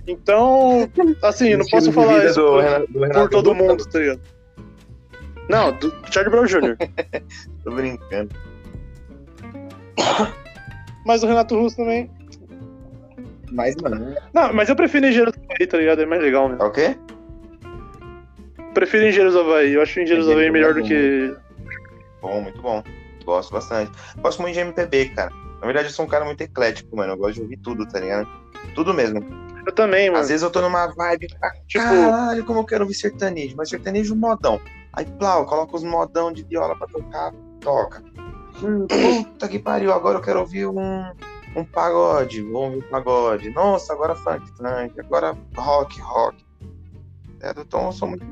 Então, 0.05 0.89
assim, 1.23 1.51
eu 1.51 1.59
não 1.59 1.65
posso 1.71 1.93
falar 1.93 2.25
isso 2.25 2.41
do 2.41 2.47
por, 2.47 2.61
Renato, 2.61 2.87
do 2.87 2.93
por 2.93 3.07
Renato 3.07 3.29
todo 3.29 3.53
Russo, 3.53 3.63
mundo, 3.63 3.85
tá 3.87 3.99
ligado? 3.99 4.21
Não, 5.49 5.71
do 5.77 5.93
Charlie 6.11 6.29
Brown 6.29 6.45
Jr. 6.45 6.75
Tô 7.63 7.71
brincando. 7.71 8.35
Mas 11.05 11.23
o 11.23 11.27
Renato 11.27 11.55
Russo 11.57 11.77
também. 11.77 12.11
Mas, 13.51 13.75
mano, 13.77 14.15
Não, 14.33 14.53
mas 14.53 14.67
eu 14.69 14.75
prefiro 14.75 15.05
Engenheiros 15.05 15.33
do 15.33 15.41
Havaí, 15.45 15.67
tá 15.67 15.77
ligado? 15.77 16.01
É 16.01 16.05
mais 16.05 16.21
legal, 16.21 16.49
né? 16.49 16.57
é 16.59 16.63
o 16.63 16.71
quê? 16.71 16.97
Prefiro 18.73 19.05
Engenheiros 19.07 19.33
do 19.33 19.39
Havaí. 19.41 19.73
Eu 19.73 19.81
acho 19.81 19.99
Engenheiros 19.99 20.25
do 20.27 20.33
Havaí 20.33 20.51
melhor 20.51 20.73
do 20.73 20.83
que. 20.83 21.35
Bom, 22.21 22.41
muito 22.41 22.61
bom. 22.61 22.83
Gosto 23.25 23.51
bastante. 23.51 23.91
Gosto 24.17 24.41
muito 24.41 24.53
de 24.53 24.59
MPB, 24.61 25.09
cara. 25.09 25.31
Na 25.59 25.65
verdade, 25.65 25.87
eu 25.87 25.91
sou 25.93 26.05
um 26.05 26.07
cara 26.07 26.23
muito 26.25 26.41
eclético, 26.41 26.95
mano. 26.95 27.13
Eu 27.13 27.17
gosto 27.17 27.35
de 27.35 27.41
ouvir 27.41 27.57
tudo, 27.57 27.87
tá 27.87 27.99
ligado? 27.99 28.27
Tudo 28.75 28.93
mesmo. 28.93 29.19
Eu 29.65 29.73
também, 29.73 30.09
mano. 30.09 30.21
Às 30.21 30.29
vezes 30.29 30.43
eu 30.43 30.49
tô 30.49 30.61
numa 30.61 30.87
vibe, 30.87 31.27
Tipo- 31.67 31.83
caralho, 31.83 32.45
como 32.45 32.59
eu 32.59 32.65
quero 32.65 32.83
ouvir 32.83 32.93
sertanejo. 32.93 33.55
Mas 33.57 33.69
sertanejo 33.69 34.15
modão. 34.15 34.61
Aí, 34.93 35.05
plau, 35.05 35.45
coloca 35.45 35.75
os 35.75 35.83
modão 35.83 36.31
de 36.31 36.43
viola 36.43 36.75
pra 36.77 36.87
tocar, 36.87 37.33
toca. 37.59 38.03
Hum, 38.63 38.87
puta 38.87 39.47
que 39.47 39.59
pariu, 39.59 39.91
agora 39.93 40.17
eu 40.17 40.21
quero 40.21 40.39
ouvir 40.39 40.65
um, 40.67 41.03
um 41.55 41.63
pagode. 41.63 42.41
Vou 42.41 42.65
ouvir 42.65 42.77
um 42.77 42.89
pagode. 42.89 43.49
Nossa, 43.51 43.93
agora 43.93 44.15
funk, 44.15 44.47
funk. 44.57 44.99
Agora 44.99 45.35
rock, 45.55 45.99
rock. 46.01 46.45
É, 47.41 47.53
então 47.59 47.85
eu 47.85 47.91
sou 47.91 48.07
muito... 48.07 48.25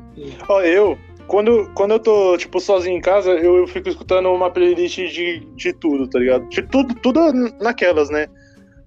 Ó, 0.47 0.61
eu, 0.61 0.97
quando, 1.27 1.69
quando 1.75 1.91
eu 1.91 1.99
tô, 1.99 2.37
tipo, 2.37 2.59
sozinho 2.59 2.97
em 2.97 3.01
casa, 3.01 3.31
eu, 3.31 3.57
eu 3.57 3.67
fico 3.67 3.89
escutando 3.89 4.31
uma 4.31 4.49
playlist 4.49 4.95
de, 4.97 5.39
de 5.55 5.73
tudo, 5.73 6.07
tá 6.07 6.19
ligado? 6.19 6.47
De 6.49 6.61
tudo, 6.63 6.93
tudo 6.95 7.19
naquelas, 7.59 8.09
né? 8.09 8.27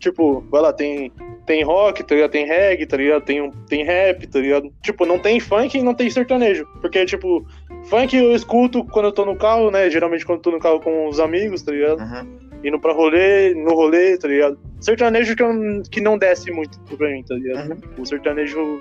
Tipo, 0.00 0.40
vai 0.50 0.62
lá, 0.62 0.72
tem, 0.72 1.12
tem 1.44 1.64
rock, 1.64 2.04
tá 2.04 2.14
ligado? 2.14 2.30
Tem 2.30 2.46
reggae, 2.46 2.86
tá 2.86 2.96
ligado? 2.96 3.24
Tem, 3.24 3.42
um- 3.42 3.50
tem 3.50 3.84
rap, 3.84 4.26
tá 4.26 4.38
ligado? 4.38 4.72
Tipo, 4.82 5.04
não 5.04 5.18
tem 5.18 5.40
funk 5.40 5.76
e 5.76 5.82
não 5.82 5.94
tem 5.94 6.08
sertanejo. 6.08 6.66
Porque, 6.80 7.04
tipo, 7.04 7.44
funk 7.84 8.16
eu 8.16 8.32
escuto 8.32 8.84
quando 8.84 9.06
eu 9.06 9.12
tô 9.12 9.24
no 9.24 9.36
carro, 9.36 9.70
né? 9.70 9.90
Geralmente 9.90 10.24
quando 10.24 10.38
eu 10.38 10.42
tô 10.42 10.50
no 10.52 10.60
carro 10.60 10.80
com 10.80 11.08
os 11.08 11.18
amigos, 11.18 11.62
tá 11.62 11.72
ligado? 11.72 12.00
Uhum. 12.00 12.47
Indo 12.64 12.78
pra 12.80 12.92
rolê, 12.92 13.54
no 13.54 13.70
rolê, 13.74 14.16
tá 14.18 14.26
ligado? 14.28 14.58
Sertanejo 14.80 15.36
que, 15.36 15.42
eu- 15.42 15.82
que 15.90 16.00
não 16.00 16.18
desce 16.18 16.50
muito 16.50 16.78
pra 16.96 17.08
mim, 17.08 17.22
tá 17.22 17.34
ligado? 17.34 17.76
O 17.96 18.04
sertanejo 18.04 18.80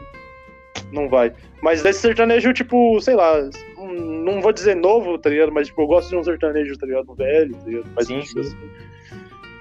não 0.91 1.07
vai. 1.09 1.31
Mas 1.61 1.81
desse 1.83 1.99
sertanejo, 2.01 2.53
tipo, 2.53 2.99
sei 3.01 3.15
lá, 3.15 3.33
um- 3.77 4.23
não 4.23 4.41
vou 4.41 4.51
dizer 4.51 4.75
novo, 4.75 5.17
tá 5.17 5.29
ligado? 5.29 5.51
Mas, 5.51 5.67
tipo, 5.67 5.81
eu 5.81 5.87
gosto 5.87 6.09
de 6.09 6.15
um 6.15 6.23
sertanejo, 6.23 6.77
tá 6.77 6.85
ligado? 6.85 7.13
Velho, 7.15 7.55
tá 7.55 7.65
ligado? 7.65 7.87
Mais 7.95 8.07
Sim, 8.07 8.21
sim. 8.23 8.39
assim. 8.39 8.57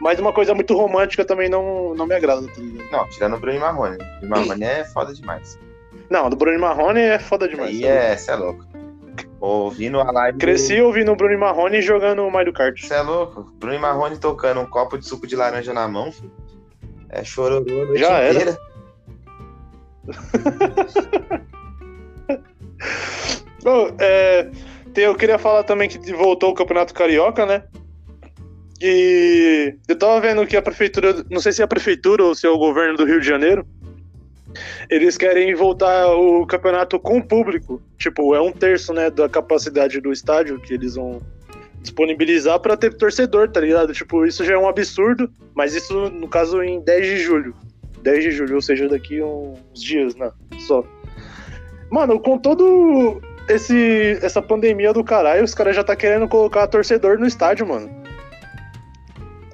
Mas 0.01 0.19
uma 0.21 0.33
coisa 0.33 0.55
muito 0.55 0.75
romântica 0.77 1.25
também 1.25 1.49
não, 1.49 1.95
não 1.95 2.07
me 2.07 2.15
agrada, 2.15 2.47
tá 2.47 2.61
ligado? 2.61 2.91
Não, 2.91 3.09
tirando 3.11 3.37
o 3.37 3.39
Bruno 3.41 3.57
e 3.57 3.61
Marrone. 3.61 3.97
O 3.97 3.99
Bruno 3.99 4.25
e 4.25 4.29
Marrone 4.49 4.65
é 4.65 4.85
foda 4.85 5.13
demais. 5.15 5.59
Não, 6.11 6.29
do 6.31 6.37
Bruno 6.37 6.57
e 6.57 6.61
Marrone 6.61 7.01
é 7.01 7.19
foda 7.19 7.49
demais. 7.49 7.71
Aí 7.75 7.83
tá 7.83 7.89
é, 7.89 8.17
cê 8.17 8.31
é 8.31 8.35
louco. 8.37 8.65
Ouvindo 9.41 10.01
a 10.01 10.11
live. 10.11 10.39
do- 10.39 10.41
Cresci 10.41 10.81
ouvindo 10.81 11.13
o 11.13 11.17
Bruno 11.17 11.39
Marrone 11.39 11.83
jogando 11.83 12.29
Mario 12.31 12.53
Kart. 12.53 12.81
Você 12.81 12.95
é 12.95 13.03
louco? 13.03 13.43
Bruno 13.59 13.79
Marrone 13.79 14.19
tocando 14.19 14.61
um 14.61 14.67
copo 14.67 14.97
de 14.99 15.07
suco 15.07 15.27
de 15.27 15.37
laranja 15.37 15.73
na 15.75 15.87
mão, 15.87 16.11
filho. 16.11 16.33
É 17.11 17.23
chororô 17.23 17.65
a 17.83 17.85
noite 17.87 17.99
Já 18.01 18.19
era. 18.19 18.33
inteira. 18.35 18.59
Bom, 23.63 23.91
é, 23.99 24.49
eu 24.97 25.15
queria 25.15 25.39
falar 25.39 25.65
também 25.65 25.89
que 25.89 25.99
voltou 26.13 26.51
o 26.51 26.55
Campeonato 26.55 26.95
Carioca, 26.95 27.45
né? 27.45 27.65
E 28.81 29.75
eu 29.89 29.99
tava 29.99 30.21
vendo 30.21 30.47
que 30.47 30.57
a 30.57 30.63
prefeitura, 30.63 31.25
não 31.31 31.41
sei 31.41 31.53
se 31.53 31.63
é 31.63 31.65
a 31.65 31.69
prefeitura 31.69 32.23
ou 32.23 32.35
se 32.35 32.47
é 32.47 32.51
o 32.51 32.59
governo 32.59 32.97
do 32.97 33.05
Rio 33.07 33.21
de 33.21 33.27
Janeiro, 33.27 33.67
eles 34.91 35.17
querem 35.17 35.55
voltar 35.55 36.09
o 36.09 36.47
campeonato 36.47 36.99
com 36.99 37.21
público. 37.21 37.83
Tipo, 37.99 38.35
é 38.35 38.41
um 38.41 38.53
terço, 38.53 38.93
né, 38.93 39.11
da 39.11 39.29
capacidade 39.29 40.01
do 40.01 40.13
estádio 40.13 40.61
que 40.61 40.75
eles 40.75 40.95
vão 40.95 41.21
disponibilizar 41.81 42.59
pra 42.61 42.77
ter 42.77 42.95
torcedor, 42.95 43.49
tá 43.49 43.61
ligado? 43.61 43.93
Tipo, 43.93 44.27
isso 44.27 44.45
já 44.45 44.55
é 44.55 44.59
um 44.59 44.69
absurdo, 44.69 45.31
mas 45.55 45.75
isso, 45.75 46.11
no 46.11 46.29
caso, 46.29 46.63
em 46.63 46.81
10 46.81 47.07
de 47.07 47.19
julho. 47.19 47.55
10 48.03 48.25
de 48.25 48.31
julho, 48.31 48.57
ou 48.57 48.63
seja, 48.63 48.89
daqui 48.89 49.23
uns 49.23 49.83
dias, 49.83 50.15
né? 50.17 50.31
Só. 50.59 50.85
Mano, 51.91 52.19
com 52.21 52.39
todo 52.39 53.21
esse 53.49 54.19
essa 54.23 54.43
pandemia 54.43 54.93
do 54.93 55.05
caralho, 55.05 55.45
os 55.45 55.55
caras 55.55 55.77
já 55.77 55.85
tá 55.85 55.95
querendo 55.95 56.29
colocar 56.29 56.67
torcedor 56.67 57.19
no 57.19 57.27
estádio, 57.27 57.67
mano. 57.67 58.06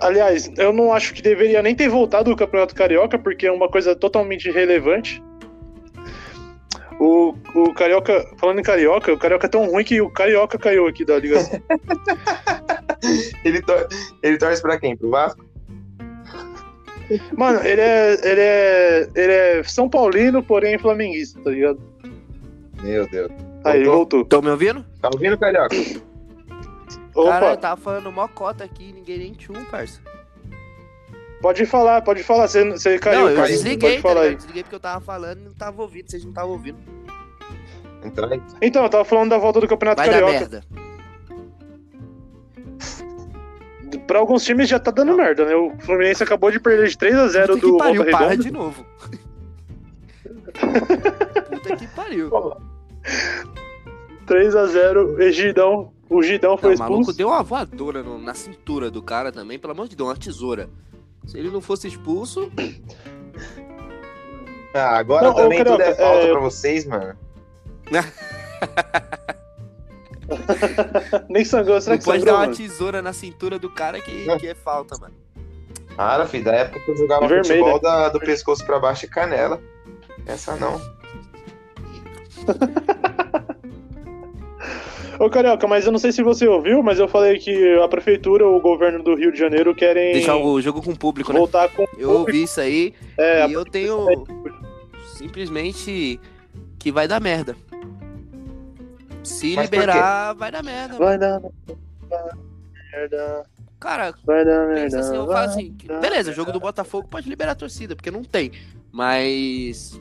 Aliás, 0.02 0.50
eu 0.58 0.72
não 0.72 0.92
acho 0.92 1.14
que 1.14 1.22
deveria 1.22 1.62
nem 1.62 1.74
ter 1.74 1.88
voltado 1.88 2.30
o 2.30 2.36
Campeonato 2.36 2.74
Carioca, 2.74 3.18
porque 3.18 3.46
é 3.46 3.52
uma 3.52 3.68
coisa 3.68 3.94
totalmente 3.94 4.48
irrelevante. 4.48 5.22
O, 6.98 7.34
o 7.54 7.72
Carioca, 7.72 8.28
falando 8.36 8.58
em 8.58 8.62
Carioca, 8.62 9.12
o 9.12 9.18
Carioca 9.18 9.46
é 9.46 9.48
tão 9.48 9.66
ruim 9.70 9.84
que 9.84 10.00
o 10.00 10.10
Carioca 10.10 10.58
caiu 10.58 10.86
aqui 10.86 11.04
da 11.04 11.18
ligação. 11.18 11.60
Ele, 13.44 13.60
tor 13.60 13.88
ele 14.22 14.38
torce 14.38 14.62
pra 14.62 14.78
quem? 14.78 14.96
Pro 14.96 15.10
Vasco? 15.10 15.44
Mano, 17.36 17.58
ele 17.66 17.80
é, 17.80 18.12
ele 18.22 18.40
é. 18.40 19.08
Ele 19.12 19.32
é 19.32 19.62
São 19.64 19.88
Paulino, 19.88 20.40
porém 20.40 20.78
flamenguista, 20.78 21.40
tá 21.42 21.50
ligado? 21.50 21.80
Meu 22.80 23.08
Deus. 23.08 23.32
Aí, 23.64 23.80
ele 23.80 23.88
voltou. 23.88 24.24
Tão 24.24 24.40
me 24.40 24.50
ouvindo? 24.50 24.86
Tá 25.00 25.10
ouvindo, 25.12 25.36
Carioca? 25.36 25.74
Opa, 27.14 27.30
Cara, 27.30 27.50
eu 27.52 27.56
tava 27.56 27.80
falando 27.80 28.10
mó 28.12 28.26
cota 28.28 28.64
aqui, 28.64 28.92
ninguém 28.92 29.18
nem 29.18 29.32
tchum, 29.34 29.64
parça. 29.66 30.00
pode 31.40 31.66
falar, 31.66 32.00
pode 32.02 32.22
falar. 32.22 32.48
Você, 32.48 32.70
você 32.70 32.98
caiu, 32.98 33.20
não, 33.20 33.28
eu 33.30 33.36
caiu. 33.36 33.48
desliguei, 33.48 33.90
Pode 33.90 34.02
tá 34.02 34.08
falar 34.08 34.20
aí. 34.22 34.34
Desliguei 34.36 34.62
porque 34.62 34.74
eu 34.76 34.80
tava 34.80 35.00
falando 35.04 35.40
e 35.40 35.44
não 35.44 35.52
tava 35.54 35.82
ouvindo, 35.82 36.10
vocês 36.10 36.22
não 36.22 36.30
estavam 36.30 36.50
ouvindo. 36.52 36.78
Entra 38.04 38.26
aí. 38.32 38.42
Então, 38.62 38.82
eu 38.82 38.88
tava 38.88 39.04
falando 39.04 39.30
da 39.30 39.38
volta 39.38 39.60
do 39.60 39.68
Campeonato 39.68 39.98
Vai 40.00 40.08
dar 40.08 40.14
Carioca. 40.20 40.32
merda. 40.40 40.64
pra 44.06 44.18
alguns 44.18 44.42
times 44.44 44.68
já 44.68 44.78
tá 44.78 44.90
dando 44.90 45.14
merda, 45.16 45.44
né? 45.44 45.54
O 45.54 45.72
Fluminense 45.80 46.22
acabou 46.22 46.50
de 46.50 46.58
perder 46.58 46.88
de 46.88 46.96
3x0 46.96 47.46
Puta 47.46 47.54
que 47.54 47.60
do 47.60 47.76
pariu, 47.76 47.96
Volta 48.02 48.10
para 48.10 48.28
Redonda. 48.28 48.42
de 48.42 48.50
novo. 48.50 48.86
Puta 51.50 51.76
que 51.76 51.86
pariu. 51.88 52.30
3x0, 54.26 55.20
Egidão. 55.20 55.92
O 56.12 56.22
Gidão 56.22 56.56
foi 56.58 56.70
Não, 56.70 56.76
o 56.76 56.78
maluco 56.80 57.00
expulso. 57.00 57.18
deu 57.18 57.28
uma 57.28 57.42
voadora 57.42 58.02
no- 58.02 58.18
na 58.18 58.34
cintura 58.34 58.90
do 58.90 59.02
cara 59.02 59.32
também, 59.32 59.58
pelo 59.58 59.72
amor 59.72 59.88
de 59.88 59.96
Deus, 59.96 60.08
uma 60.10 60.16
tesoura. 60.16 60.68
Se 61.26 61.38
ele 61.38 61.50
não 61.50 61.60
fosse 61.60 61.88
expulso, 61.88 62.50
Ah, 64.74 64.96
agora 64.96 65.26
Não, 65.28 65.34
também 65.34 65.62
tudo 65.62 65.82
é 65.82 65.94
falta 65.94 66.26
é- 66.26 66.30
pra 66.30 66.40
vocês, 66.40 66.86
mano. 66.86 67.14
Nem 71.28 71.44
sangrou, 71.44 71.78
será 71.80 71.94
não 71.94 71.98
que 71.98 72.04
pode 72.06 72.20
sangrou, 72.20 72.24
dar 72.24 72.32
uma 72.40 72.46
mano? 72.46 72.56
tesoura 72.56 73.02
na 73.02 73.12
cintura 73.12 73.58
do 73.58 73.68
cara 73.68 74.00
que, 74.00 74.24
que 74.38 74.46
é 74.46 74.54
falta, 74.54 74.96
mano. 74.98 75.12
Para, 75.94 76.24
filho, 76.26 76.44
da 76.44 76.52
época 76.54 76.80
que 76.80 76.90
eu 76.90 76.96
jogava 76.96 77.28
Vermelha. 77.28 77.58
futebol 77.62 77.78
da- 77.80 78.08
do 78.08 78.18
pescoço 78.18 78.64
pra 78.64 78.78
baixo 78.80 79.04
e 79.04 79.08
canela. 79.08 79.60
Essa 80.24 80.56
não. 80.56 80.80
Ô, 85.18 85.28
Carioca, 85.30 85.66
mas 85.66 85.86
eu 85.86 85.92
não 85.92 85.98
sei 85.98 86.12
se 86.12 86.22
você 86.22 86.46
ouviu, 86.46 86.82
mas 86.82 86.98
eu 86.98 87.08
falei 87.08 87.38
que 87.38 87.78
a 87.78 87.88
prefeitura, 87.88 88.46
o 88.46 88.60
governo 88.60 89.02
do 89.02 89.14
Rio 89.14 89.32
de 89.32 89.38
Janeiro 89.38 89.74
querem 89.74 90.12
Deixar 90.12 90.36
o 90.36 90.60
jogo 90.60 90.82
com 90.82 90.92
o 90.92 90.98
público, 90.98 91.32
né? 91.32 91.38
voltar 91.38 91.68
com... 91.68 91.86
Eu 91.98 92.10
ouvi 92.10 92.44
isso 92.44 92.60
aí 92.60 92.94
É, 93.16 93.46
e 93.46 93.52
eu 93.52 93.64
tenho 93.64 94.24
simplesmente 95.16 96.20
que 96.78 96.90
vai 96.90 97.06
dar 97.06 97.20
merda. 97.20 97.56
Se 99.22 99.54
Mas 99.54 99.70
liberar, 99.70 100.34
vai 100.34 100.50
dar 100.50 100.62
merda. 100.62 100.96
Vai 100.96 101.18
dar 101.18 101.40
merda, 102.92 103.46
Cara, 103.78 104.14
vai 104.24 104.44
dar 104.44 104.68
pensa 104.68 104.96
merda. 104.96 105.00
assim, 105.00 105.26
vai 105.26 105.44
assim, 105.44 105.76
beleza, 106.00 106.30
o 106.30 106.34
jogo 106.34 106.52
do 106.52 106.60
Botafogo 106.60 107.08
pode 107.08 107.28
liberar 107.28 107.52
a 107.52 107.56
torcida, 107.56 107.94
porque 107.96 108.10
não 108.10 108.22
tem. 108.22 108.52
Mas. 108.92 109.98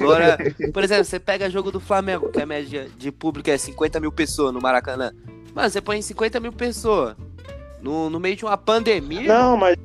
Agora, 0.00 0.38
por 0.72 0.84
exemplo, 0.84 1.04
você 1.04 1.18
pega 1.18 1.50
jogo 1.50 1.72
do 1.72 1.80
Flamengo, 1.80 2.30
que 2.30 2.40
a 2.40 2.46
média 2.46 2.88
de 2.96 3.10
público 3.10 3.50
é 3.50 3.58
50 3.58 3.98
mil 3.98 4.12
pessoas 4.12 4.54
no 4.54 4.60
Maracanã. 4.60 5.12
Mano, 5.52 5.68
você 5.68 5.80
põe 5.80 6.00
50 6.00 6.38
mil 6.38 6.52
pessoas 6.52 7.16
no, 7.82 8.08
no 8.08 8.20
meio 8.20 8.36
de 8.36 8.44
uma 8.44 8.56
pandemia. 8.56 9.26
Não, 9.26 9.56
mas... 9.56 9.76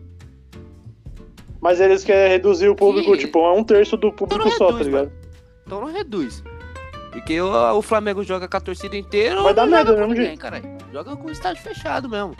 Mas 1.59 1.79
eles 1.79 2.03
querem 2.03 2.31
reduzir 2.31 2.69
o 2.69 2.75
público, 2.75 3.13
Ih. 3.13 3.19
tipo, 3.19 3.39
a 3.45 3.53
um 3.53 3.63
terço 3.63 3.95
do 3.95 4.11
público 4.11 4.43
não 4.43 4.51
só, 4.51 4.73
tá 4.73 4.83
ligado? 4.83 5.11
Então 5.65 5.79
não 5.79 5.91
reduz. 5.91 6.43
Porque 7.11 7.39
o, 7.39 7.77
o 7.77 7.81
Flamengo 7.81 8.23
joga 8.23 8.47
com 8.47 8.57
a 8.57 8.61
torcida 8.61 8.97
inteira. 8.97 9.41
Vai 9.41 9.53
dar 9.53 9.67
merda 9.67 9.95
mesmo 9.95 10.13
ninguém, 10.13 10.35
caralho. 10.35 10.65
Joga 10.91 11.15
com 11.15 11.27
o 11.27 11.31
estádio 11.31 11.61
fechado 11.61 12.09
mesmo. 12.09 12.35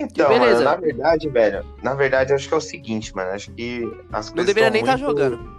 Então, 0.00 0.38
mano, 0.38 0.60
na 0.60 0.76
verdade, 0.76 1.28
velho, 1.28 1.64
na 1.82 1.94
verdade, 1.94 2.30
eu 2.32 2.36
acho 2.36 2.46
que 2.48 2.54
é 2.54 2.56
o 2.56 2.60
seguinte, 2.60 3.14
mano. 3.14 3.30
Acho 3.30 3.50
que 3.52 3.82
as 4.12 4.30
coisas. 4.30 4.34
Não 4.34 4.44
deveria 4.44 4.70
nem 4.70 4.80
estar 4.82 4.96
muito- 4.98 5.08
jogando. 5.10 5.58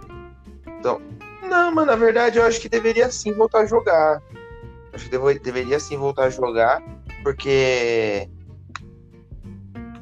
Não, 1.42 1.72
mas 1.72 1.86
na 1.86 1.96
verdade 1.96 2.38
eu 2.38 2.44
acho 2.44 2.60
que 2.60 2.68
deveria 2.68 3.10
sim 3.10 3.32
voltar 3.32 3.60
a 3.60 3.66
jogar. 3.66 4.22
Acho 4.92 5.04
que 5.06 5.10
devo- 5.10 5.34
deveria 5.38 5.80
sim 5.80 5.96
voltar 5.96 6.24
a 6.24 6.30
jogar, 6.30 6.80
porque 7.24 8.28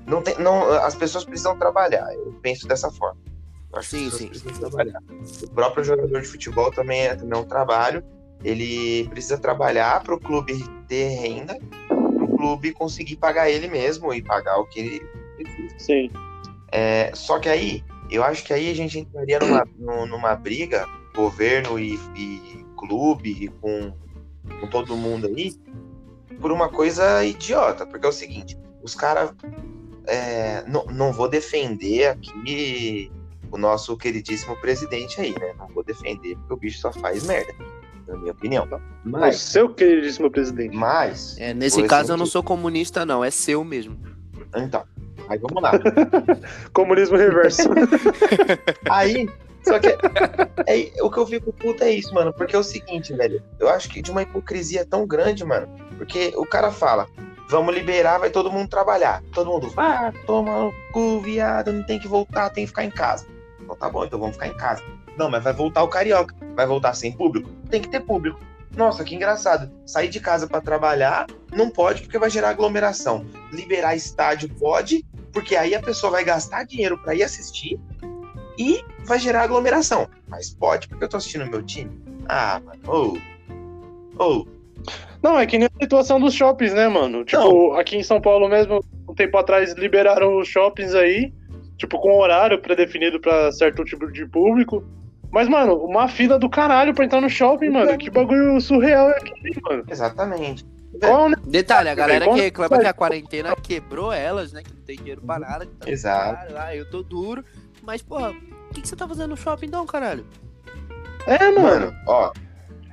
não 0.06 0.22
tem, 0.22 0.38
não, 0.38 0.70
as 0.72 0.94
pessoas 0.94 1.24
precisam 1.24 1.58
trabalhar. 1.58 2.12
Eu 2.14 2.32
penso 2.42 2.66
dessa 2.68 2.90
forma. 2.90 3.18
Eu 3.72 3.78
acho 3.78 3.90
Sim, 3.90 4.10
que 4.10 4.16
sim. 4.16 4.28
precisam 4.28 4.52
trabalhar. 4.70 5.00
O 5.42 5.50
próprio 5.50 5.84
jogador 5.84 6.20
de 6.22 6.28
futebol 6.28 6.70
também 6.70 7.02
é, 7.06 7.14
também 7.14 7.38
é 7.38 7.42
um 7.42 7.44
trabalho. 7.46 8.02
Ele 8.44 9.08
precisa 9.08 9.36
trabalhar 9.38 10.02
para 10.02 10.14
o 10.14 10.20
clube 10.20 10.64
ter 10.86 11.08
renda, 11.08 11.58
clube 12.38 12.72
conseguir 12.72 13.16
pagar 13.16 13.50
ele 13.50 13.68
mesmo 13.68 14.14
e 14.14 14.22
pagar 14.22 14.58
o 14.58 14.66
que 14.66 14.80
ele 14.80 15.00
precisa. 15.36 15.78
Sim. 15.78 16.10
É, 16.70 17.10
só 17.14 17.38
que 17.38 17.48
aí, 17.48 17.84
eu 18.10 18.22
acho 18.22 18.44
que 18.44 18.52
aí 18.52 18.70
a 18.70 18.74
gente 18.74 18.98
entraria 18.98 19.38
numa, 19.38 19.66
nu- 19.78 20.06
numa 20.06 20.34
briga, 20.34 20.86
governo 21.14 21.78
e, 21.78 21.94
e 22.16 22.64
clube, 22.76 23.44
e 23.44 23.48
com, 23.48 23.92
com 24.60 24.66
todo 24.68 24.96
mundo 24.96 25.26
aí, 25.26 25.52
por 26.40 26.52
uma 26.52 26.68
coisa 26.68 27.24
idiota. 27.24 27.84
Porque 27.86 28.06
é 28.06 28.08
o 28.08 28.12
seguinte, 28.12 28.56
os 28.82 28.94
caras. 28.94 29.32
não, 30.66 30.84
não 30.86 31.12
vou 31.12 31.28
defender 31.28 32.06
aqui 32.06 33.10
o 33.50 33.56
nosso 33.58 33.96
queridíssimo 33.96 34.54
presidente 34.56 35.20
aí, 35.20 35.32
né? 35.38 35.54
Não 35.58 35.68
vou 35.68 35.82
defender, 35.82 36.36
porque 36.36 36.52
o 36.52 36.56
bicho 36.56 36.78
só 36.80 36.92
faz 36.92 37.24
merda, 37.24 37.52
na 38.08 38.16
minha 38.16 38.32
opinião. 38.32 38.64
O 38.64 38.80
Mas, 39.04 39.36
seu 39.36 39.68
queridíssimo 39.68 40.30
presidente. 40.30 40.74
mas 40.74 41.36
É, 41.38 41.52
nesse 41.52 41.82
caso 41.84 42.12
eu 42.12 42.16
não 42.16 42.26
sou 42.26 42.42
comunista, 42.42 43.04
não. 43.04 43.22
É 43.22 43.30
seu 43.30 43.62
mesmo. 43.62 43.98
então, 44.56 44.82
aí 45.28 45.38
vamos 45.38 45.62
lá. 45.62 45.72
Comunismo 46.72 47.16
reverso. 47.16 47.68
Aí, 48.90 49.28
só 49.62 49.78
que 49.78 49.88
é, 50.66 51.02
o 51.02 51.10
que 51.10 51.18
eu 51.18 51.26
fico 51.26 51.52
puto 51.52 51.84
é 51.84 51.90
isso, 51.90 52.14
mano. 52.14 52.32
Porque 52.32 52.56
é 52.56 52.58
o 52.58 52.64
seguinte, 52.64 53.12
velho. 53.12 53.42
Eu 53.58 53.68
acho 53.68 53.88
que 53.90 54.00
de 54.00 54.10
uma 54.10 54.22
hipocrisia 54.22 54.84
tão 54.86 55.06
grande, 55.06 55.44
mano. 55.44 55.68
Porque 55.98 56.32
o 56.36 56.46
cara 56.46 56.70
fala, 56.70 57.06
vamos 57.48 57.74
liberar, 57.74 58.18
vai 58.18 58.30
todo 58.30 58.50
mundo 58.50 58.68
trabalhar. 58.68 59.22
Todo 59.32 59.50
mundo, 59.50 59.68
vai, 59.70 60.12
toma 60.26 60.64
no 60.64 60.74
cu, 60.92 61.20
viado, 61.20 61.72
não 61.72 61.82
tem 61.82 61.98
que 61.98 62.08
voltar, 62.08 62.50
tem 62.50 62.64
que 62.64 62.68
ficar 62.68 62.84
em 62.84 62.90
casa. 62.90 63.26
Então 63.68 63.76
tá 63.76 63.90
bom, 63.90 64.02
então 64.02 64.18
vamos 64.18 64.36
ficar 64.36 64.48
em 64.48 64.56
casa. 64.56 64.82
Não, 65.18 65.30
mas 65.30 65.44
vai 65.44 65.52
voltar 65.52 65.82
o 65.82 65.88
carioca. 65.88 66.34
Vai 66.56 66.66
voltar 66.66 66.94
sem 66.94 67.12
público? 67.12 67.50
Tem 67.68 67.82
que 67.82 67.88
ter 67.88 68.00
público. 68.00 68.40
Nossa, 68.74 69.04
que 69.04 69.14
engraçado. 69.14 69.70
Sair 69.84 70.08
de 70.08 70.20
casa 70.20 70.46
pra 70.46 70.62
trabalhar 70.62 71.26
não 71.52 71.68
pode 71.68 72.00
porque 72.00 72.18
vai 72.18 72.30
gerar 72.30 72.48
aglomeração. 72.48 73.26
Liberar 73.52 73.94
estádio 73.94 74.48
pode, 74.58 75.04
porque 75.34 75.54
aí 75.54 75.74
a 75.74 75.82
pessoa 75.82 76.12
vai 76.12 76.24
gastar 76.24 76.64
dinheiro 76.64 76.96
pra 76.96 77.14
ir 77.14 77.22
assistir 77.22 77.78
e 78.58 78.82
vai 79.04 79.18
gerar 79.18 79.42
aglomeração. 79.42 80.08
Mas 80.26 80.48
pode, 80.48 80.88
porque 80.88 81.04
eu 81.04 81.08
tô 81.08 81.18
assistindo 81.18 81.44
o 81.44 81.50
meu 81.50 81.62
time. 81.62 82.00
Ah, 82.26 82.62
mano. 82.64 82.80
Ou. 82.86 83.18
Ou. 84.16 84.48
Não, 85.22 85.38
é 85.38 85.46
que 85.46 85.58
nem 85.58 85.68
a 85.68 85.82
situação 85.82 86.18
dos 86.18 86.32
shoppings, 86.32 86.72
né, 86.72 86.88
mano? 86.88 87.22
Tipo, 87.22 87.74
aqui 87.74 87.96
em 87.96 88.02
São 88.02 88.18
Paulo 88.18 88.48
mesmo, 88.48 88.82
um 89.06 89.14
tempo 89.14 89.36
atrás, 89.36 89.74
liberaram 89.74 90.38
os 90.38 90.48
shoppings 90.48 90.94
aí, 90.94 91.32
tipo, 91.78 91.98
com 91.98 92.18
horário 92.18 92.58
pré-definido 92.60 93.18
pra 93.18 93.50
certo 93.52 93.84
tipo 93.84 94.10
de 94.12 94.26
público. 94.26 94.84
Mas, 95.30 95.48
mano, 95.48 95.74
uma 95.76 96.08
fila 96.08 96.38
do 96.38 96.48
caralho 96.48 96.94
pra 96.94 97.04
entrar 97.04 97.20
no 97.20 97.30
shopping, 97.30 97.70
mano. 97.70 97.96
Que 97.96 98.10
bagulho 98.10 98.60
surreal 98.60 99.10
é 99.10 99.18
aquele, 99.18 99.60
mano. 99.62 99.84
Exatamente. 99.88 100.66
Qual 101.00 101.28
é 101.28 101.32
o 101.32 101.36
Detalhe, 101.46 101.88
a 101.88 101.94
galera 101.94 102.24
que 102.26 102.40
reclama 102.40 102.78
que 102.78 102.86
a 102.86 102.92
quarentena 102.92 103.54
quebrou 103.56 104.12
elas, 104.12 104.52
né? 104.52 104.62
Que 104.62 104.74
não 104.74 104.82
tem 104.82 104.96
dinheiro 104.96 105.22
pra 105.22 105.38
nada. 105.38 105.66
Que 105.66 105.74
tá 105.76 105.90
Exato. 105.90 106.54
Ah, 106.56 106.74
eu 106.74 106.88
tô 106.90 107.02
duro. 107.02 107.44
Mas, 107.82 108.02
porra, 108.02 108.30
o 108.30 108.74
que, 108.74 108.80
que 108.80 108.88
você 108.88 108.96
tá 108.96 109.06
fazendo 109.06 109.30
no 109.30 109.36
shopping 109.36 109.66
então, 109.66 109.86
caralho? 109.86 110.26
É, 111.26 111.50
mano. 111.50 111.60
Mano, 111.60 111.96
ó. 112.06 112.32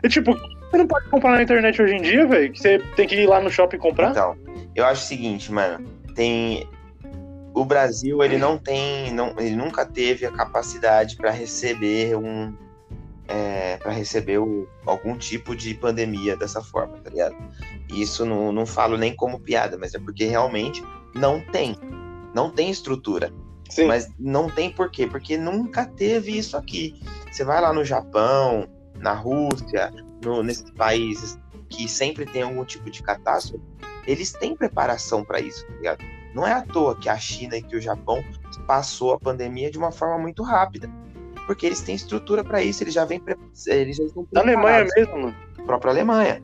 E 0.03 0.09
tipo, 0.09 0.33
você 0.33 0.77
não 0.77 0.87
pode 0.87 1.09
comprar 1.09 1.31
na 1.31 1.43
internet 1.43 1.81
hoje 1.81 1.95
em 1.95 2.01
dia, 2.01 2.27
velho? 2.27 2.51
Que 2.51 2.59
você 2.59 2.79
tem 2.95 3.07
que 3.07 3.15
ir 3.15 3.27
lá 3.27 3.41
no 3.41 3.49
shopping 3.49 3.77
comprar? 3.77 4.11
Então, 4.11 4.37
eu 4.75 4.85
acho 4.85 5.03
o 5.03 5.05
seguinte, 5.05 5.51
mano. 5.51 5.85
Tem. 6.15 6.67
O 7.55 7.63
Brasil, 7.63 8.21
ele 8.21 8.37
não 8.37 8.57
tem. 8.57 9.11
Não, 9.13 9.33
ele 9.39 9.55
nunca 9.55 9.85
teve 9.85 10.25
a 10.25 10.31
capacidade 10.31 11.15
pra 11.15 11.31
receber 11.31 12.15
um. 12.17 12.53
É, 13.27 13.77
para 13.77 13.91
receber 13.91 14.37
o- 14.37 14.67
algum 14.85 15.17
tipo 15.17 15.55
de 15.55 15.73
pandemia 15.73 16.35
dessa 16.35 16.61
forma, 16.61 16.97
tá 16.97 17.09
ligado? 17.09 17.35
Isso 17.91 18.23
não, 18.23 18.51
não 18.51 18.65
falo 18.67 18.97
nem 18.97 19.15
como 19.15 19.39
piada, 19.39 19.77
mas 19.79 19.95
é 19.95 19.99
porque 19.99 20.25
realmente 20.25 20.83
não 21.15 21.39
tem. 21.41 21.75
Não 22.35 22.51
tem 22.51 22.69
estrutura. 22.69 23.31
Sim. 23.69 23.85
Mas 23.87 24.07
não 24.19 24.47
tem 24.47 24.69
por 24.69 24.91
quê? 24.91 25.07
Porque 25.07 25.37
nunca 25.37 25.85
teve 25.87 26.37
isso 26.37 26.55
aqui. 26.55 27.01
Você 27.31 27.43
vai 27.43 27.59
lá 27.59 27.73
no 27.73 27.83
Japão, 27.83 28.67
na 28.99 29.13
Rússia, 29.13 29.91
no, 30.23 30.43
nesses 30.43 30.69
países 30.71 31.39
que 31.67 31.87
sempre 31.87 32.25
tem 32.27 32.43
algum 32.43 32.63
tipo 32.63 32.91
de 32.91 33.01
catástrofe, 33.01 33.63
eles 34.05 34.31
têm 34.33 34.55
preparação 34.55 35.23
para 35.25 35.39
isso, 35.39 35.65
tá 35.65 35.73
ligado? 35.73 36.05
Não 36.35 36.45
é 36.45 36.51
à 36.51 36.61
toa 36.61 36.97
que 36.97 37.07
a 37.07 37.17
China 37.17 37.55
e 37.55 37.63
que 37.63 37.77
o 37.77 37.81
Japão 37.81 38.21
passou 38.67 39.13
a 39.13 39.19
pandemia 39.19 39.71
de 39.71 39.77
uma 39.77 39.89
forma 39.89 40.19
muito 40.19 40.43
rápida. 40.43 40.91
Porque 41.47 41.65
eles 41.65 41.79
têm 41.81 41.95
estrutura 41.95 42.43
para 42.43 42.61
isso, 42.61 42.83
eles 42.83 42.93
já 42.93 43.05
vêm 43.05 43.23
eles 43.67 43.95
já 43.95 44.03
estão 44.03 44.27
Na 44.33 44.41
Alemanha 44.41 44.85
mesmo, 44.95 45.33
a 45.57 45.63
própria 45.63 45.91
Alemanha. 45.91 46.43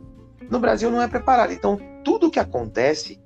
No 0.49 0.59
Brasil 0.59 0.89
não 0.89 1.01
é 1.01 1.07
preparado. 1.09 1.51
Então, 1.51 1.77
tudo 2.05 2.31
que 2.31 2.39
acontece 2.39 3.19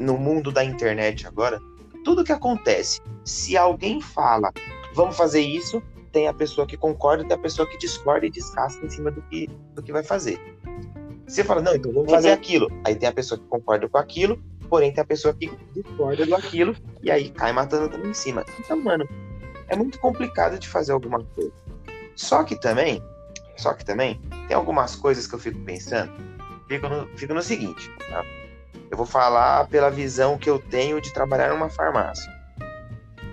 no 0.00 0.16
mundo 0.16 0.50
da 0.50 0.64
internet 0.64 1.26
agora, 1.26 1.60
tudo 2.04 2.24
que 2.24 2.32
acontece, 2.32 3.02
se 3.22 3.54
alguém 3.56 4.00
fala, 4.00 4.50
vamos 4.94 5.14
fazer 5.14 5.40
isso, 5.40 5.82
tem 6.10 6.26
a 6.26 6.32
pessoa 6.32 6.66
que 6.66 6.76
concorda, 6.76 7.22
tem 7.22 7.36
a 7.36 7.40
pessoa 7.40 7.68
que 7.68 7.76
discorda 7.76 8.24
e 8.24 8.30
descasca 8.30 8.86
em 8.86 8.88
cima 8.88 9.10
do 9.10 9.20
que, 9.22 9.46
do 9.74 9.82
que 9.82 9.92
vai 9.92 10.02
fazer. 10.02 10.40
Você 11.26 11.44
fala, 11.44 11.60
não, 11.60 11.74
então 11.74 11.92
vamos 11.92 12.10
fazer 12.10 12.30
aquilo. 12.30 12.70
Aí 12.84 12.96
tem 12.96 13.08
a 13.08 13.12
pessoa 13.12 13.38
que 13.38 13.44
concorda 13.46 13.86
com 13.86 13.98
aquilo, 13.98 14.42
porém 14.68 14.92
tem 14.92 15.02
a 15.02 15.06
pessoa 15.06 15.34
que 15.34 15.50
discorda 15.74 16.26
do 16.26 16.34
aquilo, 16.34 16.76
e 17.02 17.10
aí 17.10 17.30
cai 17.30 17.52
matando 17.52 17.88
também 17.88 18.10
em 18.10 18.14
cima. 18.14 18.44
Então, 18.58 18.76
mano, 18.80 19.08
é 19.68 19.76
muito 19.76 19.98
complicado 19.98 20.58
de 20.58 20.68
fazer 20.68 20.92
alguma 20.92 21.22
coisa. 21.34 21.52
Só 22.16 22.42
que 22.42 22.56
também, 22.56 23.02
só 23.56 23.72
que 23.74 23.84
também, 23.84 24.20
tem 24.46 24.56
algumas 24.56 24.96
coisas 24.96 25.26
que 25.26 25.34
eu 25.34 25.38
fico 25.38 25.58
pensando, 25.60 26.12
fico 26.68 26.88
no, 26.88 27.06
fico 27.16 27.34
no 27.34 27.42
seguinte, 27.42 27.90
tá? 28.10 28.24
Eu 28.90 28.96
vou 28.96 29.06
falar 29.06 29.68
pela 29.68 29.90
visão 29.90 30.38
que 30.38 30.48
eu 30.48 30.58
tenho 30.58 31.00
de 31.00 31.12
trabalhar 31.12 31.50
numa 31.50 31.68
farmácia. 31.68 32.32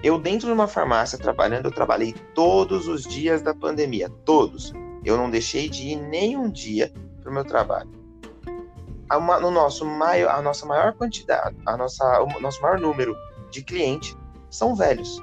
Eu, 0.03 0.19
dentro 0.19 0.47
de 0.47 0.53
uma 0.53 0.67
farmácia 0.67 1.17
trabalhando, 1.17 1.65
eu 1.65 1.71
trabalhei 1.71 2.13
todos 2.33 2.87
os 2.87 3.03
dias 3.03 3.41
da 3.41 3.55
pandemia. 3.55 4.09
Todos. 4.23 4.73
Eu 5.03 5.17
não 5.17 5.29
deixei 5.29 5.69
de 5.69 5.87
ir 5.87 5.95
nem 5.95 6.37
um 6.37 6.49
dia 6.49 6.91
para 7.21 7.31
o 7.31 7.33
meu 7.33 7.43
trabalho. 7.43 7.89
A, 9.09 9.19
no 9.39 9.51
nosso 9.51 9.85
maior, 9.85 10.33
a 10.33 10.41
nossa 10.41 10.65
maior 10.65 10.93
quantidade, 10.93 11.55
a 11.65 11.77
nossa, 11.77 12.21
o 12.21 12.39
nosso 12.39 12.61
maior 12.61 12.79
número 12.79 13.15
de 13.51 13.63
clientes 13.63 14.17
são 14.49 14.75
velhos. 14.75 15.21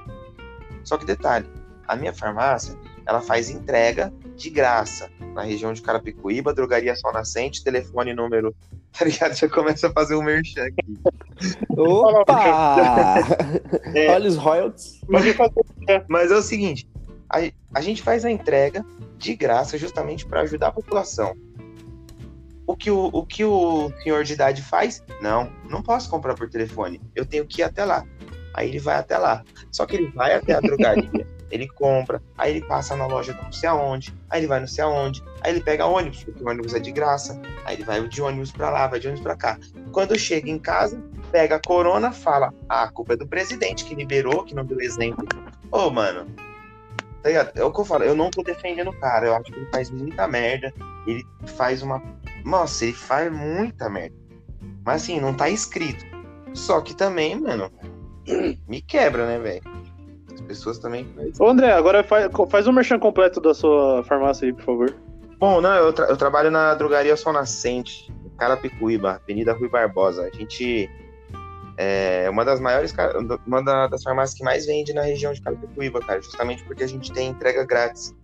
Só 0.84 0.96
que 0.96 1.04
detalhe, 1.04 1.48
a 1.86 1.96
minha 1.96 2.12
farmácia, 2.12 2.76
ela 3.06 3.20
faz 3.20 3.50
entrega 3.50 4.12
de 4.36 4.50
graça 4.50 5.10
na 5.34 5.42
região 5.42 5.72
de 5.72 5.82
Carapicuíba, 5.82 6.54
drogaria 6.54 6.94
Sol 6.94 7.12
Nascente, 7.12 7.64
telefone 7.64 8.14
número, 8.14 8.54
tá 8.96 9.04
ligado? 9.04 9.34
Já 9.34 9.48
começa 9.48 9.88
a 9.88 9.92
fazer 9.92 10.14
um 10.14 10.22
merchan 10.22 10.64
aqui. 10.64 10.98
Opa! 11.70 13.18
é, 13.94 14.10
Olha 14.10 14.28
os 14.28 14.36
royalties. 14.36 15.00
Mas 16.08 16.30
é 16.30 16.36
o 16.36 16.42
seguinte, 16.42 16.88
a, 17.28 17.38
a 17.74 17.80
gente 17.80 18.02
faz 18.02 18.24
a 18.24 18.30
entrega 18.30 18.84
de 19.16 19.34
graça 19.34 19.78
justamente 19.78 20.26
para 20.26 20.42
ajudar 20.42 20.68
a 20.68 20.72
população. 20.72 21.34
O 22.72 22.76
que 22.76 22.90
o, 22.90 23.10
o 23.12 23.26
que 23.26 23.44
o 23.44 23.92
senhor 24.02 24.24
de 24.24 24.32
idade 24.32 24.62
faz? 24.62 25.04
Não, 25.20 25.52
não 25.68 25.82
posso 25.82 26.08
comprar 26.08 26.34
por 26.34 26.48
telefone. 26.48 27.02
Eu 27.14 27.26
tenho 27.26 27.46
que 27.46 27.60
ir 27.60 27.64
até 27.64 27.84
lá. 27.84 28.02
Aí 28.54 28.66
ele 28.66 28.78
vai 28.78 28.96
até 28.96 29.18
lá. 29.18 29.44
Só 29.70 29.84
que 29.84 29.94
ele 29.94 30.10
vai 30.12 30.32
até 30.32 30.54
a 30.54 30.60
drogaria, 30.62 31.26
ele 31.50 31.68
compra, 31.68 32.22
aí 32.36 32.56
ele 32.56 32.66
passa 32.66 32.96
na 32.96 33.06
loja 33.06 33.38
não 33.42 33.52
sei 33.52 33.68
aonde, 33.68 34.14
aí 34.30 34.40
ele 34.40 34.46
vai 34.46 34.58
não 34.58 34.66
sei 34.66 34.82
aonde, 34.84 35.22
aí 35.42 35.52
ele 35.52 35.62
pega 35.62 35.84
ônibus, 35.84 36.24
porque 36.24 36.42
o 36.42 36.48
ônibus 36.48 36.72
é 36.72 36.78
de 36.78 36.90
graça, 36.90 37.38
aí 37.66 37.76
ele 37.76 37.84
vai 37.84 38.08
de 38.08 38.22
ônibus 38.22 38.50
para 38.50 38.70
lá, 38.70 38.86
vai 38.86 38.98
de 38.98 39.08
ônibus 39.08 39.22
para 39.22 39.36
cá. 39.36 39.58
Quando 39.92 40.18
chega 40.18 40.48
em 40.48 40.58
casa, 40.58 40.98
pega 41.30 41.56
a 41.56 41.60
corona, 41.60 42.10
fala: 42.10 42.54
ah, 42.70 42.84
a 42.84 42.90
culpa 42.90 43.12
é 43.12 43.16
do 43.16 43.26
presidente 43.26 43.84
que 43.84 43.94
liberou, 43.94 44.44
que 44.44 44.54
não 44.54 44.64
deu 44.64 44.80
exemplo. 44.80 45.28
Ô, 45.70 45.88
oh, 45.88 45.90
mano, 45.90 46.26
tá 47.22 47.30
É 47.30 47.62
o 47.62 47.70
que 47.70 47.80
eu 47.80 47.84
falo, 47.84 48.04
eu 48.04 48.14
não 48.14 48.30
tô 48.30 48.42
defendendo 48.42 48.88
o 48.88 48.98
cara, 48.98 49.26
eu 49.26 49.34
acho 49.34 49.52
que 49.52 49.58
ele 49.58 49.68
faz 49.70 49.90
muita 49.90 50.26
merda, 50.26 50.72
ele 51.06 51.22
faz 51.46 51.82
uma. 51.82 52.02
Nossa, 52.44 52.84
ele 52.84 52.94
faz 52.94 53.32
muita 53.32 53.88
merda. 53.88 54.16
Mas 54.84 55.02
assim, 55.02 55.20
não 55.20 55.34
tá 55.34 55.48
escrito. 55.48 56.04
Só 56.54 56.80
que 56.80 56.94
também, 56.94 57.40
mano, 57.40 57.70
me 58.68 58.80
quebra, 58.82 59.26
né, 59.26 59.38
velho? 59.38 59.62
As 60.32 60.40
pessoas 60.40 60.78
também. 60.78 61.06
Ô, 61.38 61.48
André, 61.48 61.72
agora 61.72 62.02
faz, 62.02 62.28
faz 62.48 62.66
um 62.66 62.72
merchan 62.72 62.98
completo 62.98 63.40
da 63.40 63.54
sua 63.54 64.02
farmácia 64.04 64.46
aí, 64.46 64.52
por 64.52 64.64
favor. 64.64 64.96
Bom, 65.38 65.60
não, 65.60 65.74
eu, 65.74 65.92
tra 65.92 66.06
eu 66.06 66.16
trabalho 66.16 66.50
na 66.50 66.74
drogaria 66.74 67.16
Sol 67.16 67.32
Nascente, 67.32 68.12
em 68.24 68.28
Carapicuíba, 68.36 69.20
Avenida 69.22 69.52
Rui 69.52 69.68
Barbosa. 69.68 70.22
A 70.22 70.36
gente 70.36 70.88
é 71.76 72.28
uma 72.30 72.44
das 72.44 72.60
maiores, 72.60 72.94
uma 73.46 73.88
das 73.88 74.02
farmácias 74.02 74.38
que 74.38 74.44
mais 74.44 74.66
vende 74.66 74.92
na 74.92 75.02
região 75.02 75.32
de 75.32 75.40
Carapicuíba, 75.40 76.00
cara, 76.00 76.20
justamente 76.20 76.62
porque 76.64 76.84
a 76.84 76.86
gente 76.86 77.12
tem 77.12 77.30
entrega 77.30 77.64
grátis. 77.64 78.14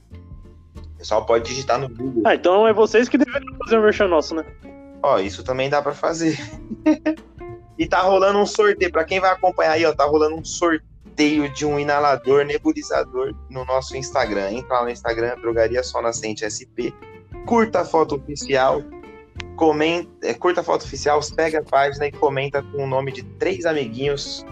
O 0.98 0.98
pessoal 0.98 1.24
pode 1.24 1.48
digitar 1.48 1.78
no 1.78 1.88
Google. 1.88 2.22
Ah, 2.26 2.34
então 2.34 2.66
é 2.66 2.72
vocês 2.72 3.08
que 3.08 3.16
deveriam 3.16 3.56
fazer 3.64 3.78
o 3.78 3.82
merchan 3.82 4.08
nosso, 4.08 4.34
né? 4.34 4.44
Ó, 5.00 5.20
isso 5.20 5.44
também 5.44 5.70
dá 5.70 5.80
para 5.80 5.94
fazer. 5.94 6.36
E 7.78 7.86
tá 7.86 8.00
rolando 8.00 8.40
um 8.40 8.44
sorteio. 8.44 8.90
Para 8.90 9.04
quem 9.04 9.20
vai 9.20 9.30
acompanhar 9.30 9.72
aí, 9.72 9.86
ó, 9.86 9.94
tá 9.94 10.04
rolando 10.04 10.34
um 10.34 10.44
sorteio 10.44 11.48
de 11.52 11.64
um 11.64 11.78
inalador 11.78 12.44
nebulizador 12.44 13.32
no 13.48 13.64
nosso 13.64 13.96
Instagram. 13.96 14.50
Entra 14.50 14.78
lá 14.78 14.84
no 14.84 14.90
Instagram, 14.90 15.36
Drogaria 15.36 15.82
Sol 15.84 16.02
Nascente 16.02 16.44
SP. 16.50 16.90
Curta 17.46 17.82
a 17.82 17.84
foto 17.84 18.16
oficial. 18.16 18.82
Comenta, 19.54 20.10
é, 20.26 20.34
curta 20.34 20.60
a 20.60 20.64
foto 20.64 20.82
oficial, 20.84 21.20
pega 21.36 21.60
a 21.60 21.62
página 21.62 22.08
e 22.08 22.12
comenta 22.12 22.62
com 22.62 22.82
o 22.82 22.86
nome 22.86 23.12
de 23.12 23.22
três 23.22 23.64
amiguinhos 23.64 24.44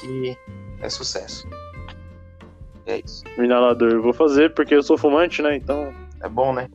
que 0.00 0.36
é 0.80 0.88
sucesso. 0.88 1.46
É 2.88 3.02
isso. 3.04 3.22
O 3.36 3.44
inalador 3.44 3.92
eu 3.92 4.02
vou 4.02 4.14
fazer 4.14 4.54
porque 4.54 4.74
eu 4.74 4.82
sou 4.82 4.96
fumante, 4.96 5.42
né? 5.42 5.54
Então. 5.54 5.92
É 6.20 6.28
bom, 6.28 6.52
né? 6.52 6.68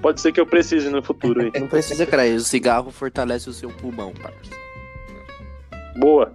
Pode 0.00 0.20
ser 0.20 0.32
que 0.32 0.40
eu 0.40 0.46
precise 0.46 0.88
no 0.88 1.02
futuro 1.02 1.42
aí. 1.42 1.52
Não 1.60 1.68
precisa, 1.68 2.06
cara. 2.06 2.24
O 2.24 2.40
cigarro 2.40 2.90
fortalece 2.90 3.48
o 3.48 3.52
seu 3.52 3.68
pulmão, 3.68 4.12
parceiro. 4.14 4.58
Boa. 5.96 6.32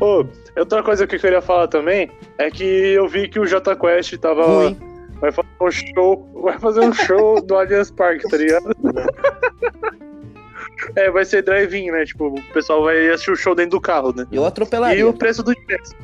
Oh, 0.00 0.24
outra 0.56 0.82
coisa 0.82 1.06
que 1.06 1.16
eu 1.16 1.20
queria 1.20 1.42
falar 1.42 1.68
também 1.68 2.10
é 2.38 2.50
que 2.50 2.64
eu 2.64 3.08
vi 3.08 3.28
que 3.28 3.38
o 3.38 3.46
J 3.46 3.76
Quest 3.76 4.16
tava. 4.18 4.46
Ruim. 4.46 4.78
Vai 5.20 5.32
fazer 5.32 5.48
um 5.60 5.70
show. 5.70 6.30
Vai 6.42 6.58
fazer 6.58 6.80
um 6.80 6.92
show 6.92 7.40
do 7.42 7.56
Allianz 7.56 7.90
Parque, 7.90 8.28
tá 8.28 8.36
ligado? 8.36 8.74
é, 10.96 11.10
vai 11.10 11.24
ser 11.24 11.42
drive-in, 11.42 11.90
né? 11.90 12.04
Tipo, 12.04 12.28
o 12.28 12.42
pessoal 12.52 12.84
vai 12.84 13.08
assistir 13.10 13.32
o 13.32 13.36
show 13.36 13.54
dentro 13.54 13.72
do 13.72 13.80
carro, 13.80 14.14
né? 14.14 14.26
Eu 14.32 14.44
atropelaria. 14.44 15.00
E 15.00 15.04
o 15.04 15.12
preço 15.12 15.42
do 15.42 15.52
ingresso. 15.52 15.94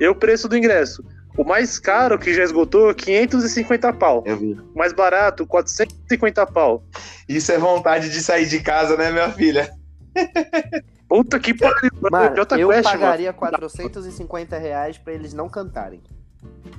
E 0.00 0.08
o 0.08 0.14
preço 0.14 0.48
do 0.48 0.56
ingresso. 0.56 1.04
O 1.36 1.44
mais 1.44 1.78
caro 1.78 2.18
que 2.18 2.32
já 2.32 2.42
esgotou, 2.42 2.94
550 2.94 3.92
pau. 3.92 4.24
Eu 4.26 4.38
vi. 4.38 4.52
O 4.52 4.78
mais 4.78 4.92
barato, 4.92 5.46
450 5.46 6.46
pau. 6.46 6.82
Isso 7.28 7.52
é 7.52 7.58
vontade 7.58 8.10
de 8.10 8.20
sair 8.22 8.46
de 8.46 8.60
casa, 8.60 8.96
né, 8.96 9.12
minha 9.12 9.30
filha? 9.30 9.70
Puta 11.08 11.38
que 11.38 11.54
pariu. 11.54 11.90
Mano, 12.10 12.36
eu 12.58 12.68
Quest, 12.68 12.84
pagaria 12.84 13.28
mano. 13.28 13.38
450 13.38 14.58
reais 14.58 14.98
pra 14.98 15.12
eles 15.12 15.32
não 15.32 15.48
cantarem. 15.48 16.02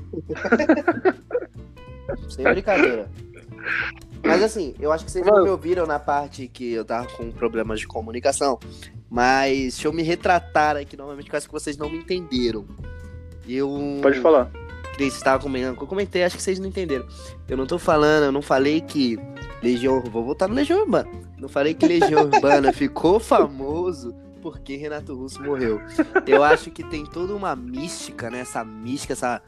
Sem 2.30 2.44
brincadeira. 2.44 3.10
Mas 4.24 4.44
assim, 4.44 4.74
eu 4.80 4.92
acho 4.92 5.06
que 5.06 5.12
vocês 5.12 5.26
não 5.26 5.44
me 5.44 5.50
ouviram 5.50 5.86
na 5.86 6.00
parte 6.00 6.48
que 6.48 6.74
eu 6.74 6.84
tava 6.84 7.08
com 7.08 7.32
problemas 7.32 7.80
de 7.80 7.88
comunicação. 7.88 8.60
Mas 9.10 9.76
deixa 9.76 9.88
eu 9.88 9.94
me 9.94 10.04
retratar 10.04 10.76
aqui 10.76 10.98
novamente, 10.98 11.30
que 11.30 11.36
eu 11.36 11.38
acho 11.38 11.48
que 11.48 11.54
vocês 11.54 11.78
não 11.78 11.90
me 11.90 11.98
entenderam. 11.98 12.66
Eu. 13.48 14.00
Pode 14.02 14.20
falar. 14.20 14.50
Cris, 14.96 15.16
estava 15.16 15.42
comentando, 15.42 15.80
eu 15.80 15.88
comentei, 15.88 16.24
acho 16.24 16.36
que 16.36 16.42
vocês 16.42 16.58
não 16.58 16.68
entenderam. 16.68 17.06
Eu 17.48 17.56
não 17.56 17.68
tô 17.68 17.78
falando, 17.78 18.26
eu 18.26 18.32
não 18.32 18.42
falei 18.42 18.82
que 18.82 19.18
Legião. 19.62 20.02
Vou 20.02 20.24
voltar 20.24 20.48
no 20.48 20.56
Legião 20.56 20.80
Urbana. 20.80 21.10
Não 21.38 21.48
falei 21.48 21.74
que 21.74 21.88
Legião 21.88 22.24
Urbana 22.34 22.74
ficou 22.74 23.20
famoso 23.20 24.16
porque 24.42 24.76
Renato 24.76 25.14
Russo 25.16 25.42
morreu. 25.44 25.80
Eu 26.26 26.44
acho 26.44 26.72
que 26.72 26.84
tem 26.84 27.06
toda 27.06 27.36
uma 27.36 27.56
mística, 27.56 28.30
né? 28.30 28.40
Essa 28.40 28.66
mística, 28.66 29.14
essa 29.14 29.42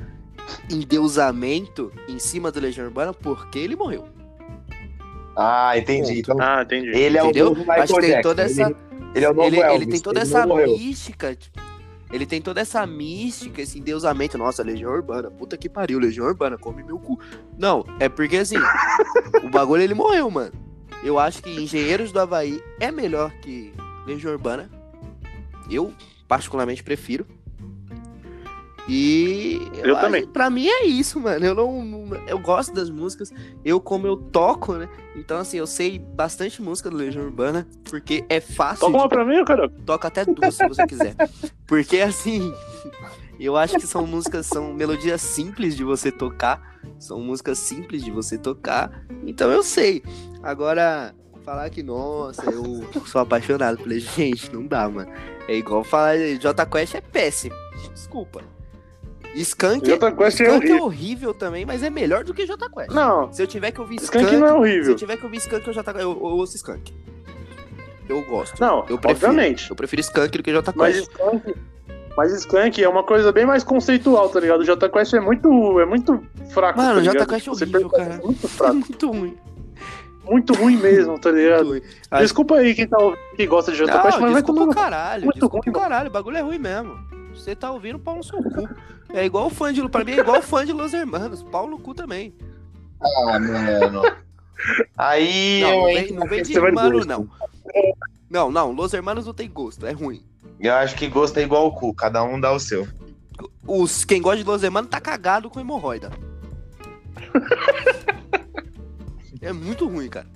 endeusamento 0.69 1.91
em 2.07 2.19
cima 2.19 2.51
do 2.51 2.59
Legião 2.59 2.85
Urbana 2.85 3.13
porque 3.13 3.57
ele 3.57 3.75
morreu. 3.75 4.05
Ah, 5.35 5.77
entendi. 5.77 6.19
Então, 6.19 6.35
ah, 6.39 6.61
entendi. 6.63 6.89
Ele 6.89 7.17
é 7.17 7.23
Entendeu? 7.23 7.47
o 7.47 7.49
novo 7.49 7.61
Michael 7.61 7.83
Acho 7.83 7.93
que 7.95 8.01
tem 8.01 8.21
toda 8.21 8.41
essa. 8.43 8.63
Ele, 8.63 8.75
ele 9.15 9.25
é 9.25 9.29
o 9.29 9.33
novo 9.33 9.47
ele, 9.47 9.59
Elvis, 9.59 9.81
ele 9.81 9.91
tem 9.91 9.99
toda 10.01 10.19
ele 10.19 10.29
essa 10.29 10.45
mística. 10.45 11.35
Tipo, 11.35 11.68
ele 12.11 12.25
tem 12.25 12.41
toda 12.41 12.61
essa 12.61 12.85
mística, 12.85 13.61
esse 13.61 13.79
endeusamento. 13.79 14.37
Nossa, 14.37 14.63
Legião 14.63 14.91
Urbana, 14.91 15.29
puta 15.29 15.57
que 15.57 15.69
pariu, 15.69 15.99
Legião 15.99 16.25
Urbana, 16.25 16.57
come 16.57 16.83
meu 16.83 16.97
cu. 16.99 17.19
Não, 17.57 17.85
é 17.99 18.09
porque 18.09 18.37
assim, 18.37 18.57
o 19.43 19.49
bagulho 19.49 19.83
ele 19.83 19.93
morreu, 19.93 20.29
mano. 20.29 20.53
Eu 21.03 21.17
acho 21.17 21.41
que 21.41 21.49
Engenheiros 21.49 22.11
do 22.11 22.19
Havaí 22.19 22.61
é 22.79 22.91
melhor 22.91 23.31
que 23.41 23.73
Legião 24.05 24.33
Urbana. 24.33 24.69
Eu, 25.69 25.93
particularmente, 26.27 26.83
prefiro. 26.83 27.25
E 28.87 29.61
eu, 29.75 29.89
eu 29.89 29.95
também. 29.95 30.25
Pra 30.27 30.49
mim 30.49 30.67
é 30.67 30.85
isso, 30.85 31.19
mano. 31.19 31.45
Eu 31.45 31.55
não, 31.55 32.09
eu 32.27 32.39
gosto 32.39 32.73
das 32.73 32.89
músicas. 32.89 33.31
Eu 33.63 33.79
como 33.79 34.07
eu 34.07 34.17
toco, 34.17 34.73
né? 34.73 34.89
Então 35.15 35.37
assim, 35.37 35.57
eu 35.57 35.67
sei 35.67 35.99
bastante 35.99 36.61
música 36.61 36.89
do 36.89 36.97
Legião 36.97 37.25
Urbana 37.25 37.67
porque 37.83 38.25
é 38.29 38.39
fácil. 38.39 38.87
Toca 38.87 38.97
uma 38.97 39.09
pra 39.09 39.25
mim, 39.25 39.43
cara. 39.45 39.69
Toca 39.85 40.07
até 40.07 40.25
duas 40.25 40.55
se 40.55 40.67
você 40.67 40.85
quiser. 40.85 41.15
Porque 41.67 41.99
assim, 41.99 42.51
eu 43.39 43.55
acho 43.55 43.75
que 43.75 43.85
são 43.85 44.07
músicas, 44.07 44.47
são 44.47 44.73
melodias 44.73 45.21
simples 45.21 45.75
de 45.75 45.83
você 45.83 46.11
tocar. 46.11 46.79
São 46.97 47.19
músicas 47.19 47.59
simples 47.59 48.03
de 48.03 48.09
você 48.09 48.37
tocar. 48.37 49.05
Então 49.23 49.51
eu 49.51 49.61
sei. 49.61 50.03
Agora, 50.41 51.13
falar 51.45 51.69
que, 51.69 51.81
nossa, 51.81 52.49
eu 52.51 52.87
sou 53.05 53.21
apaixonado 53.21 53.77
por 53.77 53.91
gente, 53.97 54.53
não 54.53 54.65
dá, 54.65 54.89
mano. 54.89 55.11
É 55.47 55.55
igual 55.55 55.83
falar 55.83 56.17
J 56.39 56.65
Quest 56.65 56.95
é 56.95 57.01
péssimo. 57.01 57.55
Desculpa. 57.93 58.41
Skunk, 59.35 59.87
Jota 59.87 60.11
Quest 60.11 60.41
é 60.41 60.45
é, 60.45 60.51
horrível. 60.51 60.77
é 60.77 60.81
horrível 60.81 61.33
também, 61.33 61.65
mas 61.65 61.83
é 61.83 61.89
melhor 61.89 62.23
do 62.23 62.33
que 62.33 62.45
J 62.45 62.69
Quest. 62.69 62.91
Não. 62.91 63.31
Se 63.31 63.41
eu 63.41 63.47
tiver 63.47 63.71
que 63.71 63.79
ouvir 63.79 63.95
Skunk, 63.95 64.23
Skunk 64.23 64.37
não 64.39 64.47
é 64.47 64.53
horrível. 64.53 64.85
Se 64.85 64.91
eu 64.91 64.95
tiver 64.95 65.17
que 65.17 65.23
ouvir 65.23 65.37
Skunk, 65.37 65.67
eu, 65.67 65.73
J... 65.73 65.91
eu, 65.91 66.11
eu 66.11 66.21
ouço 66.21 66.55
Skunk. 66.55 66.93
Eu 68.07 68.23
gosto. 68.23 68.59
Não, 68.59 68.85
eu 68.89 68.97
prefiro, 68.97 69.29
obviamente. 69.29 69.69
Eu 69.69 69.75
prefiro 69.75 69.99
Skunk 70.01 70.37
do 70.37 70.43
que 70.43 70.51
J 70.51 70.73
Quest. 70.73 70.75
Mas 70.75 70.97
Skunk, 70.97 71.55
mas 72.17 72.33
Skunk 72.33 72.83
é 72.83 72.89
uma 72.89 73.03
coisa 73.03 73.31
bem 73.31 73.45
mais 73.45 73.63
conceitual, 73.63 74.29
tá 74.29 74.39
ligado? 74.39 74.61
O 74.61 74.65
J 74.65 74.89
Quest 74.89 75.13
é 75.13 75.19
muito, 75.19 75.79
é 75.79 75.85
muito 75.85 76.21
fraco. 76.49 76.79
Mano, 76.79 76.95
tá 76.95 76.99
o 76.99 77.13
J 77.13 77.25
Quest 77.25 77.47
é 77.47 77.51
horrível, 77.51 77.89
cara. 77.89 78.15
É 78.21 78.25
muito 78.25 78.47
fraco. 78.47 78.75
muito 78.75 79.11
ruim. 79.11 79.37
Muito 80.23 80.53
ruim 80.53 80.77
mesmo, 80.77 81.17
tá 81.17 81.31
ligado? 81.31 81.81
Desculpa 82.19 82.55
aí 82.55 82.75
quem 82.75 82.87
tá 82.87 82.97
ouvindo 82.97 83.19
que 83.35 83.47
gosta 83.47 83.71
de 83.71 83.77
J 83.77 84.01
Quest, 84.01 84.19
mas 84.19 84.33
vai 84.33 84.43
tomar 84.43 84.73
caralho. 84.73 85.25
Muito 85.25 85.39
desculpa 85.39 85.65
ruim, 85.65 85.73
caralho. 85.73 86.09
O 86.09 86.11
bagulho 86.11 86.37
é 86.37 86.41
ruim 86.41 86.59
mesmo. 86.59 87.18
Você 87.39 87.55
tá 87.55 87.71
ouvindo 87.71 87.97
pau 87.97 88.17
no 88.17 88.23
seu 88.23 88.43
cu. 88.43 88.69
É 89.13 89.25
igual 89.25 89.47
o 89.47 89.49
fã 89.49 89.73
de. 89.73 89.87
Pra 89.87 90.03
mim 90.03 90.11
é 90.11 90.19
igual 90.19 90.39
o 90.39 90.43
fã 90.43 90.65
de 90.65 90.73
Los 90.73 90.93
Hermanos. 90.93 91.41
Pau 91.41 91.67
no 91.67 91.79
cu 91.79 91.95
também. 91.95 92.35
Ah, 93.01 93.39
mano. 93.39 94.01
Aí. 94.97 95.61
Não, 95.61 95.85
vem, 95.85 96.11
não 96.11 96.27
vem 96.27 96.43
de 96.43 96.59
mano, 96.59 97.05
não. 97.05 97.29
Não, 98.29 98.51
não, 98.51 98.71
Los 98.73 98.93
Hermanos 98.93 99.25
não 99.25 99.33
tem 99.33 99.49
gosto, 99.49 99.85
é 99.87 99.91
ruim. 99.91 100.23
Eu 100.59 100.73
acho 100.75 100.95
que 100.95 101.07
gosto 101.07 101.37
é 101.37 101.43
igual 101.43 101.67
o 101.67 101.71
cu, 101.71 101.93
cada 101.93 102.21
um 102.23 102.39
dá 102.39 102.51
o 102.51 102.59
seu. 102.59 102.85
Os, 103.65 104.03
quem 104.03 104.21
gosta 104.21 104.43
de 104.43 104.43
Los 104.43 104.61
Hermanos 104.61 104.89
tá 104.89 104.99
cagado 104.99 105.49
com 105.49 105.59
hemorroida. 105.59 106.11
é 109.41 109.53
muito 109.53 109.87
ruim, 109.87 110.09
cara. 110.09 110.27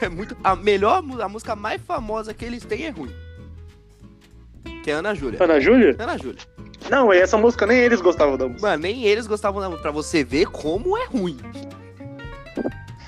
É 0.00 0.08
muito. 0.08 0.36
A 0.42 0.54
melhor, 0.54 1.02
a 1.20 1.28
música 1.28 1.56
mais 1.56 1.82
famosa 1.82 2.32
que 2.32 2.44
eles 2.44 2.64
têm 2.64 2.84
é 2.84 2.90
ruim. 2.90 3.12
Que 4.82 4.90
é 4.90 4.94
Ana 4.94 5.14
Júlia. 5.14 5.42
Ana 5.42 5.60
Júlia? 5.60 5.96
Ana 5.98 6.18
Júlia. 6.18 6.40
Não, 6.90 7.12
essa 7.12 7.36
música 7.38 7.66
nem 7.66 7.78
eles 7.78 8.00
gostavam 8.00 8.36
da 8.36 8.46
música. 8.48 8.66
Mano, 8.68 8.82
nem 8.82 9.04
eles 9.04 9.26
gostavam 9.26 9.60
da 9.60 9.68
música. 9.68 9.82
Pra 9.82 9.92
você 9.92 10.24
ver 10.24 10.46
como 10.46 10.96
é 10.98 11.06
ruim. 11.06 11.36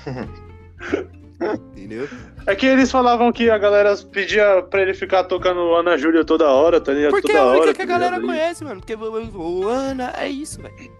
Entendeu? 1.73 2.07
É 2.47 2.55
que 2.55 2.65
eles 2.65 2.89
falavam 2.89 3.31
que 3.31 3.49
a 3.49 3.57
galera 3.57 3.93
pedia 4.11 4.61
pra 4.69 4.81
ele 4.81 4.93
ficar 4.93 5.25
tocando 5.25 5.75
Ana 5.75 5.97
Júlia 5.97 6.23
toda 6.23 6.49
hora, 6.49 6.79
tá 6.79 6.93
ligado? 6.93 7.11
Porque 7.11 7.27
toda 7.27 7.39
é 7.39 7.41
a 7.41 7.45
única 7.47 7.61
hora. 7.63 7.73
que 7.73 7.81
a 7.81 7.85
tá 7.85 7.91
galera 7.91 8.15
ligado? 8.17 8.27
conhece, 8.27 8.63
mano. 8.63 8.79
Porque 8.81 8.95
o 8.95 9.67
Ana 9.67 10.13
é 10.17 10.29
isso, 10.29 10.61
velho. 10.61 10.91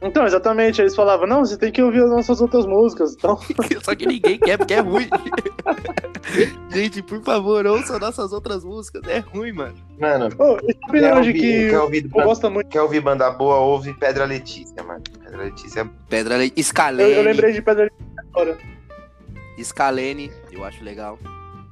Então, 0.00 0.24
exatamente, 0.24 0.80
eles 0.80 0.94
falavam, 0.94 1.26
não, 1.26 1.44
você 1.44 1.56
tem 1.56 1.72
que 1.72 1.82
ouvir 1.82 2.02
as 2.04 2.10
nossas 2.10 2.40
outras 2.40 2.64
músicas. 2.66 3.14
Então, 3.14 3.36
Só 3.82 3.94
que 3.96 4.06
ninguém 4.06 4.38
quer 4.38 4.56
porque 4.56 4.74
é 4.74 4.80
ruim. 4.80 5.08
Gente, 6.70 7.02
por 7.02 7.22
favor, 7.22 7.66
ouçam 7.66 7.98
nossas 7.98 8.32
outras 8.32 8.62
músicas. 8.64 9.02
É 9.08 9.18
ruim, 9.18 9.52
mano. 9.52 9.74
Mano, 9.98 10.28
sabe 10.30 11.00
quer 11.00 11.14
ouvir, 11.16 11.32
que 11.32 11.70
quer, 11.70 11.80
ouvir, 11.80 12.04
eu 12.14 12.24
gosto 12.24 12.50
muito. 12.50 12.68
quer 12.68 12.80
ouvir 12.82 13.00
banda 13.00 13.28
boa, 13.30 13.56
ouve 13.56 13.92
Pedra 13.94 14.24
Letícia, 14.24 14.82
mano. 14.82 15.02
Pedra 15.24 15.42
Letícia 15.42 15.80
é 15.80 15.86
Pedra 16.08 16.36
Le... 16.36 16.52
Eu, 16.56 16.62
Scalene. 16.62 17.12
eu 17.12 17.22
lembrei 17.22 17.52
de 17.52 17.62
Pedra 17.62 17.90
agora. 18.32 18.56
Scalene, 19.62 20.30
eu 20.52 20.64
acho 20.64 20.84
legal. 20.84 21.18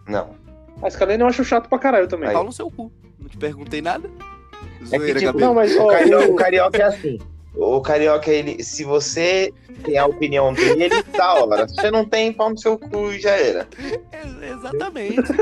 Não. 0.09 0.35
A 0.83 0.91
Scalene 0.91 1.23
eu 1.23 1.29
acho 1.29 1.45
chato 1.45 1.69
pra 1.69 1.79
caralho 1.79 2.09
também. 2.09 2.29
Aí. 2.29 2.35
Pau 2.35 2.45
no 2.45 2.53
seu 2.53 2.71
cu. 2.71 2.91
Não 3.21 3.29
te 3.29 3.37
perguntei 3.37 3.81
nada. 3.81 4.09
É 4.11 4.79
que, 4.81 4.87
Zoeira, 4.99 5.21
tipo. 5.21 5.39
Não, 5.39 5.55
mas 5.55 5.75
O 5.77 5.83
ó, 5.83 5.91
carioca, 5.93 6.27
o- 6.29 6.33
o 6.33 6.37
carioca 6.37 6.79
é 6.79 6.83
assim. 6.83 7.19
O 7.57 7.81
carioca, 7.81 8.31
ele, 8.31 8.63
se 8.63 8.85
você 8.85 9.53
tem 9.83 9.97
a 9.97 10.07
opinião 10.07 10.53
dele, 10.53 11.03
da 11.17 11.35
hora. 11.35 11.67
Se 11.67 11.75
você 11.75 11.91
não 11.91 12.05
tem, 12.05 12.33
pau 12.33 12.51
no 12.51 12.59
seu 12.59 12.79
cu 12.79 13.13
e 13.13 13.19
já 13.19 13.31
era. 13.31 13.67
É, 14.13 14.51
exatamente. 14.51 15.33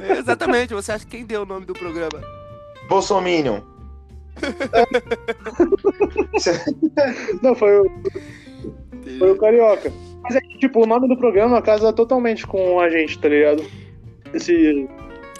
É, 0.00 0.18
exatamente. 0.18 0.74
Você 0.74 0.92
acha 0.92 1.06
que 1.06 1.16
quem 1.16 1.24
deu 1.24 1.42
o 1.42 1.46
nome 1.46 1.64
do 1.64 1.72
programa? 1.72 2.20
Bolsominion. 2.88 3.60
não, 7.42 7.54
foi 7.54 7.80
o, 7.80 7.90
foi 9.18 9.30
o 9.30 9.38
Carioca. 9.38 9.92
Mas 10.22 10.36
é 10.36 10.40
que, 10.40 10.58
tipo, 10.58 10.82
o 10.82 10.86
nome 10.86 11.08
do 11.08 11.16
programa 11.16 11.62
casa 11.62 11.92
totalmente 11.92 12.46
com 12.46 12.80
a 12.80 12.90
gente, 12.90 13.18
tá 13.18 13.28
ligado? 13.28 13.64
Esse, 14.32 14.88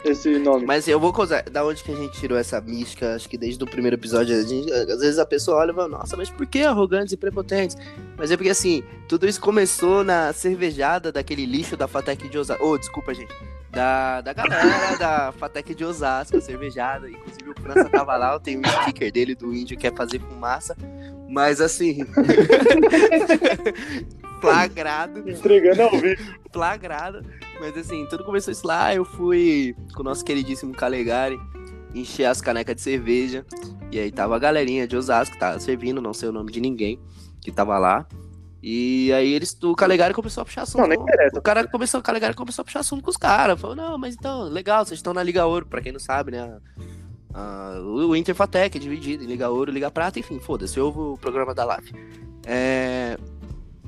esse 0.05 0.39
nome. 0.39 0.67
Mas 0.67 0.87
eu 0.89 0.99
vou 1.01 1.13
causar. 1.13 1.43
Da 1.45 1.65
onde 1.65 1.83
que 1.83 1.93
a 1.93 1.97
gente 1.97 2.19
tirou 2.21 2.37
essa 2.39 2.61
mística? 2.61 3.15
Acho 3.15 3.29
que 3.29 3.39
desde 3.39 3.63
o 3.63 3.67
primeiro 3.67 3.97
episódio, 3.97 4.37
a 4.39 4.43
gente- 4.43 4.73
às 4.73 5.01
vezes 5.01 5.19
a 5.19 5.27
pessoa 5.27 5.59
olha 5.59 5.73
e 5.73 5.75
fala, 5.75 5.89
nossa, 5.89 6.17
mas 6.17 6.31
por 6.31 6.47
que 6.47 6.63
arrogantes 6.63 7.13
e 7.13 7.17
prepotentes? 7.17 7.77
Mas 8.17 8.31
é 8.31 8.37
porque 8.37 8.51
assim, 8.51 8.83
tudo 9.09 9.27
isso 9.29 9.41
começou 9.41 10.05
na 10.05 10.33
cervejada 10.33 11.11
daquele 11.11 11.45
lixo 11.47 11.77
da 11.77 11.89
Fatec 11.89 12.29
de 12.29 12.39
Osasco. 12.39 12.65
Oh, 12.65 12.79
desculpa, 12.79 13.13
gente. 13.15 13.33
Da, 13.71 14.21
da 14.21 14.33
galera 14.33 14.97
da 14.97 15.33
Fatec 15.33 15.75
de 15.75 15.85
Osasco, 15.85 16.37
a 16.37 16.41
cervejada. 16.41 17.11
Inclusive 17.11 17.51
o 17.51 17.61
França 17.61 17.89
tava 17.89 18.17
lá, 18.17 18.35
eu 18.35 18.41
tenho 18.41 18.61
um 18.61 18.83
sticker 18.83 19.11
dele 19.11 19.35
do 19.35 19.53
índio 19.53 19.77
que 19.77 19.89
quer 19.91 19.97
fazer 19.97 20.21
fumaça. 20.21 20.77
Mas 21.29 21.61
assim. 21.61 22.07
flagrado 24.53 25.29
Entregando 25.29 25.83
ao 25.83 25.91
vivo. 25.91 26.23
flagrado. 26.53 27.23
Mas 27.61 27.77
assim, 27.77 28.07
tudo 28.07 28.25
começou 28.25 28.53
isso 28.53 28.67
lá. 28.67 28.95
Eu 28.95 29.05
fui 29.05 29.75
com 29.95 30.03
o 30.03 30.05
nosso 30.05 30.25
queridíssimo 30.25 30.73
Calegari 30.73 31.39
encher 31.95 32.25
as 32.25 32.41
canecas 32.41 32.75
de 32.77 32.83
cerveja. 32.83 33.47
E 33.91 33.99
aí 33.99 34.11
tava 34.11 34.35
a 34.37 34.39
galerinha 34.39 34.87
de 34.87 34.97
Osasco 34.97 35.35
que 35.35 35.41
tava 35.41 35.59
servindo, 35.61 36.03
não 36.03 36.13
sei 36.13 36.29
o 36.29 36.33
nome 36.33 36.51
de 36.51 36.61
ninguém, 36.61 36.99
que 37.41 37.53
tava 37.53 37.79
lá. 37.79 38.07
E 38.63 39.13
aí 39.13 39.33
eles, 39.33 39.57
o 39.63 39.75
Calegari 39.75 40.15
começou 40.15 40.41
a 40.41 40.45
puxar 40.45 40.63
assunto. 40.63 40.81
Não, 40.81 40.89
nem 40.89 40.99
interessa. 40.99 41.39
O 41.39 41.43
cara 41.43 41.67
começou, 41.69 42.01
o 42.01 42.03
Calegari 42.03 42.35
começou 42.35 42.63
a 42.63 42.65
puxar 42.65 42.81
assunto 42.81 43.03
com 43.03 43.11
os 43.11 43.17
caras. 43.17 43.61
Falou, 43.61 43.77
não, 43.77 43.99
mas 43.99 44.15
então, 44.15 44.45
legal, 44.45 44.85
vocês 44.85 44.99
estão 44.99 45.13
na 45.13 45.23
Liga 45.23 45.45
Ouro, 45.45 45.67
pra 45.67 45.83
quem 45.83 45.93
não 45.93 46.01
sabe, 46.01 46.33
né? 46.33 46.59
Ah, 47.33 47.79
o 47.85 48.17
Interfatec 48.17 48.77
é 48.77 48.81
dividido 48.81 49.23
em 49.23 49.27
Liga 49.27 49.51
Ouro 49.51 49.71
Liga 49.71 49.91
Prata, 49.91 50.19
enfim, 50.19 50.39
foda-se, 50.39 50.81
houve 50.81 50.99
o 50.99 51.19
programa 51.19 51.55
da 51.55 51.65
LAF. 51.65 51.93
É, 52.47 53.19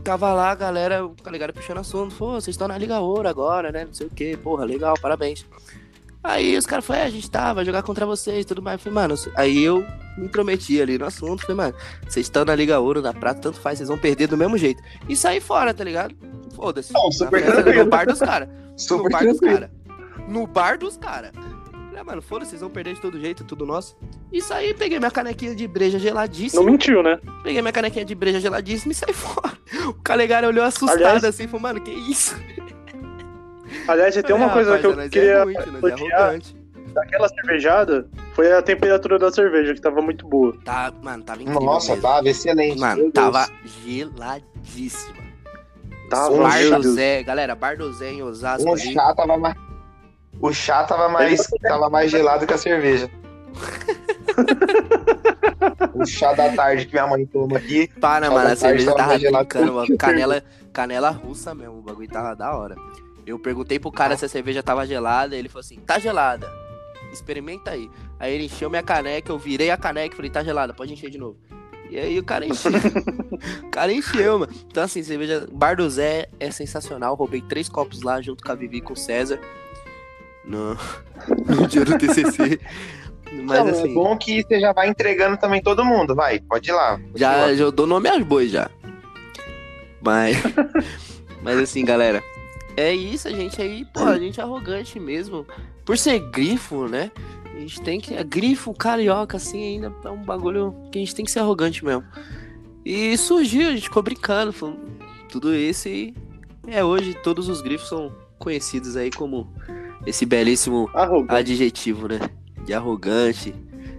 tava 0.07 0.32
lá 0.32 0.52
a 0.52 0.54
galera, 0.54 1.04
o 1.04 1.16
Calegari 1.20 1.52
puxando 1.52 1.78
assunto, 1.78 2.14
pô, 2.14 2.34
vocês 2.34 2.54
estão 2.54 2.68
na 2.68 2.78
Liga 2.78 3.00
Ouro 3.00 3.28
agora, 3.28 3.72
né? 3.72 3.86
Não 3.86 3.92
sei 3.92 4.07
o 4.07 4.11
que, 4.11 4.36
porra, 4.36 4.64
legal, 4.64 4.94
parabéns. 5.02 5.44
Aí 6.22 6.57
os 6.57 6.64
caras 6.64 6.84
falaram, 6.84 7.04
é, 7.04 7.09
a 7.09 7.11
gente 7.11 7.28
tá, 7.28 7.52
vai 7.52 7.64
jogar 7.64 7.82
contra 7.82 8.07
vocês 8.07 8.44
e 8.44 8.44
tudo 8.44 8.62
mais. 8.62 8.78
Eu 8.78 8.84
falei, 8.84 8.94
mano, 8.94 9.14
aí 9.34 9.64
eu 9.64 9.84
me 10.16 10.26
intrometi 10.26 10.80
ali 10.80 10.96
no 10.96 11.07
assunto, 11.07 11.42
falei, 11.42 11.57
mano, 11.57 11.74
vocês 12.09 12.26
estão 12.26 12.44
na 12.44 12.54
Liga 12.54 12.78
Ouro, 12.78 13.02
na 13.02 13.12
Prata, 13.12 13.40
tanto 13.40 13.59
faz, 13.59 13.78
vocês 13.78 13.88
vão 13.88 13.98
perder 13.98 14.28
do 14.28 14.36
mesmo 14.36 14.57
jeito. 14.57 14.80
E 15.09 15.16
saí 15.16 15.40
fora, 15.40 15.74
tá 15.74 15.82
ligado? 15.82 16.14
Foda-se. 16.54 16.92
No 17.74 17.86
bar 17.90 18.07
dos 18.07 18.20
caras. 18.20 18.48
No 18.88 19.09
bar 19.09 19.24
dos 19.24 19.40
caras. 19.40 19.70
No 20.28 20.46
bar 20.46 20.78
dos 20.78 20.96
caras. 20.96 21.32
Falei, 21.97 22.01
ah, 22.03 22.05
mano, 22.05 22.20
foda-se, 22.20 22.51
vocês 22.51 22.61
vão 22.61 22.68
perder 22.68 22.92
de 22.94 23.01
todo 23.01 23.18
jeito, 23.18 23.42
tudo 23.42 23.64
nosso. 23.64 23.97
E 24.30 24.42
saí, 24.42 24.74
peguei 24.74 24.99
minha 24.99 25.11
canequinha 25.11 25.55
de 25.55 25.66
breja 25.66 25.99
geladíssima. 25.99 26.62
Não 26.62 26.70
mentiu, 26.70 27.03
né? 27.03 27.18
Peguei 27.42 27.62
minha 27.62 27.72
canequinha 27.72 28.05
de 28.05 28.14
breja 28.14 28.38
geladíssima 28.38 28.92
e 28.92 28.94
saí 28.94 29.14
fora. 29.16 29.57
O 29.88 29.94
Calegari 29.94 30.47
olhou 30.47 30.62
assustado 30.62 30.99
Aliás- 30.99 31.24
assim, 31.24 31.47
falou, 31.47 31.62
mano, 31.62 31.80
que 31.80 31.90
isso? 31.90 32.36
Aliás, 33.88 34.14
tem 34.14 34.36
uma 34.36 34.47
Ah, 34.47 34.51
coisa 34.51 34.76
rapaz, 34.76 34.80
que 34.82 34.86
eu 34.92 34.97
nós 34.97 35.09
queria 35.11 35.28
É 35.30 35.32
é 35.36 35.92
arrogante. 36.20 36.57
daquela 36.92 37.28
cervejada 37.30 38.09
foi 38.34 38.53
a 38.53 38.61
temperatura 38.61 39.18
da 39.18 39.32
cerveja, 39.32 39.72
que 39.72 39.80
tava 39.80 40.03
muito 40.03 40.26
boa. 40.28 40.55
Tá, 40.66 40.92
mano, 41.03 41.24
tava 41.24 41.40
incrível. 41.40 41.62
Nossa, 41.62 41.92
mesmo. 41.92 42.03
tava 42.03 42.28
excelente. 42.28 42.78
Mano, 42.78 42.97
Meu 43.05 43.11
Deus. 43.11 43.14
tava 43.14 43.49
geladíssima. 43.86 45.16
Tava, 46.11 46.34
Um 46.34 46.42
Bar. 46.42 46.82
Zé, 46.82 47.22
galera, 47.22 47.55
Bar 47.55 47.78
do 47.78 47.90
Zé 47.94 48.12
em 48.12 48.22
Osasco 48.22 48.68
O 48.68 48.72
ali. 48.74 48.92
chá 48.92 49.14
tava 49.14 49.36
mais. 49.38 49.57
O 50.41 50.53
chá 50.53 50.84
tava 50.84 51.09
mais, 51.09 51.47
tava 51.62 51.89
mais 51.89 52.11
gelado 52.11 52.47
que 52.47 52.55
a 52.55 52.59
cerveja. 52.59 53.11
o 55.95 56.07
chá 56.07 56.32
da 56.34 56.53
tarde 56.53 56.87
que 56.87 56.93
minha 56.93 57.07
mãe 57.07 57.24
toma 57.26 57.59
aqui. 57.59 57.89
Para, 58.01 58.30
mano, 58.30 58.51
a 58.51 58.57
cerveja 58.57 58.95
tava 58.95 59.18
tava 59.18 59.20
brincando, 59.39 59.72
mano. 59.72 59.97
Canela, 59.97 60.43
canela 60.72 61.11
russa 61.11 61.55
mesmo, 61.55 61.78
o 61.78 61.82
bagulho 61.82 62.09
tava 62.09 62.34
da 62.34 62.57
hora. 62.57 62.76
Eu 63.26 63.39
perguntei 63.39 63.78
pro 63.78 63.91
cara 63.91 64.16
se 64.16 64.24
a 64.24 64.28
cerveja 64.28 64.62
tava 64.62 64.87
gelada, 64.87 65.34
ele 65.34 65.49
falou 65.49 65.61
assim, 65.61 65.80
tá 65.80 65.99
gelada. 65.99 66.49
Experimenta 67.12 67.72
aí. 67.72 67.91
Aí 68.20 68.34
ele 68.34 68.45
encheu 68.45 68.70
minha 68.70 68.82
caneca, 68.82 69.32
eu 69.32 69.39
virei 69.39 69.70
a 69.70 69.76
caneca 69.76 70.14
e 70.14 70.16
falei, 70.16 70.30
tá 70.30 70.45
gelada, 70.45 70.74
pode 70.74 70.93
encher 70.93 71.11
de 71.11 71.18
novo. 71.18 71.37
E 71.91 71.99
aí 71.99 72.18
o 72.18 72.24
cara 72.24 72.47
encheu. 72.47 72.72
o 73.64 73.70
cara 73.70 73.93
encheu, 73.93 74.41
mano. 74.41 74.53
Então 74.66 74.82
assim, 74.82 75.03
cerveja. 75.03 75.47
Bar 75.53 75.76
do 75.76 75.89
Zé 75.89 76.28
é 76.39 76.51
sensacional. 76.51 77.14
Roubei 77.14 77.41
três 77.41 77.68
copos 77.68 78.03
lá 78.03 78.20
junto 78.20 78.45
com 78.45 78.53
a 78.53 78.55
Vivi 78.55 78.78
e 78.78 78.80
com 78.80 78.93
o 78.93 78.97
César. 78.97 79.41
No, 80.47 80.76
no 81.55 81.66
dia 81.66 81.84
do 81.84 81.99
TCC. 81.99 82.61
Mas 83.32 83.59
Não, 83.59 83.68
assim. 83.68 83.90
É 83.90 83.94
bom 83.94 84.16
que 84.16 84.42
você 84.42 84.61
já 84.61 84.72
vai 84.72 84.88
entregando 84.88 85.36
também 85.36 85.61
todo 85.61 85.84
mundo. 85.84 86.14
Vai, 86.14 86.40
pode 86.40 86.70
ir 86.70 86.72
lá. 86.72 87.01
Já, 87.14 87.55
já 87.55 87.70
dou 87.70 87.86
nome 87.86 88.09
aos 88.09 88.22
bois 88.22 88.51
já. 88.51 88.70
Mas. 90.01 90.36
mas 91.42 91.59
assim, 91.59 91.84
galera. 91.84 92.22
É 92.76 92.94
isso, 92.94 93.26
a 93.26 93.30
gente 93.30 93.61
aí, 93.61 93.86
pô, 93.86 94.05
a 94.05 94.18
gente 94.18 94.38
é 94.38 94.42
arrogante 94.42 95.01
mesmo. 95.01 95.47
Por 95.84 95.97
ser 95.97 96.18
grifo, 96.18 96.86
né? 96.86 97.11
A 97.55 97.59
gente 97.59 97.80
tem 97.80 98.01
que. 98.01 98.22
Grifo, 98.24 98.72
carioca, 98.74 99.38
assim, 99.38 99.74
ainda 99.74 99.92
é 100.05 100.11
um 100.11 100.22
bagulho 100.22 100.74
que 100.92 100.99
a 100.99 101.01
gente 101.01 101.14
tem 101.14 101.24
que 101.24 101.30
ser 101.30 101.40
arrogante 101.40 101.84
mesmo. 101.84 102.05
E 102.84 103.16
surgiu, 103.16 103.68
a 103.68 103.72
gente 103.72 103.84
ficou 103.84 104.03
brincando, 104.03 104.53
falando 104.53 104.78
tudo 105.28 105.55
isso 105.55 105.88
e. 105.88 106.14
É, 106.68 106.84
hoje 106.84 107.14
todos 107.14 107.49
os 107.49 107.61
grifos 107.61 107.88
são 107.88 108.12
conhecidos 108.38 108.97
aí 108.97 109.11
como 109.11 109.53
esse 110.07 110.24
belíssimo 110.24 110.88
Arrogante. 110.94 111.34
adjetivo, 111.34 112.09
né? 112.09 112.20
De 112.64 112.72
arrogante 112.72 113.54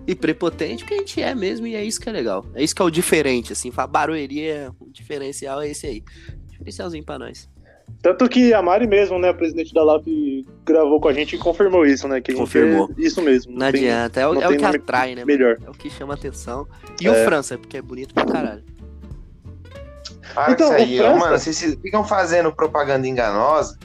e 0.08 0.16
prepotente, 0.16 0.86
que 0.86 0.94
a 0.94 0.98
gente 0.98 1.22
é 1.22 1.36
mesmo, 1.36 1.68
e 1.68 1.76
é 1.76 1.84
isso 1.84 2.00
que 2.00 2.08
é 2.10 2.12
legal. 2.12 2.46
É 2.56 2.64
isso 2.64 2.74
que 2.74 2.82
é 2.82 2.86
o 2.86 2.90
diferente, 2.90 3.52
assim, 3.54 3.72
a 3.76 3.86
barueria, 3.88 4.72
o 4.80 4.90
diferencial 4.90 5.62
é 5.62 5.70
esse 5.70 5.86
aí. 5.86 6.04
Diferencialzinho 6.50 7.04
pra 7.04 7.20
nós. 7.20 7.50
Tanto 8.02 8.28
que 8.28 8.54
a 8.54 8.62
Mari 8.62 8.86
mesmo, 8.88 9.18
né, 9.18 9.30
a 9.30 9.34
presidente 9.34 9.74
da 9.74 9.84
LAP, 9.84 10.06
gravou 10.66 11.00
com 11.00 11.08
a 11.08 11.14
gente 11.14 11.36
e 11.36 11.40
confirmou 11.40 11.86
isso, 11.86 12.08
né? 12.08 12.22
Confirmou. 12.22 12.90
é 12.98 13.02
isso 13.02 13.22
mesmo. 13.22 13.52
Não 13.54 13.60
tem 13.72 13.90
adianta, 13.90 14.20
é 14.22 14.28
o, 14.28 14.34
não 14.34 14.42
é 14.42 14.48
o 14.50 14.58
que 14.58 14.66
atrai, 14.66 15.16
né? 15.16 15.24
Melhor. 15.26 15.58
É 15.66 15.70
o 15.70 15.74
que 15.74 15.90
chama 15.90 16.14
atenção. 16.14 16.68
E 17.02 17.08
É. 17.08 17.12
o 17.12 17.26
França, 17.26 17.58
porque 17.58 17.78
é 17.78 17.82
bonito 17.82 18.14
pra 18.14 18.26
caralho. 18.26 18.64
Para 20.34 20.52
Então, 20.54 20.72
aí, 20.72 20.98
França- 20.98 21.16
mano. 21.18 21.40
Vocês 21.40 21.78
ficam 21.82 22.04
fazendo 22.04 22.52
propaganda 22.54 23.08
enganosa. 23.08 23.78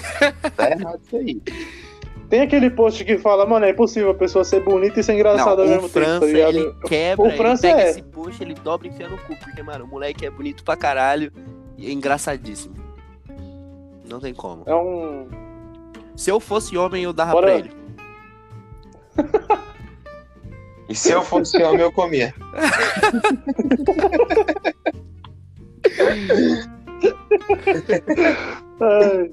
tá 0.56 0.70
errado 0.70 1.00
isso 1.04 1.16
aí. 1.16 1.42
Tem 2.28 2.40
aquele 2.40 2.70
post 2.70 3.04
que 3.04 3.18
fala, 3.18 3.44
mano, 3.44 3.66
é 3.66 3.70
impossível 3.70 4.10
a 4.10 4.14
pessoa 4.14 4.42
ser 4.42 4.64
bonita 4.64 4.98
e 4.98 5.04
ser 5.04 5.12
engraçada 5.12 5.62
ao 5.62 5.68
mesmo 5.68 5.86
o 5.86 5.88
tempo, 5.90 6.06
França, 6.06 6.20
tá 6.20 6.26
ele 6.26 6.74
quebra, 6.86 7.26
O 7.26 7.30
França 7.32 7.66
ele 7.66 7.76
pega 7.76 7.86
é. 7.86 7.90
esse 7.90 8.02
puxa, 8.02 8.42
ele 8.42 8.54
dobra 8.54 8.86
e 8.86 8.90
enfia 8.90 9.06
no 9.08 9.18
cu, 9.18 9.36
porque, 9.36 9.62
mano, 9.62 9.84
o 9.84 9.88
moleque 9.88 10.24
é 10.24 10.30
bonito 10.30 10.64
pra 10.64 10.74
caralho 10.74 11.30
e 11.76 11.86
é 11.86 11.92
engraçadíssimo. 11.92 12.74
Não 14.08 14.18
tem 14.18 14.32
como. 14.32 14.62
É 14.66 14.74
um. 14.74 15.28
Se 16.16 16.30
eu 16.30 16.40
fosse 16.40 16.76
homem, 16.76 17.04
eu 17.04 17.12
dava 17.12 17.32
Bora. 17.32 17.46
pra 17.46 17.58
ele. 17.58 17.70
E 20.88 20.94
se 20.94 21.10
eu 21.10 21.22
fosse 21.22 21.62
homem, 21.62 21.80
eu 21.80 21.92
comia. 21.92 22.34
Ai. 28.80 29.32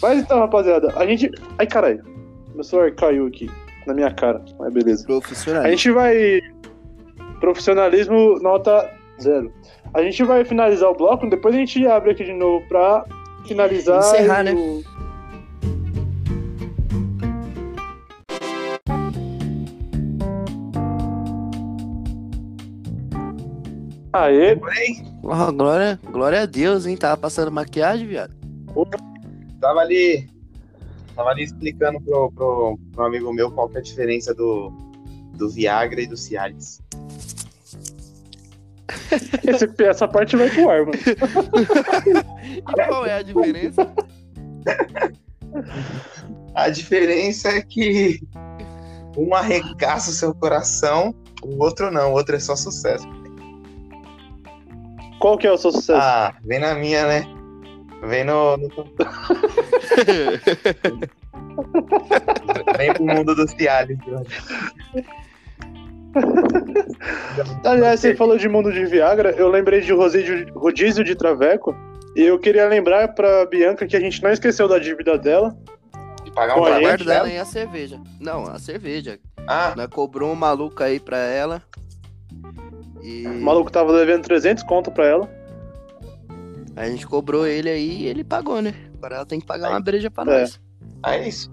Mas 0.00 0.20
então, 0.20 0.38
rapaziada, 0.38 0.92
a 0.96 1.06
gente. 1.06 1.30
Ai, 1.58 1.66
caralho. 1.66 2.02
Meu 2.54 2.64
celular 2.64 2.90
caiu 2.92 3.26
aqui 3.26 3.50
na 3.86 3.94
minha 3.94 4.10
cara. 4.12 4.44
Mas 4.58 4.72
beleza. 4.72 5.04
Profissional. 5.06 5.62
A 5.64 5.70
gente 5.70 5.90
vai. 5.90 6.40
Profissionalismo, 7.40 8.38
nota 8.40 8.90
zero. 9.20 9.52
A 9.94 10.02
gente 10.02 10.22
vai 10.24 10.44
finalizar 10.44 10.90
o 10.90 10.94
bloco, 10.94 11.28
depois 11.30 11.54
a 11.54 11.58
gente 11.58 11.86
abre 11.86 12.10
aqui 12.10 12.24
de 12.24 12.32
novo 12.34 12.66
pra 12.68 13.04
finalizar. 13.46 13.98
Encerrar, 14.00 14.40
e 14.42 14.44
né? 14.44 14.52
o- 14.54 14.82
Aê, 24.12 24.58
Ah, 25.30 25.50
glória, 25.50 26.00
glória 26.10 26.42
a 26.42 26.46
Deus, 26.46 26.86
hein? 26.86 26.96
Tava 26.96 27.16
passando 27.16 27.52
maquiagem, 27.52 28.06
viado. 28.06 28.34
Tava 29.60 29.80
ali. 29.80 30.28
Tava 31.14 31.30
ali 31.30 31.42
explicando 31.44 32.00
pro, 32.00 32.30
pro, 32.32 32.78
pro 32.92 33.04
amigo 33.06 33.32
meu 33.32 33.50
qual 33.50 33.68
que 33.68 33.76
é 33.76 33.80
a 33.80 33.82
diferença 33.82 34.32
do, 34.34 34.70
do 35.34 35.48
Viagra 35.50 36.00
e 36.00 36.06
do 36.06 36.16
Cialis. 36.16 36.80
esse- 39.46 39.82
essa 39.84 40.06
parte 40.08 40.36
vai 40.36 40.48
pro 40.50 40.68
ar, 40.70 40.80
mano. 40.86 40.92
E 42.48 42.62
qual 42.62 43.04
é 43.04 43.14
a 43.14 43.22
diferença? 43.22 43.92
A 46.54 46.68
diferença 46.70 47.48
é 47.50 47.60
que 47.62 48.20
um 49.16 49.34
arregaça 49.34 50.10
o 50.10 50.14
seu 50.14 50.34
coração, 50.34 51.14
o 51.42 51.62
outro 51.62 51.90
não, 51.90 52.10
o 52.12 52.14
outro 52.14 52.36
é 52.36 52.40
só 52.40 52.54
sucesso. 52.56 53.06
Qual 55.20 55.36
que 55.36 55.46
é 55.46 55.52
o 55.52 55.58
seu 55.58 55.72
sucesso? 55.72 56.00
Ah, 56.00 56.34
vem 56.44 56.58
na 56.60 56.74
minha, 56.74 57.06
né? 57.06 57.37
Vem 58.02 58.24
no. 58.24 58.56
no... 58.56 58.68
vem 62.76 62.92
pro 62.92 63.04
mundo 63.04 63.34
dos 63.34 63.50
Cialis. 63.52 63.98
Aliás, 67.64 68.00
você 68.00 68.14
falou 68.14 68.36
de 68.36 68.48
mundo 68.48 68.72
de 68.72 68.84
Viagra, 68.86 69.30
eu 69.32 69.48
lembrei 69.48 69.80
de 69.80 69.92
rodízio, 69.92 70.46
rodízio 70.54 71.04
de 71.04 71.14
Traveco. 71.14 71.76
E 72.16 72.22
eu 72.22 72.38
queria 72.38 72.66
lembrar 72.68 73.08
pra 73.08 73.46
Bianca 73.46 73.86
que 73.86 73.96
a 73.96 74.00
gente 74.00 74.22
não 74.22 74.30
esqueceu 74.30 74.66
da 74.66 74.78
dívida 74.78 75.18
dela. 75.18 75.56
E 76.24 76.30
pagar 76.30 76.56
um 76.56 76.64
trabalho 76.64 77.04
dela 77.04 77.06
dela. 77.14 77.28
aí 77.28 77.38
a 77.38 77.44
cerveja. 77.44 78.00
Não, 78.20 78.44
a 78.44 78.58
cerveja. 78.58 79.18
Ah, 79.46 79.74
Nós 79.76 79.88
cobrou 79.88 80.32
um 80.32 80.34
maluco 80.34 80.82
aí 80.82 80.98
pra 80.98 81.18
ela. 81.18 81.62
E 83.02 83.26
O 83.26 83.40
maluco 83.40 83.70
tava 83.70 83.96
devendo 83.96 84.24
300 84.24 84.62
conto 84.64 84.90
pra 84.90 85.06
ela. 85.06 85.37
A 86.78 86.88
gente 86.88 87.06
cobrou 87.06 87.46
ele 87.46 87.68
aí 87.68 88.02
e 88.02 88.06
ele 88.06 88.22
pagou, 88.24 88.60
né? 88.62 88.74
Agora 88.96 89.16
ela 89.16 89.26
tem 89.26 89.40
que 89.40 89.46
pagar 89.46 89.70
uma 89.70 89.80
breja 89.80 90.10
pra 90.10 90.24
É. 90.32 90.40
nós. 90.40 90.60
é 91.06 91.28
isso. 91.28 91.50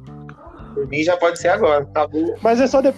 Por 0.74 0.88
mim 0.88 1.04
já 1.04 1.16
pode 1.18 1.40
ser 1.40 1.50
agora. 1.50 1.84
Acabou. 1.84 2.36
Mas 2.42 2.60
é 2.60 2.68
só 2.68 2.82
de... 2.82 2.94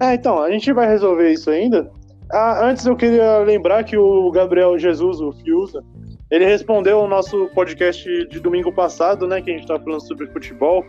É, 0.00 0.14
então, 0.14 0.42
a 0.42 0.50
gente 0.50 0.72
vai 0.72 0.88
resolver 0.88 1.30
isso 1.32 1.50
ainda. 1.50 1.90
Ah, 2.32 2.66
antes 2.66 2.84
eu 2.86 2.96
queria 2.96 3.38
lembrar 3.38 3.84
que 3.84 3.96
o 3.96 4.30
Gabriel 4.30 4.78
Jesus, 4.78 5.20
o 5.20 5.32
Fiuza, 5.32 5.82
ele 6.30 6.44
respondeu 6.44 6.98
ao 7.00 7.08
nosso 7.08 7.46
podcast 7.54 8.04
de 8.28 8.40
domingo 8.40 8.72
passado, 8.72 9.26
né, 9.26 9.40
que 9.40 9.50
a 9.50 9.54
gente 9.56 9.66
tava 9.66 9.82
falando 9.82 10.06
sobre 10.06 10.26
futebol. 10.28 10.84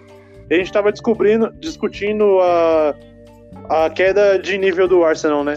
E 0.49 0.53
a 0.53 0.57
gente 0.57 0.71
tava 0.71 0.91
descobrindo, 0.91 1.51
discutindo 1.59 2.39
a, 2.39 2.95
a 3.69 3.89
queda 3.89 4.37
de 4.39 4.57
nível 4.57 4.87
do 4.87 5.03
Arsenal, 5.03 5.43
né? 5.43 5.55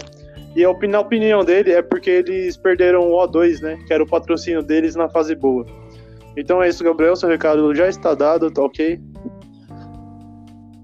E 0.59 0.63
a, 0.65 0.69
opini- 0.69 0.93
a 0.95 0.99
opinião 0.99 1.43
dele 1.45 1.71
é 1.71 1.81
porque 1.81 2.09
eles 2.09 2.57
perderam 2.57 3.09
o 3.09 3.13
O2, 3.15 3.61
né? 3.61 3.79
Que 3.87 3.93
era 3.93 4.03
o 4.03 4.07
patrocínio 4.07 4.61
deles 4.61 4.93
na 4.93 5.07
fase 5.07 5.33
boa. 5.33 5.65
Então 6.35 6.61
é 6.61 6.67
isso, 6.67 6.83
Gabriel. 6.83 7.15
Seu 7.15 7.29
recado 7.29 7.73
já 7.73 7.87
está 7.87 8.13
dado, 8.13 8.51
tá 8.51 8.61
ok? 8.61 8.99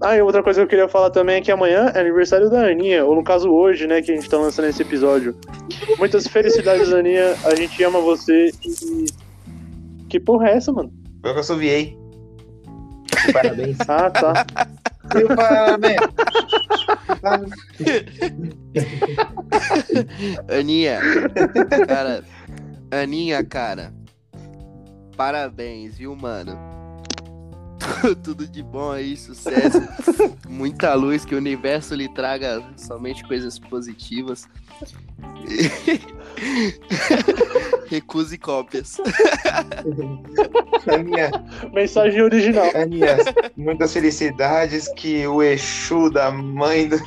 Ah, 0.02 0.16
e 0.16 0.22
outra 0.22 0.42
coisa 0.42 0.60
que 0.60 0.64
eu 0.64 0.68
queria 0.68 0.88
falar 0.88 1.10
também 1.10 1.36
é 1.36 1.40
que 1.40 1.50
amanhã 1.50 1.90
é 1.94 2.00
aniversário 2.00 2.48
da 2.50 2.66
Aninha, 2.66 3.04
ou 3.04 3.14
no 3.14 3.24
caso 3.24 3.50
hoje, 3.50 3.86
né, 3.86 4.00
que 4.02 4.12
a 4.12 4.14
gente 4.14 4.28
tá 4.28 4.36
lançando 4.38 4.66
esse 4.68 4.80
episódio. 4.82 5.34
Muitas 5.98 6.26
felicidades, 6.26 6.92
Aninha. 6.92 7.34
A 7.44 7.54
gente 7.54 7.82
ama 7.84 8.00
você 8.00 8.50
e. 8.64 9.06
Que 10.08 10.18
porra 10.20 10.48
é 10.48 10.56
essa, 10.56 10.72
mano? 10.72 10.90
Eu 11.22 11.32
assoviei. 11.38 11.98
Parabéns. 13.32 13.76
Ah, 13.88 14.08
tá. 14.10 14.46
Aninha, 20.48 21.00
cara, 21.86 22.24
Aninha, 22.90 23.44
cara, 23.44 23.92
parabéns, 25.16 25.96
viu, 25.98 26.14
mano? 26.16 26.58
Tudo 28.22 28.46
de 28.46 28.62
bom 28.62 28.90
aí, 28.90 29.16
sucesso, 29.16 29.80
muita 30.48 30.94
luz, 30.94 31.24
que 31.24 31.34
o 31.34 31.38
universo 31.38 31.94
lhe 31.94 32.08
traga 32.08 32.62
somente 32.76 33.26
coisas 33.26 33.58
positivas. 33.58 34.48
Recuse 37.88 38.38
cópias. 38.38 38.96
Aninha, 40.86 41.30
Mensagem 41.72 42.22
original. 42.22 42.70
Aninha, 42.74 43.16
muitas 43.56 43.92
felicidades 43.92 44.88
que 44.96 45.26
o 45.26 45.42
Exu 45.42 46.10
da 46.10 46.30
mãe 46.30 46.88
do... 46.88 46.98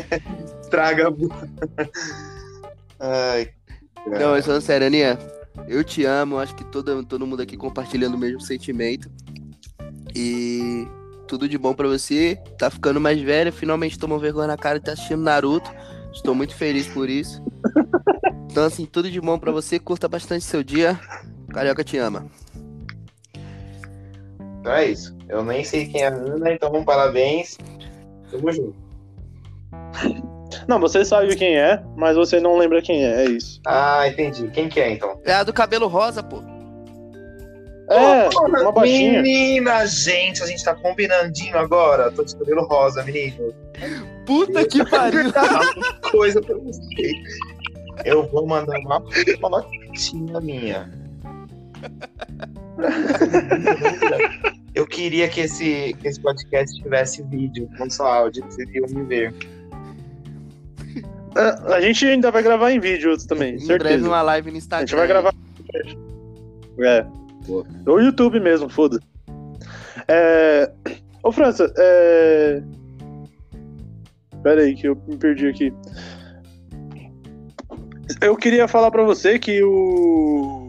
traga. 0.70 1.08
Ai. 2.98 3.50
Não, 4.06 4.30
mas 4.30 4.44
falando 4.44 4.62
sério, 4.62 4.86
Aninha, 4.86 5.18
eu 5.68 5.82
te 5.82 6.04
amo, 6.04 6.38
acho 6.38 6.54
que 6.54 6.64
todo, 6.64 7.04
todo 7.04 7.26
mundo 7.26 7.42
aqui 7.42 7.56
compartilhando 7.56 8.14
o 8.14 8.18
mesmo 8.18 8.40
sentimento. 8.40 9.10
E 10.14 10.86
tudo 11.26 11.48
de 11.48 11.58
bom 11.58 11.74
pra 11.74 11.88
você. 11.88 12.38
Tá 12.58 12.70
ficando 12.70 13.00
mais 13.00 13.20
velha, 13.20 13.52
finalmente 13.52 13.98
tomou 13.98 14.18
vergonha 14.18 14.48
na 14.48 14.56
cara 14.56 14.78
e 14.78 14.80
tá 14.80 14.92
assistindo 14.92 15.22
Naruto. 15.22 15.70
Estou 16.16 16.34
muito 16.34 16.54
feliz 16.54 16.88
por 16.88 17.08
isso. 17.08 17.42
Então, 18.48 18.64
assim, 18.64 18.86
tudo 18.86 19.10
de 19.10 19.20
bom 19.20 19.38
pra 19.38 19.52
você. 19.52 19.78
Curta 19.78 20.08
bastante 20.08 20.42
seu 20.42 20.64
dia. 20.64 20.98
Carioca 21.52 21.84
te 21.84 21.98
ama. 21.98 22.24
Então 24.60 24.72
é 24.72 24.86
isso. 24.86 25.14
Eu 25.28 25.44
nem 25.44 25.62
sei 25.62 25.84
quem 25.84 26.00
é 26.00 26.06
a 26.06 26.14
Ana, 26.14 26.52
então 26.54 26.72
um 26.72 26.82
parabéns. 26.82 27.58
Tamo 28.30 28.50
junto. 28.50 28.74
Não, 30.66 30.80
você 30.80 31.04
sabe 31.04 31.36
quem 31.36 31.58
é, 31.58 31.82
mas 31.98 32.16
você 32.16 32.40
não 32.40 32.56
lembra 32.56 32.80
quem 32.80 33.04
é, 33.04 33.26
é 33.26 33.28
isso. 33.28 33.60
Ah, 33.66 34.08
entendi. 34.08 34.48
Quem 34.48 34.70
que 34.70 34.80
é 34.80 34.90
então? 34.90 35.20
É 35.26 35.34
a 35.34 35.44
do 35.44 35.52
cabelo 35.52 35.86
rosa, 35.86 36.22
pô. 36.22 36.42
É, 37.90 38.28
uma 38.62 38.72
baixinha. 38.72 39.20
Menina, 39.20 39.84
gente, 39.84 40.42
a 40.42 40.46
gente 40.46 40.64
tá 40.64 40.74
combinandinho 40.74 41.58
agora. 41.58 42.10
Tô 42.10 42.24
de 42.24 42.34
cabelo 42.34 42.66
rosa, 42.66 43.04
menino. 43.04 43.52
Puta 44.26 44.66
que 44.66 44.84
pariu. 44.84 45.22
Uma 45.30 46.10
coisa 46.10 46.40
pra 46.42 46.56
você. 46.56 47.12
Eu 48.04 48.26
vou 48.28 48.46
mandar 48.46 48.78
uma 48.80 49.00
fotinha 49.62 50.40
minha. 50.40 50.90
Eu 54.74 54.86
queria 54.86 55.28
que 55.28 55.40
esse, 55.40 55.94
que 56.00 56.08
esse 56.08 56.20
podcast 56.20 56.82
tivesse 56.82 57.22
vídeo, 57.22 57.68
não 57.78 57.88
só 57.88 58.06
áudio, 58.06 58.42
que 58.44 58.52
vocês 58.54 58.68
iam 58.74 58.86
me 58.88 59.02
ver. 59.04 59.34
É, 61.34 61.74
A 61.74 61.80
gente 61.80 62.04
ainda 62.06 62.30
vai 62.30 62.42
gravar 62.42 62.70
em 62.72 62.80
vídeo 62.80 63.16
também, 63.26 63.54
Em 63.54 63.66
breve 63.66 63.84
certeza. 63.84 64.06
uma 64.08 64.22
live 64.22 64.50
no 64.50 64.56
A 64.56 64.58
Instagram. 64.58 64.86
gente 64.86 64.96
vai 64.96 65.06
gravar. 65.06 65.34
É. 66.80 67.06
Boa. 67.46 67.66
Ou 67.86 68.00
YouTube 68.02 68.38
mesmo, 68.40 68.68
foda. 68.68 69.00
É... 70.08 70.70
Ô, 71.22 71.32
França, 71.32 71.72
é. 71.78 72.62
Pera 74.46 74.60
aí, 74.62 74.76
que 74.76 74.86
eu 74.86 74.94
me 75.08 75.16
perdi 75.16 75.48
aqui. 75.48 75.74
Eu 78.20 78.36
queria 78.36 78.68
falar 78.68 78.92
pra 78.92 79.02
você 79.02 79.40
que 79.40 79.60
o. 79.64 80.68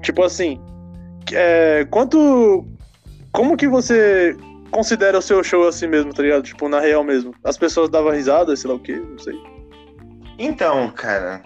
Tipo 0.00 0.22
assim. 0.22 0.58
É... 1.30 1.86
Quanto. 1.90 2.66
Como 3.30 3.54
que 3.54 3.68
você 3.68 4.34
considera 4.70 5.18
o 5.18 5.22
seu 5.22 5.44
show 5.44 5.68
assim 5.68 5.86
mesmo, 5.86 6.14
tá 6.14 6.22
ligado? 6.22 6.42
Tipo, 6.42 6.70
na 6.70 6.80
real 6.80 7.04
mesmo. 7.04 7.34
As 7.44 7.58
pessoas 7.58 7.90
davam 7.90 8.12
risada, 8.12 8.56
sei 8.56 8.70
lá 8.70 8.76
o 8.76 8.80
quê, 8.80 8.96
não 8.96 9.18
sei. 9.18 9.38
Então, 10.38 10.90
cara, 10.92 11.42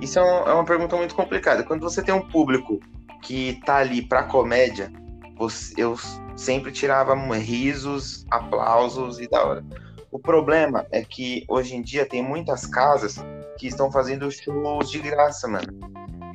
isso 0.00 0.18
é 0.18 0.22
uma, 0.22 0.50
é 0.50 0.52
uma 0.52 0.64
pergunta 0.64 0.96
muito 0.96 1.14
complicada. 1.14 1.62
Quando 1.62 1.82
você 1.82 2.02
tem 2.02 2.12
um 2.12 2.26
público 2.28 2.80
que 3.22 3.60
tá 3.64 3.76
ali 3.76 4.02
pra 4.02 4.24
comédia, 4.24 4.90
você- 5.36 5.80
eu 5.80 5.94
sempre 6.34 6.72
tirava 6.72 7.14
risos, 7.36 8.26
aplausos 8.32 9.20
e 9.20 9.28
da 9.28 9.44
hora. 9.44 9.64
O 10.10 10.18
problema 10.18 10.86
é 10.90 11.04
que 11.04 11.44
hoje 11.48 11.76
em 11.76 11.82
dia 11.82 12.06
tem 12.06 12.22
muitas 12.22 12.66
casas 12.66 13.16
que 13.58 13.66
estão 13.66 13.90
fazendo 13.90 14.30
shows 14.30 14.90
de 14.90 14.98
graça, 15.00 15.48
mano. 15.48 15.66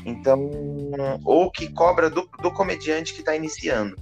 Então, 0.05 0.49
ou 1.23 1.51
que 1.51 1.71
cobra 1.71 2.09
do, 2.09 2.27
do 2.41 2.51
comediante 2.51 3.13
que 3.13 3.23
tá 3.23 3.35
iniciando. 3.35 3.95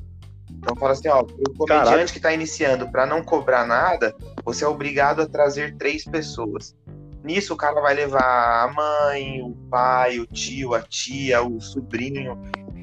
Então 0.52 0.76
fala 0.76 0.94
assim, 0.94 1.08
ó, 1.08 1.22
o 1.22 1.26
comediante 1.28 1.68
Caraca. 1.68 2.14
que 2.14 2.20
tá 2.20 2.34
iniciando 2.34 2.90
pra 2.90 3.06
não 3.06 3.24
cobrar 3.24 3.66
nada, 3.66 4.16
você 4.44 4.66
é 4.66 4.68
obrigado 4.68 5.22
a 5.22 5.28
trazer 5.28 5.76
três 5.78 6.04
pessoas. 6.04 6.76
Nisso 7.24 7.54
o 7.54 7.58
cara 7.58 7.80
vai 7.82 7.94
levar 7.94 8.64
a 8.64 8.74
mãe, 8.74 9.42
o 9.42 9.54
pai, 9.70 10.20
o 10.20 10.26
tio, 10.26 10.74
a 10.74 10.82
tia, 10.82 11.42
o 11.42 11.60
sobrinho. 11.60 12.42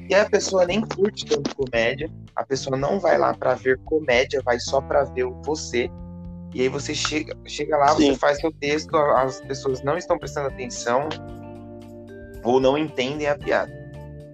E 0.09 0.15
a 0.15 0.29
pessoa 0.29 0.65
nem 0.65 0.81
curte 0.81 1.25
tanto 1.25 1.53
comédia, 1.53 2.09
a 2.35 2.45
pessoa 2.45 2.77
não 2.77 2.99
vai 2.99 3.17
lá 3.17 3.33
pra 3.33 3.55
ver 3.55 3.79
comédia, 3.83 4.41
vai 4.43 4.59
só 4.59 4.79
pra 4.79 5.03
ver 5.03 5.25
você. 5.43 5.89
E 6.53 6.61
aí 6.61 6.69
você 6.69 6.95
chega, 6.95 7.35
chega 7.45 7.77
lá, 7.77 7.89
Sim. 7.89 8.11
você 8.11 8.19
faz 8.19 8.39
seu 8.39 8.51
texto, 8.51 8.95
as 8.95 9.41
pessoas 9.41 9.83
não 9.83 9.97
estão 9.97 10.17
prestando 10.17 10.47
atenção 10.47 11.09
ou 12.43 12.59
não 12.59 12.77
entendem 12.77 13.27
a 13.27 13.37
piada. 13.37 13.71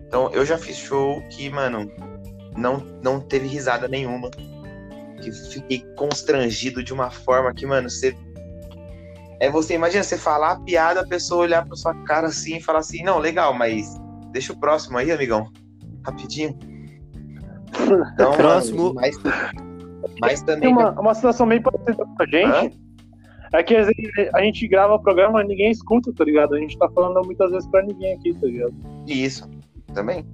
Então 0.08 0.30
eu 0.32 0.46
já 0.46 0.58
fiz 0.58 0.78
show 0.78 1.22
que, 1.30 1.50
mano, 1.50 1.92
não, 2.56 2.78
não 3.02 3.20
teve 3.20 3.48
risada 3.48 3.88
nenhuma. 3.88 4.30
Que 5.22 5.32
fiquei 5.32 5.84
constrangido 5.96 6.84
de 6.84 6.94
uma 6.94 7.10
forma 7.10 7.54
que, 7.54 7.66
mano, 7.66 7.90
você. 7.90 8.16
É 9.40 9.50
você, 9.50 9.74
imagina 9.74 10.04
você 10.04 10.18
falar 10.18 10.52
a 10.52 10.60
piada, 10.60 11.02
a 11.02 11.08
pessoa 11.08 11.42
olhar 11.42 11.66
pra 11.66 11.76
sua 11.76 11.94
cara 12.04 12.28
assim 12.28 12.58
e 12.58 12.62
falar 12.62 12.80
assim, 12.80 13.04
não, 13.04 13.20
legal, 13.20 13.54
mas 13.54 14.00
deixa 14.32 14.54
o 14.54 14.60
próximo 14.60 14.98
aí, 14.98 15.12
amigão. 15.12 15.52
Rapidinho. 16.06 16.58
Então, 18.14 18.34
Próximo. 18.34 18.94
Mano, 18.94 19.02
mas, 19.02 19.18
mas 20.20 20.42
Tem 20.42 20.56
também. 20.56 20.72
uma, 20.72 20.92
uma 21.00 21.14
situação 21.14 21.48
bem 21.48 21.62
parecida 21.62 21.96
com 21.96 22.16
a 22.20 22.26
gente. 22.26 22.80
É 23.54 23.62
que 23.62 23.76
às 23.76 23.88
vezes 23.88 24.12
a 24.34 24.42
gente 24.42 24.68
grava 24.68 24.98
programa 24.98 25.44
e 25.44 25.48
ninguém 25.48 25.70
escuta, 25.70 26.12
tá 26.12 26.24
ligado? 26.24 26.56
A 26.56 26.60
gente 26.60 26.78
tá 26.78 26.90
falando 26.90 27.24
muitas 27.24 27.52
vezes 27.52 27.70
pra 27.70 27.84
ninguém 27.84 28.16
aqui, 28.16 28.34
tá 28.34 28.48
ligado? 28.48 28.74
Isso. 29.08 29.48
Também. 29.94 30.26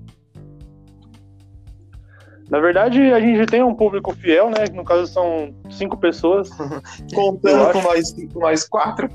Na 2.49 2.59
verdade, 2.59 2.99
a 3.13 3.19
gente 3.19 3.45
tem 3.45 3.61
um 3.61 3.75
público 3.75 4.15
fiel, 4.15 4.49
né? 4.49 4.65
No 4.73 4.83
caso, 4.83 5.05
são 5.05 5.53
cinco 5.69 5.97
pessoas. 5.97 6.49
Contando 7.13 7.73
com 7.73 7.81
nós, 7.81 8.15
com 8.33 8.39
nós 8.39 8.67
quatro. 8.67 9.09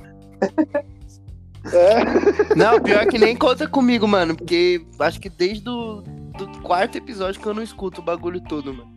É. 1.72 2.54
Não, 2.54 2.78
pior 2.80 3.06
que 3.06 3.18
nem 3.18 3.34
conta 3.34 3.66
comigo, 3.66 4.06
mano. 4.06 4.36
Porque 4.36 4.84
acho 5.00 5.18
que 5.18 5.30
desde 5.30 5.68
o 5.68 6.02
do 6.36 6.46
quarto 6.62 6.98
episódio 6.98 7.40
que 7.40 7.46
eu 7.46 7.54
não 7.54 7.62
escuto 7.62 8.00
o 8.00 8.04
bagulho 8.04 8.40
todo, 8.40 8.74
mano. 8.74 8.93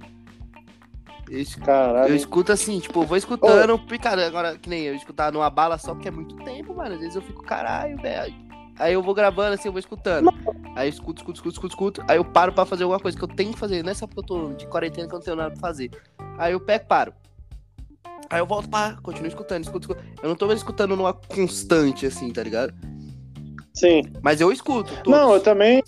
Eu, 1.30 1.40
es- 1.40 1.58
eu 1.58 1.64
Caralho. 1.64 2.16
escuto 2.16 2.52
assim, 2.52 2.80
tipo, 2.80 3.02
eu 3.02 3.06
vou 3.08 3.18
escutando, 3.18 3.78
porque, 3.80 3.98
cara, 4.00 4.26
agora 4.28 4.58
que 4.58 4.70
nem 4.70 4.84
eu 4.84 4.96
escutar 4.96 5.32
numa 5.32 5.50
bala 5.50 5.78
só 5.78 5.94
porque 5.94 6.08
é 6.08 6.12
muito 6.12 6.36
tempo, 6.38 6.74
mano. 6.76 6.94
Às 6.96 7.00
vezes 7.00 7.16
eu 7.16 7.22
fico, 7.22 7.44
caralho, 7.44 7.98
velho. 8.02 8.34
Aí 8.80 8.94
eu 8.94 9.02
vou 9.02 9.14
gravando 9.14 9.56
assim, 9.56 9.68
eu 9.68 9.72
vou 9.72 9.80
escutando. 9.80 10.30
Aí 10.76 10.88
eu 10.88 10.90
escuto, 10.90 11.22
escuto, 11.22 11.38
escuto, 11.38 11.54
escuto, 11.56 11.74
escuto. 11.74 12.04
Aí 12.08 12.18
eu 12.18 12.24
paro 12.26 12.54
pra 12.54 12.66
fazer 12.66 12.84
alguma 12.84 13.00
coisa 13.00 13.18
que 13.18 13.24
eu 13.24 13.28
tenho 13.28 13.52
que 13.54 13.60
fazer. 13.60 13.84
Não 13.84 13.92
é 13.92 13.94
só 13.96 14.06
porque 14.06 14.20
eu 14.22 14.26
tô 14.26 14.54
de 14.54 14.68
quarentena 14.68 15.08
que 15.08 15.14
eu 15.16 15.18
não 15.18 15.26
tenho 15.26 15.36
nada 15.38 15.52
pra 15.52 15.60
fazer. 15.60 15.90
Aí 16.38 16.54
eu 16.54 16.60
pego, 16.60 16.86
paro. 16.86 17.14
Aí 18.30 18.40
eu 18.40 18.46
volto 18.46 18.70
pra, 18.70 18.98
continuo 19.02 19.28
escutando, 19.28 19.64
escuto, 19.64 19.90
escuto. 19.92 20.08
Eu 20.22 20.30
não 20.30 20.36
tô 20.36 20.46
mais 20.48 20.60
escutando 20.60 20.96
numa 20.96 21.14
constante, 21.14 22.06
assim, 22.06 22.32
tá 22.32 22.44
ligado? 22.44 22.74
Sim. 23.74 24.02
Mas 24.22 24.42
eu 24.42 24.52
escuto. 24.52 24.94
Todos. 25.04 25.12
Não, 25.12 25.34
eu 25.34 25.40
também. 25.42 25.82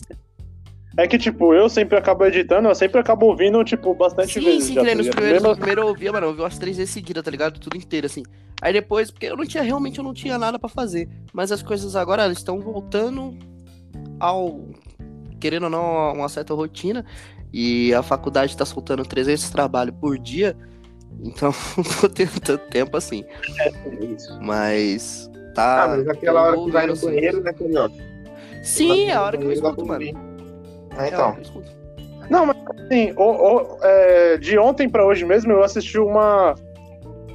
É 0.98 1.08
que, 1.08 1.18
tipo, 1.18 1.54
eu 1.54 1.70
sempre 1.70 1.98
acabo 1.98 2.26
editando, 2.26 2.68
eu 2.68 2.76
sempre 2.76 3.00
acabo 3.00 3.28
ouvindo, 3.28 3.64
tipo, 3.64 3.94
bastante 3.94 4.34
Sim, 4.34 4.42
vezes. 4.42 4.64
sim, 4.66 4.76
nem 4.76 4.86
tá 4.86 4.96
nos 4.96 5.08
primeiros, 5.10 5.42
Mesmo- 5.42 5.50
no 5.50 5.56
primeiro 5.56 5.82
eu 5.82 5.88
ouvia, 5.88 6.12
mano, 6.12 6.26
eu 6.26 6.30
ouvi 6.32 6.42
umas 6.42 6.58
três 6.58 6.78
vezes 6.78 6.94
seguidas, 6.94 7.24
tá 7.24 7.30
ligado? 7.32 7.60
Tudo 7.60 7.78
inteiro, 7.78 8.06
assim. 8.08 8.24
Aí 8.62 8.74
depois, 8.74 9.12
porque 9.12 9.28
eu 9.28 9.38
não 9.38 9.46
tinha, 9.46 9.64
realmente 9.64 10.00
eu 10.00 10.04
não 10.04 10.14
tinha 10.14 10.38
nada 10.38 10.58
pra 10.60 10.68
fazer. 10.68 11.08
Mas 11.32 11.52
as 11.52 11.62
coisas 11.62 11.96
agora, 11.96 12.24
elas 12.24 12.38
estão 12.40 12.60
voltando 12.60 13.38
ao, 14.20 14.68
querendo 15.40 15.64
ou 15.66 15.70
não, 15.70 15.86
a 15.98 16.12
uma 16.14 16.28
certa 16.28 16.54
rotina. 16.54 17.06
E 17.54 17.94
a 17.94 18.04
faculdade 18.04 18.56
tá 18.58 18.66
soltando 18.66 19.04
300 19.06 19.50
trabalhos 19.50 19.96
por 20.00 20.18
dia. 20.20 20.56
Então, 21.24 21.54
não 21.78 21.84
tô 22.02 22.10
tendo 22.10 22.40
tanto 22.40 22.68
tempo 22.70 22.98
assim. 22.98 23.24
É 23.60 24.06
isso. 24.06 24.38
Mas, 24.42 25.30
tá... 25.56 25.84
Ah, 25.84 25.88
mas 25.90 26.08
aquela 26.08 26.42
hora 26.44 26.58
que 26.58 26.72
vai 26.72 26.88
no 26.88 26.94
assim. 26.94 27.06
banheiro, 27.06 27.42
né? 27.42 27.54
Sim, 28.64 29.06
é 29.06 29.14
a 29.14 29.22
hora 29.22 29.38
que 29.38 29.46
eu 29.46 29.52
escuto, 29.52 29.86
mano. 29.86 30.29
Então. 31.08 31.34
eu 31.36 31.42
escuto. 31.42 31.72
Não, 32.30 32.46
mas 32.46 32.58
assim, 32.86 33.12
o- 33.18 33.56
o- 33.58 33.78
é, 33.82 34.38
de 34.38 34.58
ontem 34.60 34.88
pra 34.88 35.06
hoje 35.06 35.26
mesmo, 35.26 35.52
eu 35.52 35.64
assisti 35.64 35.98
uma. 35.98 36.54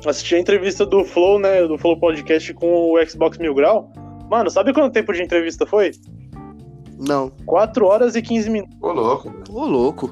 Assisti 0.07 0.35
a 0.35 0.39
entrevista 0.39 0.85
do 0.85 1.03
Flow, 1.05 1.39
né? 1.39 1.63
Do 1.67 1.79
Flow 1.79 1.99
Podcast 1.99 2.53
com 2.55 2.93
o 2.93 3.07
Xbox 3.07 3.39
Mil 3.39 3.55
Grau. 3.55 3.91
Mano, 4.31 4.51
sabe 4.51 4.73
quanto 4.73 4.93
tempo 4.93 5.13
de 5.13 5.23
entrevista 5.23 5.65
foi? 5.67 5.93
Não. 6.99 7.31
4 7.47 7.87
horas 7.87 8.15
e 8.15 8.23
15 8.23 8.51
minutos. 8.51 8.77
Ô, 8.81 8.93
louco. 8.93 9.33
Ô, 9.51 9.65
louco. 9.65 10.11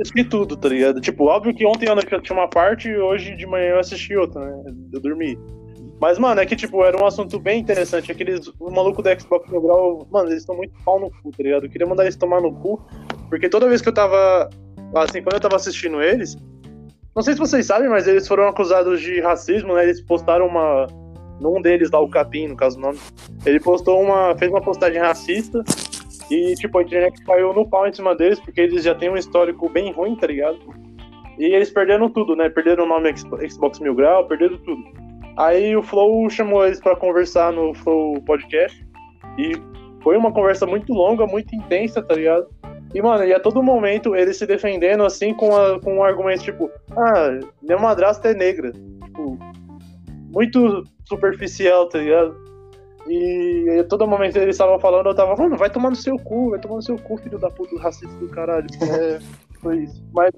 Assisti 0.00 0.24
tudo, 0.24 0.56
tá 0.56 0.68
ligado? 0.68 1.00
Tipo, 1.00 1.24
óbvio 1.24 1.54
que 1.54 1.66
ontem 1.66 1.88
à 1.88 1.94
noite 1.94 2.12
eu 2.12 2.20
tinha 2.20 2.36
uma 2.38 2.48
parte 2.48 2.88
e 2.88 2.96
hoje 2.98 3.34
de 3.36 3.46
manhã 3.46 3.70
eu 3.70 3.78
assisti 3.80 4.14
outra, 4.16 4.40
né? 4.44 4.72
Eu 4.92 5.00
dormi. 5.00 5.38
Mas, 6.00 6.18
mano, 6.18 6.40
é 6.40 6.46
que, 6.46 6.54
tipo, 6.54 6.84
era 6.84 6.96
um 6.96 7.06
assunto 7.06 7.38
bem 7.38 7.60
interessante. 7.60 8.12
Aqueles. 8.12 8.46
O 8.60 8.70
maluco 8.70 9.02
do 9.02 9.20
Xbox 9.20 9.50
Grau, 9.50 10.06
mano, 10.10 10.28
eles 10.28 10.40
estão 10.40 10.56
muito 10.56 10.72
pau 10.84 11.00
no 11.00 11.10
cu, 11.10 11.30
tá 11.32 11.42
ligado? 11.42 11.66
Eu 11.66 11.70
queria 11.70 11.86
mandar 11.86 12.04
eles 12.04 12.16
tomar 12.16 12.40
no 12.40 12.52
cu. 12.52 12.80
Porque 13.28 13.48
toda 13.48 13.68
vez 13.68 13.82
que 13.82 13.88
eu 13.88 13.94
tava. 13.94 14.48
Assim, 14.94 15.22
quando 15.22 15.34
eu 15.34 15.40
tava 15.40 15.56
assistindo 15.56 16.00
eles. 16.00 16.36
Não 17.14 17.22
sei 17.22 17.34
se 17.34 17.40
vocês 17.40 17.66
sabem, 17.66 17.88
mas 17.88 18.06
eles 18.06 18.28
foram 18.28 18.46
acusados 18.46 19.00
de 19.00 19.20
racismo, 19.20 19.74
né? 19.74 19.84
Eles 19.84 20.00
postaram 20.00 20.46
uma. 20.46 20.86
Num 21.40 21.60
deles 21.60 21.90
lá, 21.90 22.00
o 22.00 22.08
Capim, 22.08 22.48
no 22.48 22.56
caso 22.56 22.78
o 22.78 22.80
nome. 22.80 22.98
Ele 23.44 23.58
postou 23.58 24.00
uma. 24.00 24.36
fez 24.36 24.50
uma 24.50 24.60
postagem 24.60 25.00
racista. 25.00 25.64
E, 26.30 26.54
tipo, 26.54 26.78
a 26.78 26.82
internet 26.82 27.24
caiu 27.24 27.52
no 27.52 27.66
pau 27.66 27.88
em 27.88 27.92
cima 27.92 28.14
deles, 28.14 28.38
porque 28.38 28.60
eles 28.60 28.84
já 28.84 28.94
têm 28.94 29.08
um 29.08 29.16
histórico 29.16 29.68
bem 29.68 29.92
ruim, 29.92 30.14
tá 30.14 30.26
ligado? 30.26 30.58
E 31.38 31.54
eles 31.54 31.70
perderam 31.70 32.10
tudo, 32.10 32.36
né? 32.36 32.50
Perderam 32.50 32.84
o 32.84 32.88
nome 32.88 33.12
Xbox 33.16 33.80
Mil 33.80 33.94
Grau, 33.94 34.26
perderam 34.26 34.58
tudo. 34.58 35.07
Aí 35.38 35.76
o 35.76 35.82
Flow 35.84 36.28
chamou 36.28 36.66
eles 36.66 36.80
pra 36.80 36.96
conversar 36.96 37.52
no 37.52 37.72
Flow 37.72 38.20
Podcast. 38.22 38.84
E 39.38 39.52
foi 40.02 40.16
uma 40.16 40.32
conversa 40.32 40.66
muito 40.66 40.92
longa, 40.92 41.28
muito 41.28 41.54
intensa, 41.54 42.02
tá 42.02 42.16
ligado? 42.16 42.48
E, 42.92 43.00
mano, 43.00 43.22
e 43.22 43.32
a 43.32 43.38
todo 43.38 43.62
momento 43.62 44.16
eles 44.16 44.36
se 44.36 44.46
defendendo, 44.46 45.04
assim, 45.04 45.32
com, 45.32 45.54
a, 45.56 45.78
com 45.80 45.98
um 45.98 46.02
argumento 46.02 46.42
tipo: 46.42 46.68
Ah, 46.90 47.38
minha 47.62 47.78
madrasta 47.78 48.30
é 48.30 48.34
negra. 48.34 48.72
Tipo, 48.72 49.38
muito 50.32 50.82
superficial, 51.04 51.88
tá 51.88 51.98
ligado? 51.98 52.34
E 53.06 53.78
a 53.80 53.84
todo 53.84 54.08
momento 54.08 54.36
eles 54.36 54.56
estavam 54.56 54.78
falando, 54.80 55.06
eu 55.06 55.14
tava, 55.14 55.36
mano, 55.36 55.56
vai 55.56 55.70
tomar 55.70 55.90
no 55.90 55.96
seu 55.96 56.18
cu, 56.18 56.50
vai 56.50 56.58
tomar 56.58 56.76
no 56.76 56.82
seu 56.82 56.98
cu, 56.98 57.16
filho 57.16 57.38
da 57.38 57.48
puta, 57.48 57.78
racista 57.80 58.14
do 58.16 58.28
caralho. 58.28 58.66
É, 58.82 59.20
foi 59.60 59.84
isso. 59.84 60.04
Mas 60.12 60.32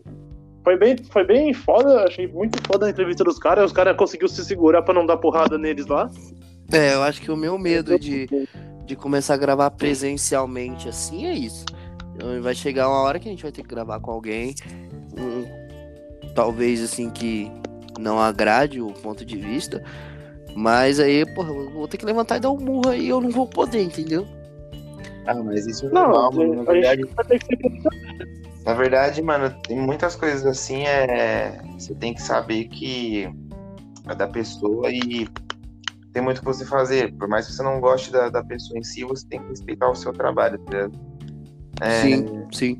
foi 0.62 0.76
bem, 0.76 0.96
foi 1.10 1.24
bem 1.24 1.52
foda, 1.54 2.04
achei 2.04 2.26
muito 2.26 2.60
foda 2.66 2.86
a 2.86 2.90
entrevista 2.90 3.24
dos 3.24 3.38
caras. 3.38 3.66
Os 3.66 3.72
caras 3.72 3.96
conseguiu 3.96 4.28
se 4.28 4.44
segurar 4.44 4.82
pra 4.82 4.94
não 4.94 5.06
dar 5.06 5.16
porrada 5.16 5.56
neles 5.58 5.86
lá. 5.86 6.10
É, 6.72 6.94
eu 6.94 7.02
acho 7.02 7.20
que 7.20 7.30
o 7.30 7.36
meu 7.36 7.58
medo 7.58 7.98
de, 7.98 8.28
de 8.84 8.96
começar 8.96 9.34
a 9.34 9.38
gravar 9.38 9.70
presencialmente 9.70 10.88
assim 10.88 11.26
é 11.26 11.32
isso. 11.32 11.64
Então, 12.14 12.40
Vai 12.42 12.54
chegar 12.54 12.88
uma 12.88 13.00
hora 13.00 13.18
que 13.18 13.28
a 13.28 13.30
gente 13.30 13.42
vai 13.42 13.52
ter 13.52 13.62
que 13.62 13.68
gravar 13.68 13.98
com 14.00 14.10
alguém, 14.10 14.54
um, 15.18 15.44
talvez 16.34 16.82
assim 16.82 17.10
que 17.10 17.50
não 17.98 18.18
agrade 18.20 18.80
o 18.80 18.92
ponto 18.92 19.24
de 19.24 19.36
vista, 19.36 19.82
mas 20.54 21.00
aí, 21.00 21.24
porra, 21.34 21.50
eu 21.50 21.70
vou 21.70 21.88
ter 21.88 21.96
que 21.96 22.04
levantar 22.04 22.36
e 22.36 22.40
dar 22.40 22.50
um 22.50 22.58
murro 22.58 22.90
aí, 22.90 23.08
eu 23.08 23.20
não 23.20 23.30
vou 23.30 23.46
poder, 23.46 23.82
entendeu? 23.82 24.26
Ah, 25.26 25.34
mas 25.34 25.66
isso 25.66 25.86
é 25.86 25.90
Não, 25.90 26.08
normal, 26.08 26.32
mano. 26.32 26.54
Na 26.56 26.62
a 26.62 26.72
verdade, 26.72 27.02
gente 27.02 27.14
vai 27.14 27.24
ter 27.24 27.38
que 27.38 27.46
ser 27.46 28.39
na 28.64 28.74
verdade, 28.74 29.22
mano, 29.22 29.50
tem 29.62 29.78
muitas 29.78 30.16
coisas 30.16 30.44
assim, 30.44 30.84
é. 30.84 31.60
Você 31.78 31.94
tem 31.94 32.12
que 32.14 32.22
saber 32.22 32.64
que 32.64 33.28
é 34.08 34.14
da 34.14 34.28
pessoa 34.28 34.90
e 34.90 35.26
tem 36.12 36.22
muito 36.22 36.38
o 36.38 36.40
que 36.40 36.46
você 36.46 36.64
fazer. 36.64 37.14
Por 37.14 37.28
mais 37.28 37.46
que 37.46 37.52
você 37.52 37.62
não 37.62 37.80
goste 37.80 38.12
da, 38.12 38.28
da 38.28 38.42
pessoa 38.44 38.78
em 38.78 38.82
si, 38.82 39.04
você 39.04 39.26
tem 39.28 39.40
que 39.40 39.48
respeitar 39.48 39.90
o 39.90 39.94
seu 39.94 40.12
trabalho, 40.12 40.58
tá 40.58 40.72
ligado? 40.72 41.00
É, 41.80 42.02
Sim, 42.02 42.46
sim. 42.52 42.78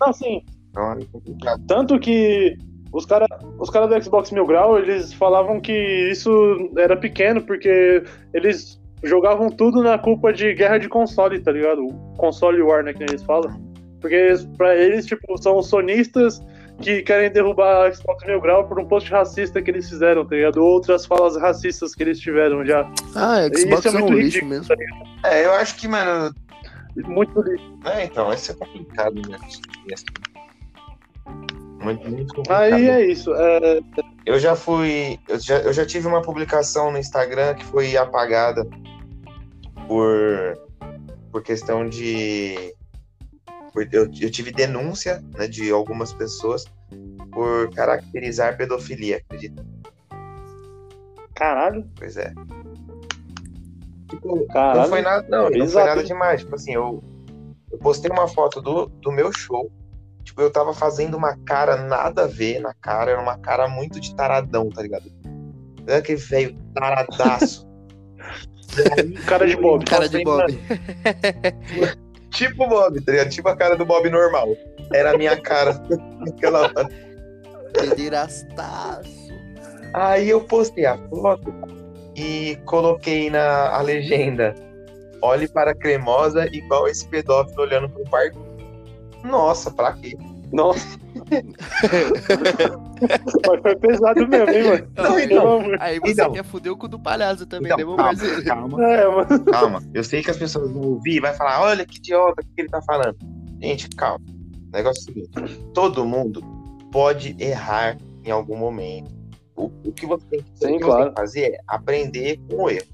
Não, 0.00 0.12
sim. 0.12 0.42
Então 0.70 0.92
é 0.92 1.04
complicado. 1.04 1.62
Tanto 1.66 1.98
que 2.00 2.56
os 2.92 3.06
caras 3.06 3.28
os 3.58 3.70
cara 3.70 3.86
do 3.86 4.02
Xbox 4.02 4.30
Mil 4.32 4.46
Grau, 4.46 4.78
eles 4.78 5.12
falavam 5.12 5.60
que 5.60 5.72
isso 6.10 6.70
era 6.76 6.96
pequeno, 6.96 7.42
porque 7.42 8.02
eles 8.34 8.80
jogavam 9.04 9.50
tudo 9.50 9.82
na 9.82 9.98
culpa 9.98 10.32
de 10.32 10.54
guerra 10.54 10.78
de 10.78 10.88
console, 10.88 11.40
tá 11.40 11.52
ligado? 11.52 11.84
O 11.86 12.14
console 12.16 12.62
war, 12.62 12.82
né, 12.82 12.92
que 12.92 13.02
eles 13.02 13.22
falam. 13.22 13.71
Porque 14.02 14.34
pra 14.58 14.76
eles, 14.76 15.06
tipo, 15.06 15.40
são 15.40 15.56
os 15.56 15.68
sonistas 15.68 16.42
que 16.80 17.02
querem 17.02 17.30
derrubar 17.30 17.86
a 17.86 17.92
Xbox 17.92 18.26
Mil 18.26 18.40
Grau 18.40 18.66
por 18.66 18.78
um 18.78 18.84
post 18.84 19.10
racista 19.10 19.62
que 19.62 19.70
eles 19.70 19.88
fizeram, 19.88 20.26
tá 20.26 20.34
ligado? 20.34 20.58
Outras 20.58 21.06
falas 21.06 21.40
racistas 21.40 21.94
que 21.94 22.02
eles 22.02 22.18
tiveram 22.18 22.66
já. 22.66 22.90
Ah, 23.14 23.46
Isso 23.46 23.66
Xbox 23.66 23.86
é 23.86 23.88
é, 23.88 23.92
um 23.92 23.98
muito 24.00 24.12
lixo 24.14 24.40
ridículo, 24.40 24.50
mesmo. 24.50 24.76
É, 25.24 25.46
eu 25.46 25.52
acho 25.52 25.76
que, 25.76 25.88
mano. 25.88 26.34
Muito 26.96 27.40
lixo. 27.40 27.78
É, 27.86 28.04
então, 28.04 28.32
isso 28.32 28.52
é 28.52 28.54
complicado, 28.54 29.14
né? 29.30 29.38
Muito, 31.80 32.10
muito 32.10 32.34
complicado. 32.34 32.72
Aí 32.74 32.88
é 32.88 33.06
isso. 33.06 33.32
É, 33.34 33.80
Eu 34.26 34.38
já 34.38 34.56
fui. 34.56 35.18
Eu 35.28 35.38
já, 35.38 35.58
eu 35.58 35.72
já 35.72 35.86
tive 35.86 36.06
uma 36.06 36.22
publicação 36.22 36.90
no 36.90 36.98
Instagram 36.98 37.54
que 37.54 37.64
foi 37.64 37.96
apagada 37.96 38.66
por, 39.86 40.58
por 41.30 41.42
questão 41.42 41.88
de. 41.88 42.74
Eu, 43.74 44.10
eu 44.20 44.30
tive 44.30 44.52
denúncia 44.52 45.22
né, 45.36 45.46
de 45.46 45.70
algumas 45.70 46.12
pessoas 46.12 46.64
por 47.32 47.70
caracterizar 47.74 48.56
pedofilia, 48.56 49.18
acredita? 49.18 49.64
Caralho. 51.34 51.88
Pois 51.98 52.16
é. 52.16 52.32
Tipo, 54.08 54.46
Caralho. 54.48 54.80
não 54.80 54.88
foi 54.88 55.02
nada, 55.02 55.26
não, 55.28 55.50
não 55.50 55.68
foi 55.68 55.84
nada 55.84 56.04
demais. 56.04 56.40
Tipo 56.42 56.54
assim, 56.54 56.74
eu, 56.74 57.02
eu 57.70 57.78
postei 57.78 58.10
uma 58.10 58.28
foto 58.28 58.60
do, 58.60 58.86
do 58.86 59.10
meu 59.10 59.32
show. 59.32 59.70
Tipo, 60.22 60.42
eu 60.42 60.50
tava 60.50 60.72
fazendo 60.72 61.16
uma 61.16 61.36
cara 61.44 61.76
nada 61.76 62.24
a 62.24 62.26
ver 62.26 62.60
na 62.60 62.72
cara, 62.74 63.10
era 63.10 63.20
uma 63.20 63.38
cara 63.38 63.66
muito 63.66 63.98
de 63.98 64.14
taradão, 64.14 64.68
tá 64.68 64.82
ligado? 64.82 65.10
Era 65.86 65.98
aquele 65.98 66.18
velho 66.18 66.56
taradaço. 66.74 67.66
Aí, 68.96 69.12
Cara 69.24 69.46
de 69.46 69.56
Bob. 69.56 69.84
Cara 69.84 70.08
de 70.08 70.22
Bob. 70.22 70.58
Tipo 72.32 72.66
Bob, 72.66 73.00
tá 73.00 73.12
ligado? 73.12 73.30
Tipo 73.30 73.48
a 73.48 73.56
cara 73.56 73.76
do 73.76 73.84
Bob 73.84 74.08
normal. 74.08 74.56
Era 74.92 75.12
a 75.14 75.18
minha 75.18 75.36
cara 75.40 75.80
naquela 76.18 76.62
hora. 76.62 76.88
Pederastaço. 77.72 79.32
Aí 79.94 80.30
eu 80.30 80.40
postei 80.42 80.86
a 80.86 80.96
foto 81.08 81.52
e 82.16 82.56
coloquei 82.64 83.30
na 83.30 83.70
a 83.70 83.82
legenda. 83.82 84.54
Olhe 85.20 85.46
para 85.48 85.70
a 85.70 85.74
cremosa 85.74 86.46
igual 86.52 86.88
esse 86.88 87.06
pedófilo 87.08 87.62
olhando 87.62 87.88
pro 87.88 88.02
parque. 88.04 88.38
Nossa, 89.22 89.70
pra 89.70 89.92
quê? 89.92 90.16
Nossa. 90.52 90.98
Mas 93.48 93.60
foi 93.62 93.76
pesado 93.76 94.28
mesmo, 94.28 94.50
hein, 94.50 94.62
mano? 94.64 94.88
Não, 94.96 95.18
então. 95.18 95.60
Aí 95.80 95.98
você 95.98 96.12
Então. 96.12 96.32
quer 96.32 96.44
fuder 96.44 96.72
o 96.72 96.76
cu 96.76 96.88
do 96.88 96.98
palhaço 96.98 97.46
também, 97.46 97.72
Então, 97.72 97.96
né, 97.96 98.02
calma, 98.44 98.44
calma, 98.44 98.84
É, 98.84 99.08
mano. 99.08 99.44
calma. 99.46 99.82
Eu 99.94 100.04
sei 100.04 100.22
que 100.22 100.30
as 100.30 100.36
pessoas 100.36 100.70
vão 100.70 100.82
ouvir 100.82 101.16
e 101.16 101.20
vai 101.20 101.34
falar, 101.34 101.62
olha 101.62 101.84
que 101.86 101.96
idiota, 101.98 102.42
o 102.42 102.44
que 102.44 102.60
ele 102.60 102.68
tá 102.68 102.82
falando. 102.82 103.16
Gente, 103.60 103.88
calma. 103.90 104.24
O 104.28 104.76
negócio 104.76 105.00
é 105.00 105.02
o 105.02 105.04
seguinte: 105.14 105.60
todo 105.74 106.04
mundo 106.04 106.42
pode 106.90 107.34
errar 107.38 107.96
em 108.24 108.30
algum 108.30 108.56
momento. 108.56 109.10
O, 109.56 109.70
o 109.84 109.92
que 109.92 110.06
você 110.06 110.24
tem 110.30 110.40
que, 110.40 110.46
Sim, 110.54 110.74
o 110.74 110.78
que 110.78 110.84
você 110.84 110.84
claro. 110.84 111.04
tem 111.04 111.14
que 111.14 111.20
fazer 111.20 111.42
é 111.52 111.58
aprender 111.68 112.38
com 112.50 112.64
o 112.64 112.70
erro. 112.70 112.86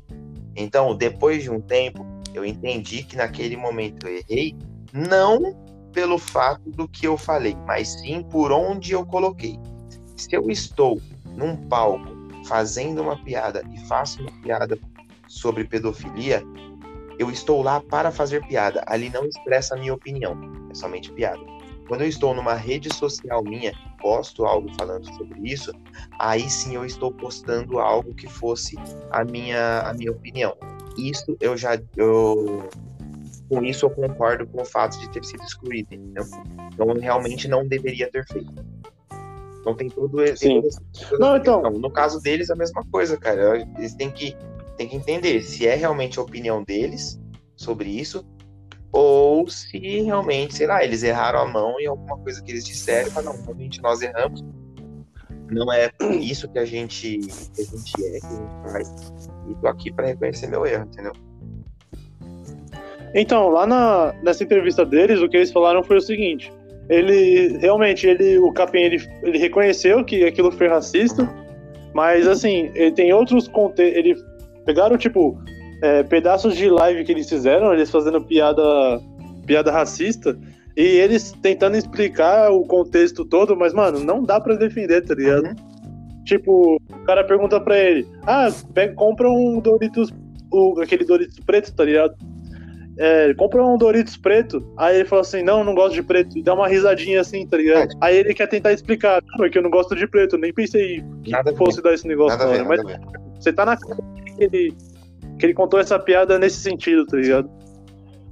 Então, 0.56 0.94
depois 0.96 1.42
de 1.42 1.50
um 1.50 1.60
tempo, 1.60 2.04
eu 2.34 2.44
entendi 2.44 3.02
que 3.04 3.16
naquele 3.16 3.56
momento 3.56 4.06
eu 4.08 4.16
errei, 4.28 4.56
não 4.92 5.56
pelo 5.92 6.18
fato 6.18 6.70
do 6.70 6.88
que 6.88 7.06
eu 7.06 7.16
falei, 7.16 7.56
mas 7.66 7.88
sim 7.88 8.22
por 8.22 8.52
onde 8.52 8.92
eu 8.92 9.04
coloquei. 9.04 9.58
Se 10.16 10.34
eu 10.34 10.50
estou 10.50 11.00
num 11.36 11.56
palco 11.56 12.08
fazendo 12.46 13.02
uma 13.02 13.16
piada 13.22 13.62
e 13.72 13.78
faço 13.86 14.20
uma 14.22 14.32
piada 14.42 14.78
sobre 15.26 15.64
pedofilia, 15.64 16.42
eu 17.18 17.30
estou 17.30 17.62
lá 17.62 17.80
para 17.80 18.10
fazer 18.10 18.46
piada. 18.46 18.82
Ali 18.86 19.10
não 19.10 19.24
expressa 19.24 19.74
a 19.74 19.78
minha 19.78 19.94
opinião, 19.94 20.38
é 20.70 20.74
somente 20.74 21.12
piada. 21.12 21.40
Quando 21.88 22.02
eu 22.02 22.08
estou 22.08 22.34
numa 22.34 22.54
rede 22.54 22.92
social 22.94 23.42
minha, 23.42 23.72
posto 23.98 24.44
algo 24.44 24.70
falando 24.74 25.06
sobre 25.14 25.40
isso, 25.42 25.72
aí 26.18 26.48
sim 26.48 26.74
eu 26.74 26.84
estou 26.84 27.10
postando 27.10 27.78
algo 27.78 28.14
que 28.14 28.28
fosse 28.28 28.76
a 29.10 29.24
minha, 29.24 29.80
a 29.80 29.94
minha 29.94 30.12
opinião. 30.12 30.54
Isso 30.98 31.36
eu 31.40 31.56
já. 31.56 31.80
Eu, 31.96 32.68
com 33.48 33.62
isso 33.62 33.86
eu 33.86 33.90
concordo 33.90 34.46
com 34.46 34.62
o 34.62 34.64
fato 34.64 34.98
de 35.00 35.08
ter 35.10 35.24
sido 35.24 35.42
excluído, 35.42 35.94
entendeu? 35.94 36.24
Então 36.72 36.86
realmente 36.94 37.48
não 37.48 37.66
deveria 37.66 38.10
ter 38.10 38.26
feito. 38.26 38.52
Então 39.60 39.74
tem 39.74 39.88
todo 39.88 40.22
esse. 40.22 40.46
Sim. 40.46 40.62
todo 40.62 41.08
toda 41.10 41.18
Não, 41.18 41.36
então- 41.36 41.62
questão. 41.62 41.80
No 41.80 41.90
caso 41.90 42.20
deles, 42.20 42.50
a 42.50 42.56
mesma 42.56 42.84
coisa, 42.90 43.16
cara. 43.16 43.58
Eles 43.76 43.94
têm 43.94 44.10
que, 44.10 44.36
têm 44.76 44.88
que 44.88 44.96
entender 44.96 45.42
se 45.42 45.66
é 45.66 45.74
realmente 45.74 46.18
a 46.18 46.22
opinião 46.22 46.62
deles 46.62 47.20
sobre 47.56 47.88
isso, 47.90 48.24
ou 48.92 49.48
se 49.48 49.78
realmente, 49.78 50.54
sei 50.54 50.66
lá, 50.66 50.82
eles 50.82 51.02
erraram 51.02 51.40
a 51.40 51.46
mão 51.46 51.78
em 51.80 51.86
alguma 51.86 52.16
coisa 52.18 52.42
que 52.42 52.52
eles 52.52 52.64
disseram 52.64 53.10
falaram, 53.10 53.36
não, 53.36 53.44
realmente 53.44 53.82
nós 53.82 54.00
erramos. 54.00 54.44
Não 55.50 55.72
é 55.72 55.90
isso 56.20 56.46
que 56.48 56.58
a 56.58 56.64
gente, 56.64 57.18
que 57.18 57.62
a 57.62 57.64
gente 57.64 58.06
é, 58.06 58.20
que 58.20 58.26
a 58.26 58.30
gente 58.30 58.72
faz. 58.72 58.88
E 59.50 59.54
tô 59.60 59.66
aqui 59.66 59.92
para 59.92 60.06
reconhecer 60.06 60.46
meu 60.46 60.64
erro, 60.66 60.84
entendeu? 60.84 61.12
Então, 63.14 63.48
lá 63.48 63.66
na, 63.66 64.14
nessa 64.22 64.44
entrevista 64.44 64.84
deles, 64.84 65.20
o 65.20 65.28
que 65.28 65.36
eles 65.36 65.52
falaram 65.52 65.82
foi 65.82 65.96
o 65.96 66.00
seguinte: 66.00 66.52
ele 66.88 67.58
realmente, 67.58 68.06
ele, 68.06 68.38
o 68.38 68.52
Capim, 68.52 68.78
ele, 68.78 69.02
ele 69.22 69.38
reconheceu 69.38 70.04
que 70.04 70.24
aquilo 70.24 70.50
foi 70.50 70.68
racista, 70.68 71.28
mas 71.94 72.26
assim, 72.26 72.70
ele 72.74 72.92
tem 72.92 73.12
outros 73.12 73.48
contextos. 73.48 73.96
Ele 73.98 74.16
pegaram, 74.64 74.96
tipo, 74.96 75.38
é, 75.82 76.02
pedaços 76.02 76.56
de 76.56 76.68
live 76.68 77.04
que 77.04 77.12
eles 77.12 77.28
fizeram, 77.28 77.72
eles 77.72 77.90
fazendo 77.90 78.20
piada, 78.22 78.62
piada 79.46 79.70
racista, 79.70 80.38
e 80.76 80.82
eles 80.82 81.32
tentando 81.42 81.76
explicar 81.76 82.50
o 82.50 82.62
contexto 82.62 83.24
todo, 83.24 83.56
mas, 83.56 83.74
mano, 83.74 84.00
não 84.00 84.22
dá 84.22 84.40
pra 84.40 84.54
defender, 84.54 85.04
tá 85.04 85.14
ligado? 85.14 85.54
Tipo, 86.24 86.76
o 86.76 87.04
cara 87.04 87.24
pergunta 87.24 87.60
pra 87.60 87.78
ele: 87.78 88.06
Ah, 88.26 88.48
pega, 88.74 88.94
compra 88.94 89.30
um 89.30 89.60
Doritos, 89.60 90.10
o, 90.52 90.80
aquele 90.80 91.04
Doritos 91.04 91.40
preto, 91.40 91.74
tá 91.74 91.84
ligado? 91.84 92.14
É, 92.98 93.32
compra 93.34 93.64
um 93.64 93.78
Doritos 93.78 94.16
preto. 94.16 94.60
Aí 94.76 94.96
ele 94.96 95.04
fala 95.04 95.22
assim: 95.22 95.42
Não, 95.42 95.62
não 95.62 95.74
gosto 95.74 95.94
de 95.94 96.02
preto. 96.02 96.36
E 96.36 96.42
dá 96.42 96.52
uma 96.52 96.66
risadinha 96.66 97.20
assim, 97.20 97.46
tá 97.46 97.56
ligado? 97.56 97.88
Aí 98.00 98.16
ele 98.16 98.34
quer 98.34 98.48
tentar 98.48 98.72
explicar: 98.72 99.22
Não, 99.38 99.46
é 99.46 99.48
que 99.48 99.56
eu 99.56 99.62
não 99.62 99.70
gosto 99.70 99.94
de 99.94 100.06
preto. 100.06 100.36
Nem 100.36 100.52
pensei 100.52 101.04
que 101.22 101.30
Nada 101.30 101.54
fosse 101.54 101.80
dar 101.80 101.94
esse 101.94 102.06
negócio 102.08 102.36
Nada 102.36 102.50
na 102.50 102.68
hora. 102.68 102.82
Mas 102.84 102.98
você 103.38 103.52
tá 103.52 103.64
na 103.64 103.76
cara 103.76 103.96
que 104.36 104.42
ele, 104.44 104.74
que 105.38 105.46
ele 105.46 105.54
contou 105.54 105.78
essa 105.78 105.96
piada 105.98 106.38
nesse 106.40 106.58
sentido, 106.60 107.06
tá 107.06 107.16
ligado? 107.16 107.48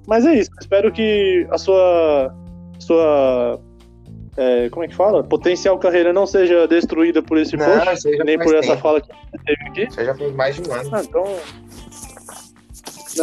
Mas 0.07 0.27
é 0.27 0.35
isso. 0.35 0.51
Espero 0.61 0.91
que 0.93 1.47
a 1.51 1.59
sua. 1.59 2.35
Sua. 2.81 3.61
é, 4.37 4.69
como 4.71 4.85
é 4.85 4.89
que 4.89 4.95
fala? 4.97 5.23
Potencial 5.23 5.79
carreira 5.79 6.13
não 6.13 6.27
seja 6.27 6.67
destruída 6.67 7.23
por 7.23 7.39
esse 7.39 7.57
Não, 7.57 7.65
post, 7.67 8.09
nem 8.25 8.37
por 8.37 8.55
essa 8.55 8.71
tempo. 8.71 8.83
fala 8.83 9.01
que 9.01 9.07
você 9.09 9.45
teve 9.45 9.69
aqui. 9.69 10.01
Aí 10.01 10.07
já 10.07 10.15
faz 10.15 10.35
mais 10.35 10.57
de 10.57 10.69
um 10.69 10.73
ano. 10.73 10.91
Ah, 10.93 11.03
então. 11.03 11.25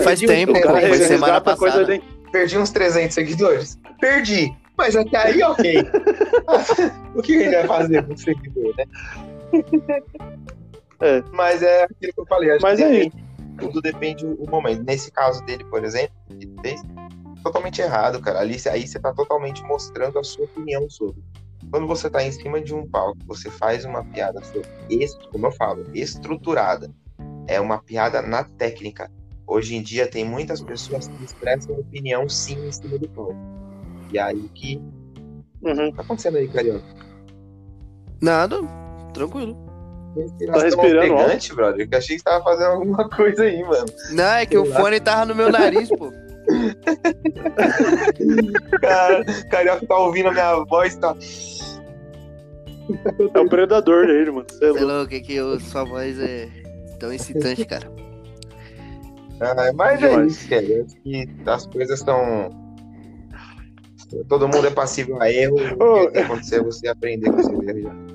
Faz 0.01 0.21
um 0.21 0.27
tempo, 0.27 0.53
tempo, 0.53 0.65
cara, 0.65 0.87
foi 0.87 0.97
semana 0.99 1.41
passada. 1.41 1.85
de- 1.85 2.03
Perdi 2.31 2.57
uns 2.57 2.71
300 2.71 3.13
seguidores. 3.13 3.77
Perdi. 3.99 4.51
Mas 4.75 4.95
até 4.95 5.17
aí, 5.17 5.43
ok. 5.43 5.75
o 7.15 7.21
que 7.21 7.39
gente 7.43 7.53
vai 7.53 7.67
fazer 7.67 8.03
com 8.03 8.13
o 8.13 8.17
seguidor, 8.17 8.73
né? 8.75 8.85
É. 10.99 11.23
Mas 11.31 11.61
é 11.61 11.83
aquilo 11.83 12.13
que 12.13 12.19
eu 12.21 12.25
falei. 12.25 12.51
Acho 12.51 12.61
Mas 12.63 12.79
que 12.79 12.83
é 12.85 12.89
depende, 12.89 13.23
tudo 13.59 13.81
depende 13.81 14.25
do 14.25 14.49
momento. 14.49 14.83
Nesse 14.83 15.11
caso 15.11 15.43
dele, 15.45 15.63
por 15.65 15.83
exemplo, 15.83 16.13
que 16.27 16.33
ele 16.45 16.55
fez, 16.61 16.81
totalmente 17.43 17.81
errado, 17.81 18.19
cara. 18.21 18.39
Ali, 18.39 18.57
aí 18.71 18.87
você 18.87 18.99
tá 18.99 19.13
totalmente 19.13 19.61
mostrando 19.63 20.17
a 20.17 20.23
sua 20.23 20.45
opinião 20.45 20.89
sobre. 20.89 21.21
Quando 21.69 21.87
você 21.87 22.09
tá 22.09 22.23
em 22.23 22.31
cima 22.31 22.61
de 22.61 22.73
um 22.73 22.87
palco, 22.87 23.17
você 23.25 23.49
faz 23.49 23.85
uma 23.85 24.03
piada 24.03 24.41
sobre, 24.43 24.67
como 25.31 25.47
eu 25.47 25.51
falo, 25.51 25.85
estruturada. 25.93 26.89
É 27.47 27.59
uma 27.59 27.81
piada 27.81 28.21
na 28.21 28.43
técnica. 28.43 29.09
Hoje 29.45 29.75
em 29.75 29.81
dia 29.81 30.07
tem 30.07 30.23
muitas 30.25 30.61
pessoas 30.61 31.07
que 31.07 31.23
expressam 31.23 31.75
opinião 31.75 32.27
sim 32.29 32.67
em 32.67 32.71
cima 32.71 32.97
do 32.97 33.07
palco. 33.09 33.35
E 34.11 34.19
aí 34.19 34.49
que 34.53 34.81
Uhum. 35.61 35.91
tá 35.91 36.01
acontecendo 36.01 36.37
aí, 36.37 36.47
Carioca? 36.47 36.83
Nada, 38.21 38.57
tranquilo. 39.13 39.57
Respiração 40.15 40.61
respirando 40.81 41.13
ofegante, 41.15 41.55
brother. 41.55 41.89
Que 41.89 41.95
eu 41.95 41.99
achei 41.99 42.15
que 42.15 42.21
você 42.21 42.25
tava 42.29 42.43
fazendo 42.43 42.67
alguma 42.71 43.09
coisa 43.09 43.43
aí, 43.43 43.61
mano. 43.63 43.85
Não, 44.11 44.23
é 44.25 44.45
que 44.45 44.57
o 44.57 44.63
Sei 44.65 44.73
lá. 44.73 44.79
fone 44.79 44.99
tava 44.99 45.25
no 45.25 45.35
meu 45.35 45.51
nariz, 45.51 45.89
pô. 45.89 46.11
Cara, 48.81 49.23
Carioca 49.49 49.85
tá 49.87 49.97
ouvindo 49.97 50.29
a 50.29 50.31
minha 50.31 50.63
voz, 50.65 50.95
tá. 50.97 51.15
É 53.33 53.39
o 53.39 53.49
predador 53.49 54.07
dele, 54.07 54.31
mano. 54.31 54.45
Sei 54.51 54.69
lá. 54.71 54.77
Sei 54.77 54.85
lá 54.85 55.01
o 55.03 55.07
que 55.07 55.21
que 55.21 55.35
eu- 55.35 55.59
sua 55.59 55.83
voz 55.83 56.19
é 56.19 56.49
tão 56.99 57.11
excitante, 57.13 57.65
cara. 57.65 57.87
Ah, 59.43 59.73
mas 59.73 60.01
é 60.01 60.25
isso, 60.25 60.47
cara. 60.47 60.63
Acho 60.85 60.95
que 61.01 61.27
as 61.45 61.65
coisas 61.67 61.99
estão. 61.99 62.49
Todo 64.29 64.47
mundo 64.47 64.65
é 64.67 64.71
passível 64.71 65.21
a 65.21 65.29
erro. 65.29 65.57
Ô. 65.83 66.03
O 66.05 66.11
que 66.11 66.19
acontecer 66.19 66.57
é 66.57 66.63
você 66.63 66.87
aprender 66.87 67.29
com 67.29 67.39
esse 67.39 67.51
erro 67.51 67.81
já. 67.81 68.13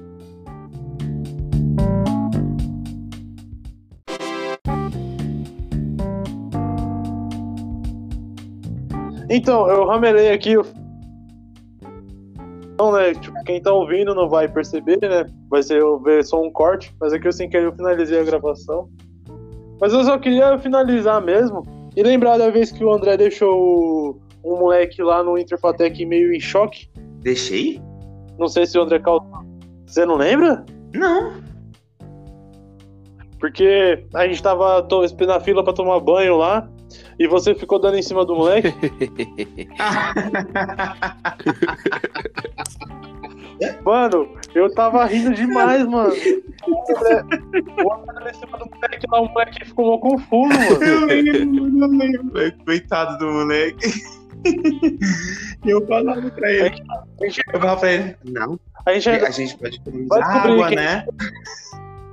Então, 9.30 9.68
eu 9.68 9.84
ramelei 9.84 10.30
aqui. 10.30 10.54
Não, 12.78 12.92
né? 12.92 13.12
Tipo, 13.12 13.44
quem 13.44 13.60
tá 13.60 13.70
ouvindo 13.72 14.14
não 14.14 14.30
vai 14.30 14.48
perceber, 14.48 14.98
né? 15.02 15.26
Vai 15.50 15.62
ser 15.62 15.80
eu 15.80 16.00
ver 16.00 16.24
só 16.24 16.40
um 16.40 16.50
corte. 16.50 16.94
Mas 16.98 17.12
aqui 17.12 17.28
eu 17.28 17.32
sem 17.32 17.50
querer 17.50 17.66
eu 17.66 17.76
finalizei 17.76 18.18
a 18.18 18.24
gravação. 18.24 18.88
Mas 19.80 19.92
eu 19.92 20.02
só 20.04 20.18
queria 20.18 20.58
finalizar 20.58 21.20
mesmo. 21.22 21.62
E 21.96 22.02
lembrar 22.02 22.38
da 22.38 22.50
vez 22.50 22.70
que 22.72 22.84
o 22.84 22.92
André 22.92 23.16
deixou 23.16 24.20
um 24.44 24.56
moleque 24.58 25.02
lá 25.02 25.22
no 25.22 25.36
Interfatec 25.38 26.04
meio 26.06 26.32
em 26.34 26.40
choque. 26.40 26.88
Deixei? 27.22 27.80
Não 28.38 28.46
sei 28.48 28.66
se 28.66 28.78
o 28.78 28.82
André 28.82 28.98
causou. 29.00 29.26
Você 29.86 30.04
não 30.06 30.16
lembra? 30.16 30.64
Não. 30.94 31.32
Porque 33.40 34.04
a 34.14 34.26
gente 34.26 34.42
tava 34.42 34.82
to- 34.82 35.04
esperando 35.04 35.36
a 35.36 35.40
fila 35.40 35.62
pra 35.64 35.72
tomar 35.72 35.98
banho 36.00 36.36
lá. 36.36 36.68
e 37.18 37.26
você 37.28 37.54
ficou 37.54 37.78
dando 37.80 37.96
em 37.98 38.02
cima 38.02 38.24
do 38.24 38.34
moleque. 38.36 38.72
Mano, 43.84 44.28
eu 44.54 44.72
tava 44.74 45.04
rindo 45.04 45.34
demais, 45.34 45.84
mano. 45.86 46.12
O 46.12 46.14
André, 48.10 48.30
em 48.30 48.34
cima 48.34 48.58
do 48.58 48.70
moleque 48.70 49.06
lá, 49.10 49.20
o 49.20 49.28
moleque 49.28 49.64
ficou 49.64 49.86
mó 49.86 49.98
confuso, 49.98 50.48
mano. 50.48 50.84
Eu 50.84 51.06
lembro, 51.06 51.84
eu 51.84 51.88
lembro. 51.88 52.64
Coitado 52.64 53.18
do 53.18 53.32
moleque. 53.32 53.92
E 55.64 55.70
eu 55.70 55.84
falava 55.86 56.30
pra 56.30 56.50
ele. 56.50 56.82
A 57.20 57.24
gente, 57.24 57.40
Eu 57.52 57.60
falava 57.60 57.80
pra 57.80 57.92
ele, 57.92 58.16
não, 58.24 58.58
a 58.86 58.92
gente 58.92 59.08
a 59.08 59.30
gente 59.30 59.58
pode 59.58 59.76
economizar 59.76 60.24
água, 60.24 60.70
né? 60.70 61.04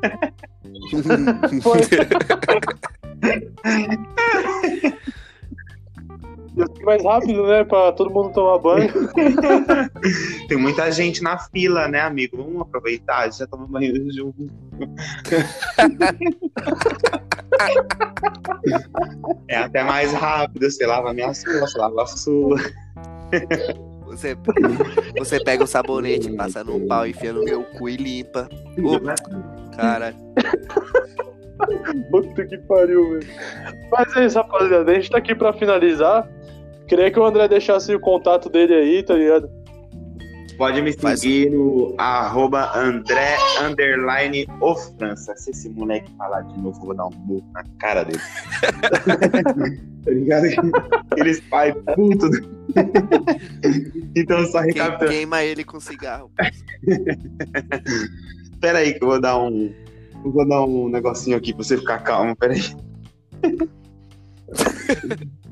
foi. 1.61 1.81
Eu 6.57 6.67
fui 6.75 6.85
mais 6.85 7.03
rápido, 7.03 7.45
né? 7.47 7.63
Pra 7.63 7.91
todo 7.91 8.11
mundo 8.11 8.33
tomar 8.33 8.59
banho. 8.59 8.91
Tem 10.47 10.57
muita 10.57 10.91
gente 10.91 11.21
na 11.21 11.37
fila, 11.37 11.87
né, 11.87 12.01
amigo? 12.01 12.37
Vamos 12.37 12.61
aproveitar, 12.61 13.31
já 13.31 13.47
tomamos 13.47 13.71
banho 13.71 14.13
junto. 14.13 14.49
É 19.47 19.57
até 19.57 19.83
mais 19.83 20.11
rápido, 20.11 20.69
você 20.69 20.85
lava 20.85 21.13
minhas 21.13 21.43
costas, 21.43 21.75
lava 21.75 22.03
a 22.03 22.07
sua. 22.07 22.57
Você, 24.05 24.35
você 25.17 25.43
pega 25.43 25.63
o 25.63 25.67
sabonete, 25.67 26.35
passa 26.35 26.63
no 26.63 26.85
pau, 26.85 27.07
enfia 27.07 27.31
no 27.31 27.43
meu 27.43 27.63
cu 27.63 27.87
e 27.87 27.95
limpa. 27.95 28.49
Ô, 28.83 28.99
cara, 29.75 30.13
Puta 32.11 32.45
que 32.45 32.57
pariu, 32.59 33.11
velho. 33.11 33.27
Mas 33.91 34.15
é 34.15 34.25
isso, 34.25 34.37
rapaziada. 34.37 34.91
A 34.91 34.95
gente 34.95 35.09
tá 35.09 35.17
aqui 35.17 35.33
pra 35.33 35.53
finalizar. 35.53 36.29
Queria 36.87 37.09
que 37.09 37.19
o 37.19 37.25
André 37.25 37.47
deixasse 37.47 37.93
o 37.93 37.99
contato 37.99 38.49
dele 38.49 38.73
aí, 38.73 39.03
tá 39.03 39.15
ligado? 39.15 39.49
Pode 40.57 40.81
me 40.81 40.93
seguir 40.93 41.51
no 41.51 41.93
arroba 41.97 42.71
André 42.77 43.35
underline 43.61 44.47
o 44.61 44.75
França. 44.75 45.35
Se 45.35 45.51
esse 45.51 45.69
moleque 45.69 46.09
falar 46.17 46.43
de 46.43 46.57
novo, 46.61 46.79
eu 46.79 46.85
vou 46.85 46.95
dar 46.95 47.07
um 47.07 47.09
burro 47.09 47.43
na 47.53 47.63
cara 47.77 48.05
dele. 48.05 48.21
tá 50.05 50.11
ligado? 50.11 50.45
Aqueles 51.11 51.41
pais 51.41 51.75
putos. 51.93 52.39
então, 54.15 54.45
só 54.45 54.59
recapitulando. 54.59 55.11
queima 55.11 55.43
ele 55.43 55.65
com 55.65 55.79
cigarro. 55.79 56.31
Pera 58.61 58.79
aí 58.79 58.93
que 58.93 59.03
eu 59.03 59.09
vou 59.09 59.19
dar 59.19 59.37
um. 59.37 59.73
Eu 60.23 60.31
vou 60.31 60.47
dar 60.47 60.63
um 60.63 60.87
negocinho 60.87 61.35
aqui 61.35 61.53
pra 61.53 61.63
você 61.63 61.77
ficar 61.77 61.99
calmo. 61.99 62.33
Pera 62.35 62.53
aí. 62.53 62.61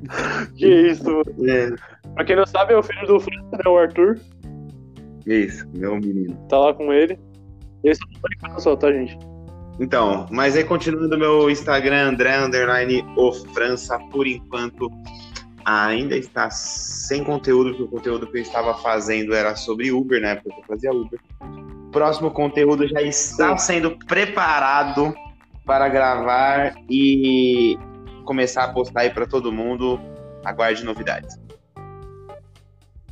Que 0.56 0.68
isso, 0.68 1.06
mano. 1.06 1.50
É, 1.50 1.76
Pra 2.14 2.24
quem 2.24 2.36
não 2.36 2.46
sabe, 2.46 2.74
é 2.74 2.78
o 2.78 2.84
filho 2.84 3.08
do 3.08 3.20
França, 3.20 3.50
né? 3.52 3.64
O 3.70 3.78
Arthur. 3.78 4.20
isso, 5.26 5.68
meu 5.74 5.96
menino. 5.96 6.36
Tá 6.48 6.60
lá 6.60 6.74
com 6.74 6.94
ele. 6.94 7.18
Esse 7.84 8.02
é 8.04 8.18
o 8.18 8.22
brincando 8.22 8.62
só, 8.62 8.76
tá, 8.76 8.92
gente? 8.92 9.18
Então, 9.80 10.28
mas 10.30 10.56
aí 10.56 10.64
continuando 10.64 11.18
meu 11.18 11.50
Instagram, 11.50 12.10
André 12.10 12.38
Underline 12.38 13.04
o 13.18 13.32
França, 13.32 13.98
por 14.12 14.28
enquanto 14.28 14.92
ainda 15.66 16.16
está 16.16 16.50
sem 16.52 17.24
conteúdo, 17.24 17.72
porque 17.72 17.84
o 17.84 17.88
conteúdo 17.88 18.28
que 18.28 18.38
eu 18.38 18.42
estava 18.42 18.76
fazendo 18.76 19.34
era 19.34 19.56
sobre 19.56 19.92
Uber, 19.92 20.22
né? 20.22 20.36
Porque 20.36 20.60
eu 20.62 20.66
fazia 20.66 20.92
Uber. 20.92 21.20
Próximo 21.92 22.30
conteúdo 22.30 22.88
já 22.88 23.02
está 23.02 23.58
sendo 23.58 23.98
preparado 24.06 25.14
para 25.66 25.90
gravar 25.90 26.76
e 26.90 27.78
começar 28.24 28.64
a 28.64 28.74
postar 28.74 29.02
aí 29.02 29.10
para 29.10 29.26
todo 29.28 29.52
mundo. 29.52 30.00
Aguarde 30.44 30.84
novidades. 30.84 31.38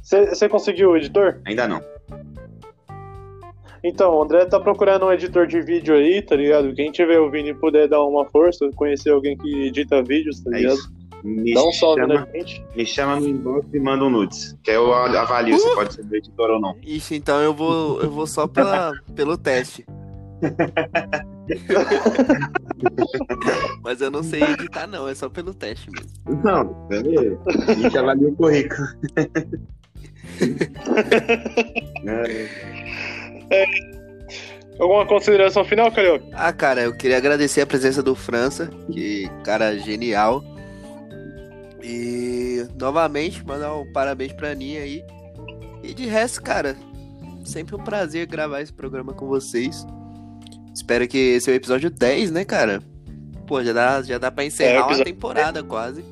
Você 0.01 0.49
conseguiu 0.49 0.91
o 0.91 0.97
editor? 0.97 1.39
Ainda 1.45 1.67
não. 1.67 1.81
Então, 3.83 4.13
o 4.15 4.21
André 4.23 4.45
tá 4.45 4.59
procurando 4.59 5.05
um 5.05 5.11
editor 5.11 5.47
de 5.47 5.59
vídeo 5.61 5.95
aí, 5.95 6.21
tá 6.21 6.35
ligado? 6.35 6.73
Quem 6.73 6.91
tiver 6.91 7.19
ouvindo 7.19 7.49
e 7.49 7.53
puder 7.53 7.87
dar 7.87 8.03
uma 8.03 8.25
força, 8.25 8.69
conhecer 8.75 9.09
alguém 9.09 9.35
que 9.35 9.65
edita 9.67 10.03
vídeos, 10.03 10.39
tá 10.41 10.51
É 10.53 10.59
ligado? 10.59 10.75
isso. 10.77 11.01
Me 11.23 11.53
Dá 11.53 11.63
um 11.63 11.71
salve 11.71 12.01
chama, 12.01 12.13
na 12.15 12.25
gente. 12.31 12.65
me 12.75 12.83
chama 12.85 13.19
no 13.19 13.27
inbox 13.27 13.67
e 13.71 13.79
manda 13.79 14.03
um 14.03 14.09
nudes. 14.09 14.57
Que 14.63 14.71
eu 14.71 14.91
avalio 14.91 15.57
se 15.57 15.75
pode 15.75 15.93
ser 15.93 16.03
do 16.03 16.15
editor 16.15 16.49
ou 16.49 16.59
não. 16.59 16.75
Ixi, 16.83 17.15
então 17.15 17.39
eu 17.41 17.53
vou, 17.53 18.01
eu 18.01 18.09
vou 18.09 18.25
só 18.25 18.47
pela, 18.47 18.91
pelo 19.15 19.37
teste. 19.37 19.85
Mas 23.83 24.01
eu 24.01 24.09
não 24.11 24.23
sei 24.23 24.41
editar, 24.43 24.87
não, 24.87 25.07
é 25.07 25.15
só 25.15 25.29
pelo 25.29 25.53
teste 25.53 25.89
mesmo. 25.91 26.09
Não, 26.43 26.87
beleza. 26.87 27.37
A 27.67 27.73
gente 27.73 27.97
avalia 27.97 28.29
o 28.29 28.35
currículo. 28.35 28.87
É, 33.51 33.65
Alguma 34.79 35.05
consideração 35.05 35.63
final, 35.63 35.91
Carioca? 35.91 36.25
Ah, 36.33 36.51
cara, 36.51 36.81
eu 36.81 36.95
queria 36.97 37.17
agradecer 37.17 37.61
a 37.61 37.67
presença 37.67 38.01
do 38.01 38.15
França, 38.15 38.67
que 38.91 39.29
cara 39.43 39.77
genial. 39.77 40.43
E 41.83 42.65
novamente 42.79 43.45
mandar 43.45 43.75
um 43.75 43.91
parabéns 43.91 44.33
pra 44.33 44.51
Aninha 44.51 44.81
aí. 44.81 45.03
E 45.83 45.93
de 45.93 46.05
resto, 46.05 46.41
cara, 46.41 46.75
sempre 47.43 47.75
um 47.75 47.83
prazer 47.83 48.25
gravar 48.25 48.61
esse 48.61 48.73
programa 48.73 49.13
com 49.13 49.27
vocês. 49.27 49.85
Espero 50.73 51.07
que 51.07 51.17
esse 51.17 51.49
é 51.49 51.53
o 51.53 51.55
episódio 51.55 51.89
10, 51.89 52.31
né, 52.31 52.45
cara? 52.45 52.81
Pô, 53.47 53.63
já 53.63 53.73
dá, 53.73 54.01
já 54.01 54.17
dá 54.17 54.31
pra 54.31 54.43
É, 54.43 54.47
encerrar 54.47 54.79
uma 54.79 54.85
episódio 54.87 55.13
temporada 55.13 55.63
quase. 55.63 56.03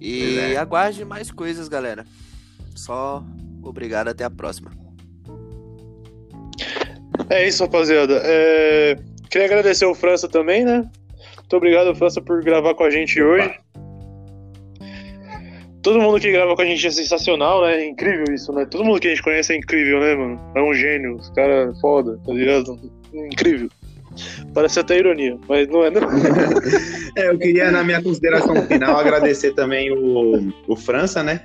E 0.00 0.38
é. 0.38 0.56
aguarde 0.56 1.04
mais 1.04 1.30
coisas, 1.30 1.68
galera. 1.68 2.04
Só 2.74 3.22
obrigado, 3.62 4.08
até 4.08 4.24
a 4.24 4.30
próxima. 4.30 4.70
É 7.28 7.46
isso, 7.46 7.62
rapaziada. 7.62 8.20
É, 8.24 8.96
Queria 9.30 9.46
agradecer 9.46 9.86
o 9.86 9.94
França 9.94 10.28
também, 10.28 10.64
né? 10.64 10.78
Muito 11.36 11.56
obrigado, 11.56 11.94
França, 11.94 12.20
por 12.20 12.42
gravar 12.42 12.74
com 12.74 12.82
a 12.82 12.90
gente 12.90 13.22
hoje. 13.22 13.48
Todo 15.82 16.00
mundo 16.00 16.20
que 16.20 16.32
grava 16.32 16.56
com 16.56 16.62
a 16.62 16.64
gente 16.66 16.84
é 16.84 16.90
sensacional, 16.90 17.62
né? 17.62 17.76
É 17.76 17.88
incrível 17.88 18.24
isso, 18.34 18.52
né? 18.52 18.66
Todo 18.66 18.84
mundo 18.84 19.00
que 19.00 19.06
a 19.06 19.10
gente 19.10 19.22
conhece 19.22 19.52
é 19.52 19.56
incrível, 19.56 20.00
né, 20.00 20.14
mano? 20.16 20.40
É 20.56 20.60
um 20.60 20.74
gênio, 20.74 21.14
os 21.14 21.30
caras 21.30 21.80
foda, 21.80 22.18
tá 22.26 22.32
ligado? 22.32 22.76
Incrível. 23.12 23.68
Parece 24.52 24.80
até 24.80 24.98
ironia, 24.98 25.38
mas 25.48 25.68
não 25.68 25.84
é, 25.84 25.90
não. 25.90 26.02
É, 27.16 27.28
eu 27.28 27.38
queria, 27.38 27.72
na 27.72 27.82
minha 27.82 28.00
consideração 28.00 28.54
final, 28.66 28.96
agradecer 28.96 29.52
também 29.54 29.90
o, 29.90 30.52
o 30.68 30.76
França, 30.76 31.22
né? 31.22 31.42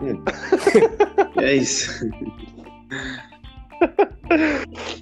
Hum. 0.00 0.22
É 1.38 1.54
isso. 1.54 1.90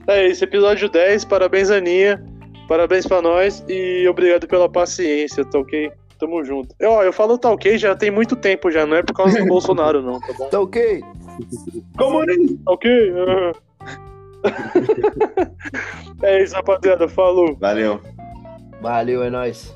É 0.09 0.28
isso, 0.28 0.45
episódio 0.45 0.88
10. 0.88 1.25
Parabéns, 1.25 1.71
Aninha. 1.71 2.22
Parabéns 2.68 3.07
pra 3.07 3.22
nós 3.22 3.64
e 3.68 4.07
obrigado 4.08 4.49
pela 4.49 4.68
paciência, 4.68 5.45
tá 5.45 5.58
ok? 5.58 5.92
Tamo 6.18 6.45
junto. 6.45 6.75
Eu, 6.80 6.92
ó, 6.92 7.03
eu 7.03 7.12
falo 7.12 7.37
tá 7.38 7.50
ok 7.50 7.76
já 7.76 7.95
tem 7.95 8.11
muito 8.11 8.34
tempo 8.37 8.71
já, 8.71 8.87
não 8.87 8.96
é 8.96 9.03
por 9.03 9.14
causa 9.14 9.38
do 9.38 9.46
Bolsonaro, 9.46 10.03
não, 10.03 10.18
tá 10.21 10.33
bom? 10.38 10.49
Tá 10.49 10.61
ok? 10.61 11.03
Comunista! 11.96 12.57
Tá 12.64 12.72
ok? 12.72 13.11
aham. 13.11 13.53
é 16.22 16.42
isso, 16.42 16.54
rapaziada. 16.54 17.08
Falou. 17.08 17.57
Valeu. 17.57 18.00
Valeu, 18.80 19.22
é 19.22 19.30
nóis. 19.30 19.75